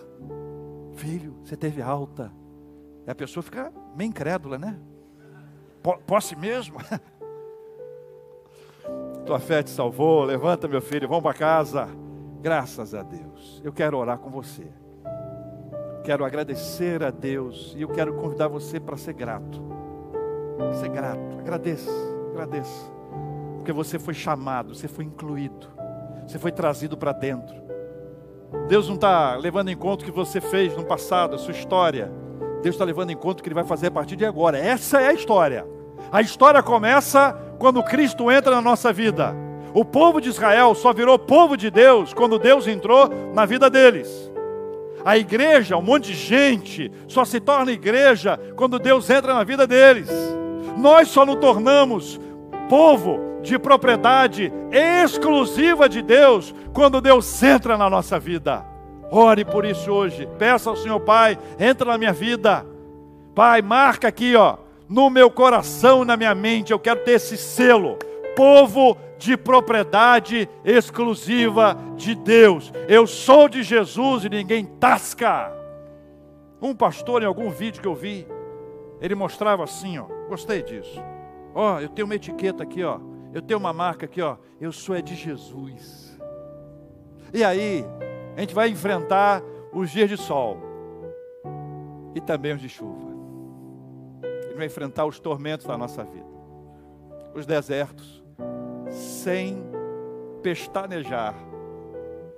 Filho, 0.95 1.37
você 1.45 1.57
teve 1.57 1.81
alta. 1.81 2.33
E 3.07 3.11
a 3.11 3.15
pessoa 3.15 3.43
fica 3.43 3.73
meio 3.97 4.09
incrédula, 4.09 4.59
né? 4.59 4.79
Posse 6.07 6.37
mesmo? 6.37 6.79
Tua 9.25 9.39
fé 9.39 9.63
te 9.63 9.71
salvou. 9.71 10.25
Levanta, 10.25 10.67
meu 10.67 10.81
filho, 10.81 11.07
vamos 11.09 11.23
para 11.23 11.35
casa. 11.35 11.89
Graças 12.41 12.95
a 12.95 13.03
Deus. 13.03 13.61
Eu 13.65 13.73
quero 13.73 13.97
orar 13.97 14.19
com 14.19 14.31
você. 14.31 14.67
Quero 16.09 16.25
agradecer 16.25 17.05
a 17.05 17.11
Deus 17.11 17.75
e 17.77 17.83
eu 17.83 17.89
quero 17.91 18.15
convidar 18.15 18.49
você 18.49 18.81
para 18.81 18.97
ser 18.97 19.13
grato. 19.13 19.63
Ser 20.81 20.89
grato. 20.89 21.39
Agradeça, 21.39 21.91
agradeça. 22.31 22.91
Porque 23.57 23.73
você 23.73 23.99
foi 23.99 24.15
chamado, 24.15 24.75
você 24.75 24.89
foi 24.89 25.05
incluído, 25.05 25.69
você 26.27 26.39
foi 26.39 26.51
trazido 26.51 26.97
para 26.97 27.13
dentro. 27.13 27.55
Deus 28.69 28.89
não 28.89 28.95
está 28.95 29.37
levando 29.37 29.69
em 29.69 29.77
conta 29.77 30.03
o 30.03 30.07
que 30.07 30.11
você 30.11 30.41
fez 30.41 30.75
no 30.75 30.83
passado, 30.83 31.35
a 31.35 31.39
sua 31.39 31.53
história. 31.53 32.11
Deus 32.63 32.75
está 32.75 32.87
levando 32.87 33.11
em 33.11 33.17
conta 33.17 33.41
o 33.41 33.43
que 33.43 33.49
Ele 33.51 33.55
vai 33.55 33.65
fazer 33.65 33.89
a 33.89 33.91
partir 33.91 34.17
de 34.17 34.25
agora. 34.25 34.57
Essa 34.57 35.03
é 35.03 35.09
a 35.09 35.13
história. 35.13 35.67
A 36.11 36.23
história 36.23 36.63
começa 36.63 37.39
quando 37.59 37.83
Cristo 37.83 38.31
entra 38.31 38.55
na 38.55 38.63
nossa 38.63 38.95
vida. 38.95 39.37
O 39.75 39.85
povo 39.85 40.23
de 40.23 40.31
Israel 40.31 40.75
só 40.75 40.91
virou 40.91 41.19
povo 41.19 41.55
de 41.55 41.71
Deus 41.71 42.15
quando 42.15 42.39
Deus 42.39 42.67
entrou 42.67 43.11
na 43.35 43.45
vida 43.45 43.69
deles. 43.69 44.38
A 45.09 45.17
igreja, 45.17 45.75
um 45.75 45.81
monte 45.81 46.09
de 46.09 46.15
gente, 46.15 46.93
só 47.07 47.25
se 47.25 47.41
torna 47.41 47.73
igreja 47.73 48.39
quando 48.55 48.79
Deus 48.79 49.09
entra 49.09 49.33
na 49.33 49.43
vida 49.43 49.67
deles. 49.67 50.11
Nós 50.77 51.09
só 51.09 51.25
nos 51.25 51.37
tornamos 51.37 52.21
povo 52.69 53.19
de 53.41 53.59
propriedade 53.59 54.53
exclusiva 54.71 55.89
de 55.89 56.03
Deus 56.03 56.55
quando 56.75 57.01
Deus 57.01 57.43
entra 57.43 57.79
na 57.79 57.89
nossa 57.89 58.21
vida. 58.21 58.63
Ore 59.11 59.47
por 59.47 59.65
isso 59.65 59.91
hoje. 59.91 60.29
Peça 60.39 60.69
ao 60.69 60.77
Senhor 60.77 61.01
Pai, 61.01 61.39
entra 61.59 61.91
na 61.91 61.97
minha 61.97 62.13
vida. 62.13 62.67
Pai, 63.35 63.63
marca 63.63 64.09
aqui, 64.09 64.37
ó, 64.37 64.59
no 64.87 65.09
meu 65.09 65.31
coração, 65.31 66.05
na 66.05 66.19
minha 66.19 66.35
mente, 66.35 66.71
eu 66.71 66.79
quero 66.79 67.01
ter 67.01 67.13
esse 67.13 67.39
selo. 67.39 67.97
Povo 68.37 68.95
de 69.19 69.37
propriedade 69.37 70.49
exclusiva 70.65 71.77
de 71.97 72.15
Deus. 72.15 72.73
Eu 72.89 73.07
sou 73.07 73.49
de 73.49 73.63
Jesus 73.63 74.25
e 74.25 74.29
ninguém 74.29 74.65
tasca. 74.65 75.53
Um 76.63 76.75
pastor, 76.75 77.23
em 77.23 77.27
algum 77.27 77.51
vídeo 77.51 77.83
que 77.83 77.89
eu 77.89 77.95
vi, 77.95 78.27
ele 79.01 79.15
mostrava 79.15 79.65
assim, 79.65 79.99
ó. 79.99 80.07
Gostei 80.29 80.63
disso. 80.63 81.03
Ó, 81.55 81.81
eu 81.81 81.89
tenho 81.89 82.07
uma 82.07 82.15
etiqueta 82.15 82.63
aqui, 82.63 82.83
ó. 82.85 83.01
Eu 83.35 83.43
tenho 83.43 83.59
uma 83.59 83.73
marca 83.73 84.07
aqui, 84.07 84.23
ó. 84.23 84.37
Eu 84.61 84.73
sou 84.73 84.95
é 84.95 85.03
de 85.03 85.15
Jesus. 85.15 86.19
E 87.33 87.45
aí, 87.45 87.85
a 88.37 88.41
gente 88.41 88.55
vai 88.55 88.69
enfrentar 88.69 89.43
os 89.73 89.91
dias 89.91 90.09
de 90.09 90.17
sol 90.17 90.59
e 92.15 92.21
também 92.21 92.55
os 92.55 92.61
de 92.61 92.69
chuva. 92.69 93.09
Gente 94.45 94.57
vai 94.57 94.67
enfrentar 94.67 95.05
os 95.05 95.21
tormentos 95.21 95.67
da 95.67 95.77
nossa 95.77 96.03
vida, 96.05 96.27
os 97.35 97.45
desertos, 97.45 98.25
sem 98.91 99.63
pestanejar. 100.43 101.49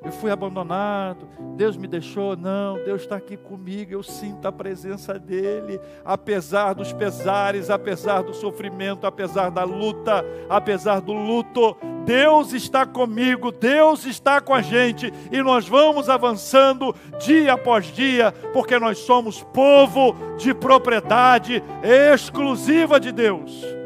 Eu 0.02 0.12
fui 0.12 0.30
abandonado, 0.30 1.28
Deus 1.56 1.76
me 1.76 1.86
deixou. 1.86 2.34
Não, 2.34 2.82
Deus 2.82 3.02
está 3.02 3.16
aqui 3.16 3.36
comigo, 3.36 3.92
eu 3.92 4.02
sinto 4.02 4.48
a 4.48 4.52
presença 4.52 5.18
dEle, 5.18 5.78
apesar 6.02 6.72
dos 6.72 6.90
pesares, 6.90 7.68
apesar 7.68 8.22
do 8.22 8.32
sofrimento, 8.32 9.06
apesar 9.06 9.50
da 9.50 9.62
luta, 9.62 10.24
apesar 10.48 11.00
do 11.00 11.12
luto. 11.12 11.76
Deus 12.06 12.54
está 12.54 12.86
comigo, 12.86 13.52
Deus 13.52 14.06
está 14.06 14.40
com 14.40 14.54
a 14.54 14.62
gente 14.62 15.12
e 15.30 15.42
nós 15.42 15.68
vamos 15.68 16.08
avançando 16.08 16.94
dia 17.18 17.52
após 17.52 17.84
dia, 17.84 18.32
porque 18.54 18.78
nós 18.78 18.98
somos 18.98 19.42
povo 19.42 20.16
de 20.38 20.54
propriedade 20.54 21.62
exclusiva 21.84 22.98
de 22.98 23.12
Deus 23.12 23.79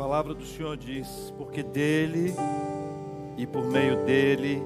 palavra 0.00 0.32
do 0.32 0.46
Senhor 0.46 0.78
diz: 0.78 1.30
porque 1.36 1.62
dele 1.62 2.34
e 3.36 3.46
por 3.46 3.66
meio 3.66 4.02
dele 4.06 4.62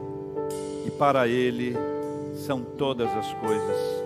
e 0.87 0.91
para 0.93 1.27
ele 1.27 1.75
são 2.37 2.63
todas 2.63 3.11
as 3.11 3.35
coisas. 3.35 4.05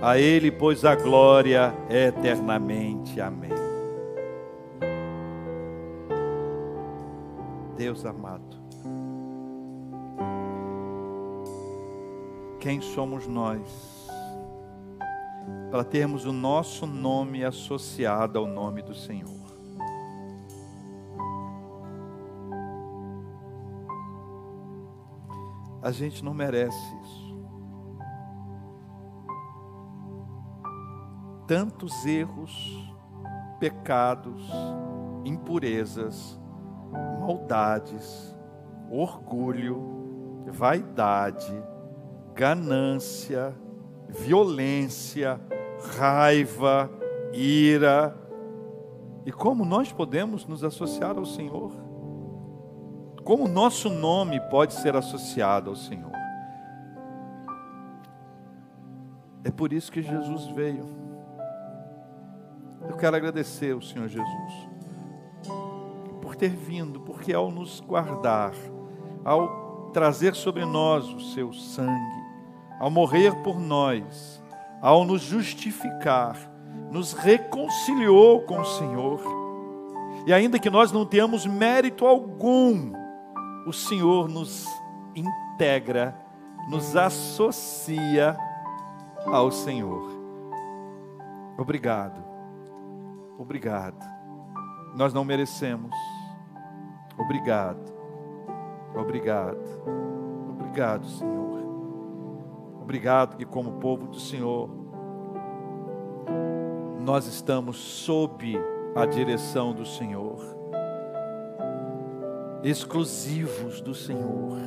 A 0.00 0.18
ele, 0.18 0.50
pois, 0.50 0.82
a 0.82 0.94
glória 0.94 1.74
eternamente. 1.90 3.20
Amém. 3.20 3.50
Deus 7.76 8.06
amado, 8.06 8.56
quem 12.58 12.80
somos 12.80 13.26
nós 13.26 14.08
para 15.70 15.84
termos 15.84 16.24
o 16.24 16.32
nosso 16.32 16.86
nome 16.86 17.44
associado 17.44 18.38
ao 18.38 18.46
nome 18.46 18.80
do 18.80 18.94
Senhor? 18.94 19.35
A 25.86 25.92
gente 25.92 26.24
não 26.24 26.34
merece 26.34 26.96
isso. 27.00 27.38
Tantos 31.46 32.04
erros, 32.04 32.92
pecados, 33.60 34.50
impurezas, 35.24 36.40
maldades, 37.20 38.36
orgulho, 38.90 40.42
vaidade, 40.48 41.54
ganância, 42.34 43.56
violência, 44.08 45.40
raiva, 45.96 46.90
ira. 47.32 48.12
E 49.24 49.30
como 49.30 49.64
nós 49.64 49.92
podemos 49.92 50.44
nos 50.46 50.64
associar 50.64 51.16
ao 51.16 51.24
Senhor? 51.24 51.85
Como 53.26 53.44
o 53.44 53.48
nosso 53.48 53.90
nome 53.90 54.38
pode 54.38 54.72
ser 54.72 54.94
associado 54.94 55.68
ao 55.68 55.74
Senhor. 55.74 56.12
É 59.42 59.50
por 59.50 59.72
isso 59.72 59.90
que 59.90 60.00
Jesus 60.00 60.46
veio. 60.46 60.86
Eu 62.88 62.96
quero 62.96 63.16
agradecer 63.16 63.74
ao 63.74 63.82
Senhor 63.82 64.06
Jesus 64.06 64.68
por 66.22 66.36
ter 66.36 66.50
vindo, 66.50 67.00
porque 67.00 67.32
ao 67.32 67.50
nos 67.50 67.80
guardar, 67.80 68.52
ao 69.24 69.90
trazer 69.92 70.36
sobre 70.36 70.64
nós 70.64 71.08
o 71.08 71.18
seu 71.18 71.52
sangue, 71.52 72.24
ao 72.78 72.92
morrer 72.92 73.34
por 73.42 73.58
nós, 73.58 74.40
ao 74.80 75.04
nos 75.04 75.22
justificar, 75.22 76.36
nos 76.92 77.12
reconciliou 77.12 78.42
com 78.42 78.60
o 78.60 78.64
Senhor. 78.64 79.20
E 80.28 80.32
ainda 80.32 80.60
que 80.60 80.70
nós 80.70 80.92
não 80.92 81.04
tenhamos 81.04 81.44
mérito 81.44 82.06
algum, 82.06 83.05
o 83.66 83.72
Senhor 83.72 84.28
nos 84.28 84.64
integra, 85.12 86.16
nos 86.68 86.94
associa 86.94 88.36
ao 89.26 89.50
Senhor. 89.50 90.08
Obrigado, 91.58 92.22
obrigado. 93.36 94.06
Nós 94.94 95.12
não 95.12 95.24
merecemos. 95.24 95.90
Obrigado, 97.18 97.92
obrigado, 98.94 99.58
obrigado, 100.48 101.04
Senhor. 101.06 101.46
Obrigado 102.80 103.36
que, 103.36 103.44
como 103.44 103.80
povo 103.80 104.06
do 104.06 104.20
Senhor, 104.20 104.70
nós 107.00 107.26
estamos 107.26 107.76
sob 107.76 108.56
a 108.94 109.04
direção 109.06 109.74
do 109.74 109.84
Senhor 109.84 110.55
exclusivos 112.66 113.80
do 113.80 113.94
Senhor. 113.94 114.58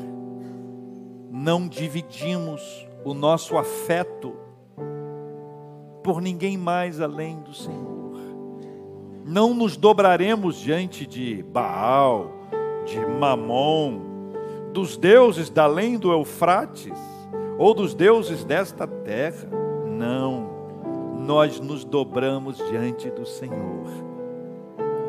Não 1.30 1.68
dividimos 1.68 2.88
o 3.04 3.14
nosso 3.14 3.58
afeto 3.58 4.34
por 6.02 6.22
ninguém 6.22 6.58
mais 6.58 7.02
além 7.02 7.41
do 7.41 7.54
Senhor. 7.54 8.00
Não 9.26 9.54
nos 9.54 9.76
dobraremos 9.76 10.56
diante 10.56 11.06
de 11.06 11.43
Baal, 11.43 12.32
de 12.86 13.06
Mamon, 13.06 14.00
dos 14.72 14.95
deuses 14.95 15.50
da 15.50 15.66
além 15.66 15.97
do 15.97 16.12
Eufrates 16.14 16.97
ou 17.58 17.74
dos 17.74 17.93
deuses 17.93 18.45
desta 18.45 18.88
terra. 18.88 19.50
Não. 19.86 20.58
nós 21.20 21.60
nos 21.60 21.84
dobramos 21.84 22.58
diante 22.70 23.12
do 23.12 23.26
Senhor. 23.26 23.86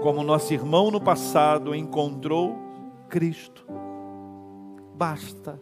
Como 0.03 0.25
nosso 0.25 0.53
irmão 0.53 0.91
no 0.91 1.01
passado 1.01 1.73
encontrou 1.73 2.70
Cristo. 3.11 3.67
Basta. 4.95 5.61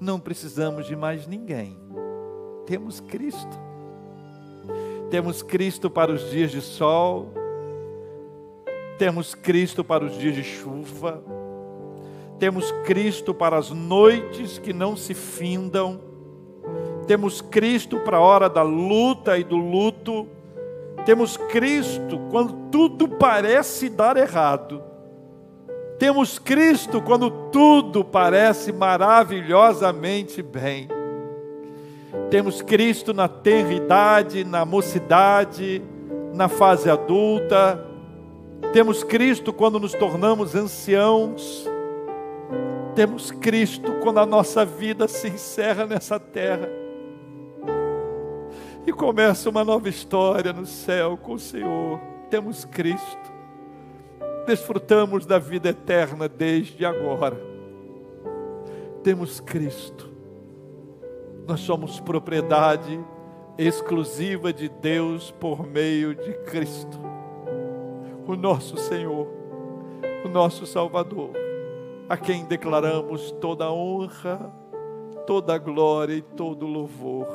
Não 0.00 0.18
precisamos 0.18 0.86
de 0.86 0.96
mais 0.96 1.26
ninguém. 1.28 1.78
Temos 2.66 2.98
Cristo. 2.98 3.72
Temos 5.12 5.42
Cristo 5.42 5.90
para 5.90 6.10
os 6.10 6.30
dias 6.30 6.50
de 6.50 6.62
sol, 6.62 7.34
temos 8.98 9.34
Cristo 9.34 9.84
para 9.84 10.06
os 10.06 10.16
dias 10.16 10.34
de 10.34 10.42
chuva, 10.42 11.22
temos 12.38 12.72
Cristo 12.86 13.34
para 13.34 13.58
as 13.58 13.70
noites 13.70 14.56
que 14.56 14.72
não 14.72 14.96
se 14.96 15.12
findam, 15.12 16.00
temos 17.06 17.42
Cristo 17.42 18.00
para 18.00 18.16
a 18.16 18.20
hora 18.20 18.48
da 18.48 18.62
luta 18.62 19.36
e 19.36 19.44
do 19.44 19.56
luto, 19.56 20.26
temos 21.04 21.36
Cristo 21.36 22.18
quando 22.30 22.70
tudo 22.70 23.06
parece 23.06 23.90
dar 23.90 24.16
errado, 24.16 24.82
temos 26.02 26.36
Cristo 26.36 27.00
quando 27.00 27.30
tudo 27.30 28.04
parece 28.04 28.72
maravilhosamente 28.72 30.42
bem. 30.42 30.88
Temos 32.28 32.60
Cristo 32.60 33.14
na 33.14 33.28
tenridade, 33.28 34.42
na 34.42 34.64
mocidade, 34.64 35.80
na 36.34 36.48
fase 36.48 36.90
adulta. 36.90 37.86
Temos 38.72 39.04
Cristo 39.04 39.52
quando 39.52 39.78
nos 39.78 39.92
tornamos 39.92 40.56
anciãos. 40.56 41.70
Temos 42.96 43.30
Cristo 43.30 43.92
quando 44.02 44.18
a 44.18 44.26
nossa 44.26 44.64
vida 44.64 45.06
se 45.06 45.28
encerra 45.28 45.86
nessa 45.86 46.18
terra. 46.18 46.68
E 48.84 48.92
começa 48.92 49.48
uma 49.48 49.62
nova 49.62 49.88
história 49.88 50.52
no 50.52 50.66
céu 50.66 51.16
com 51.16 51.34
o 51.34 51.38
Senhor. 51.38 52.00
Temos 52.28 52.64
Cristo. 52.64 53.31
Desfrutamos 54.46 55.26
da 55.26 55.38
vida 55.38 55.68
eterna 55.68 56.28
desde 56.28 56.84
agora. 56.84 57.40
Temos 59.02 59.40
Cristo 59.40 60.12
nós 61.46 61.60
somos 61.60 62.00
propriedade 62.00 62.98
exclusiva 63.58 64.52
de 64.52 64.68
Deus 64.68 65.30
por 65.32 65.66
meio 65.66 66.14
de 66.14 66.32
Cristo, 66.44 66.98
o 68.26 68.36
nosso 68.36 68.76
Senhor, 68.76 69.28
o 70.24 70.28
nosso 70.28 70.64
Salvador, 70.66 71.30
a 72.08 72.16
quem 72.16 72.44
declaramos 72.44 73.32
toda 73.32 73.64
a 73.64 73.72
honra, 73.72 74.38
toda 75.26 75.54
a 75.54 75.58
glória 75.58 76.14
e 76.14 76.22
todo 76.22 76.64
o 76.64 76.68
louvor. 76.68 77.26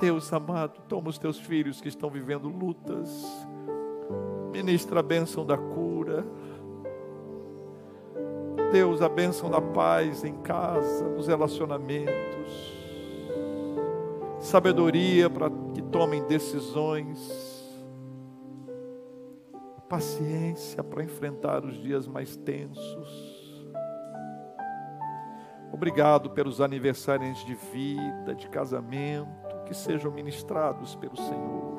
Deus 0.00 0.32
amado, 0.32 0.80
toma 0.86 1.08
os 1.08 1.18
teus 1.18 1.38
filhos 1.38 1.80
que 1.80 1.88
estão 1.88 2.10
vivendo 2.10 2.48
lutas, 2.48 3.24
ministra 4.54 5.00
a 5.00 5.02
bênção 5.02 5.44
da 5.44 5.58
cura, 5.58 6.24
Deus, 8.70 9.02
a 9.02 9.08
bênção 9.08 9.50
da 9.50 9.60
paz 9.60 10.22
em 10.22 10.34
casa, 10.42 11.08
nos 11.08 11.26
relacionamentos, 11.26 12.78
sabedoria 14.38 15.28
para 15.28 15.50
que 15.74 15.82
tomem 15.82 16.22
decisões, 16.26 17.18
paciência 19.88 20.84
para 20.84 21.02
enfrentar 21.02 21.64
os 21.64 21.74
dias 21.82 22.06
mais 22.06 22.36
tensos. 22.36 23.34
Obrigado 25.72 26.30
pelos 26.30 26.60
aniversários 26.60 27.44
de 27.44 27.56
vida, 27.56 28.36
de 28.36 28.48
casamento, 28.48 29.64
que 29.66 29.74
sejam 29.74 30.12
ministrados 30.12 30.94
pelo 30.94 31.16
Senhor. 31.16 31.74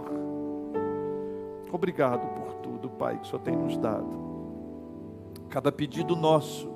Obrigado 1.72 2.26
por 2.36 2.56
tudo, 2.86 2.90
Pai, 2.90 3.18
que 3.18 3.28
Senhor 3.28 3.40
tem 3.40 3.56
nos 3.56 3.78
dado. 3.78 4.26
Cada 5.50 5.72
pedido 5.72 6.16
nosso 6.16 6.74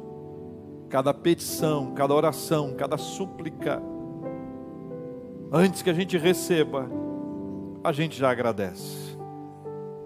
cada 0.89 1.13
petição, 1.13 1.93
cada 1.93 2.15
oração, 2.15 2.73
cada 2.75 2.97
súplica, 2.97 3.79
antes 5.51 5.83
que 5.83 5.89
a 5.91 5.93
gente 5.93 6.17
receba, 6.17 6.89
a 7.83 7.91
gente 7.91 8.17
já 8.17 8.31
agradece. 8.31 9.15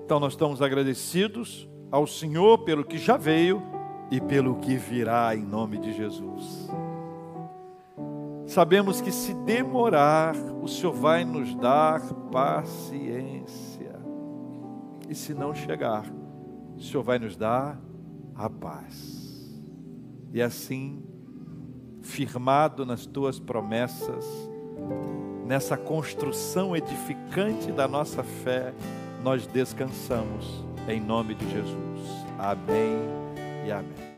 Então 0.04 0.20
nós 0.20 0.34
estamos 0.34 0.62
agradecidos 0.62 1.70
ao 1.89 2.06
Senhor 2.06 2.66
pelo 2.66 2.84
que 2.84 2.97
já 2.97 3.16
veio 3.16 3.64
e 4.12 4.20
pelo 4.20 4.56
que 4.56 4.76
virá 4.76 5.34
em 5.34 5.45
nome 5.45 5.78
de 5.78 5.93
Jesus. 5.93 6.70
Sabemos 8.45 8.99
que 8.99 9.10
se 9.10 9.34
demorar, 9.34 10.36
o 10.62 10.68
Senhor 10.68 10.91
vai 10.91 11.24
nos 11.24 11.56
dar 11.56 12.01
paciência. 12.30 13.93
E 15.14 15.16
se 15.16 15.32
não 15.32 15.53
chegar, 15.53 16.11
o 16.76 16.82
Senhor 16.82 17.03
vai 17.03 17.20
nos 17.20 17.36
dar 17.36 17.80
a 18.34 18.49
paz. 18.49 19.61
E 20.34 20.41
assim, 20.41 21.03
firmado 22.01 22.84
nas 22.84 23.05
tuas 23.05 23.39
promessas, 23.39 24.26
nessa 25.45 25.78
construção 25.78 26.76
edificante 26.76 27.72
da 27.72 27.88
nossa 27.88 28.24
fé, 28.24 28.74
nós 29.22 29.45
descansamos 29.45 30.66
em 30.88 30.99
nome 30.99 31.36
de 31.36 31.47
Jesus. 31.47 32.09
Amém 32.39 32.97
e 33.68 33.72
amém. 33.72 34.12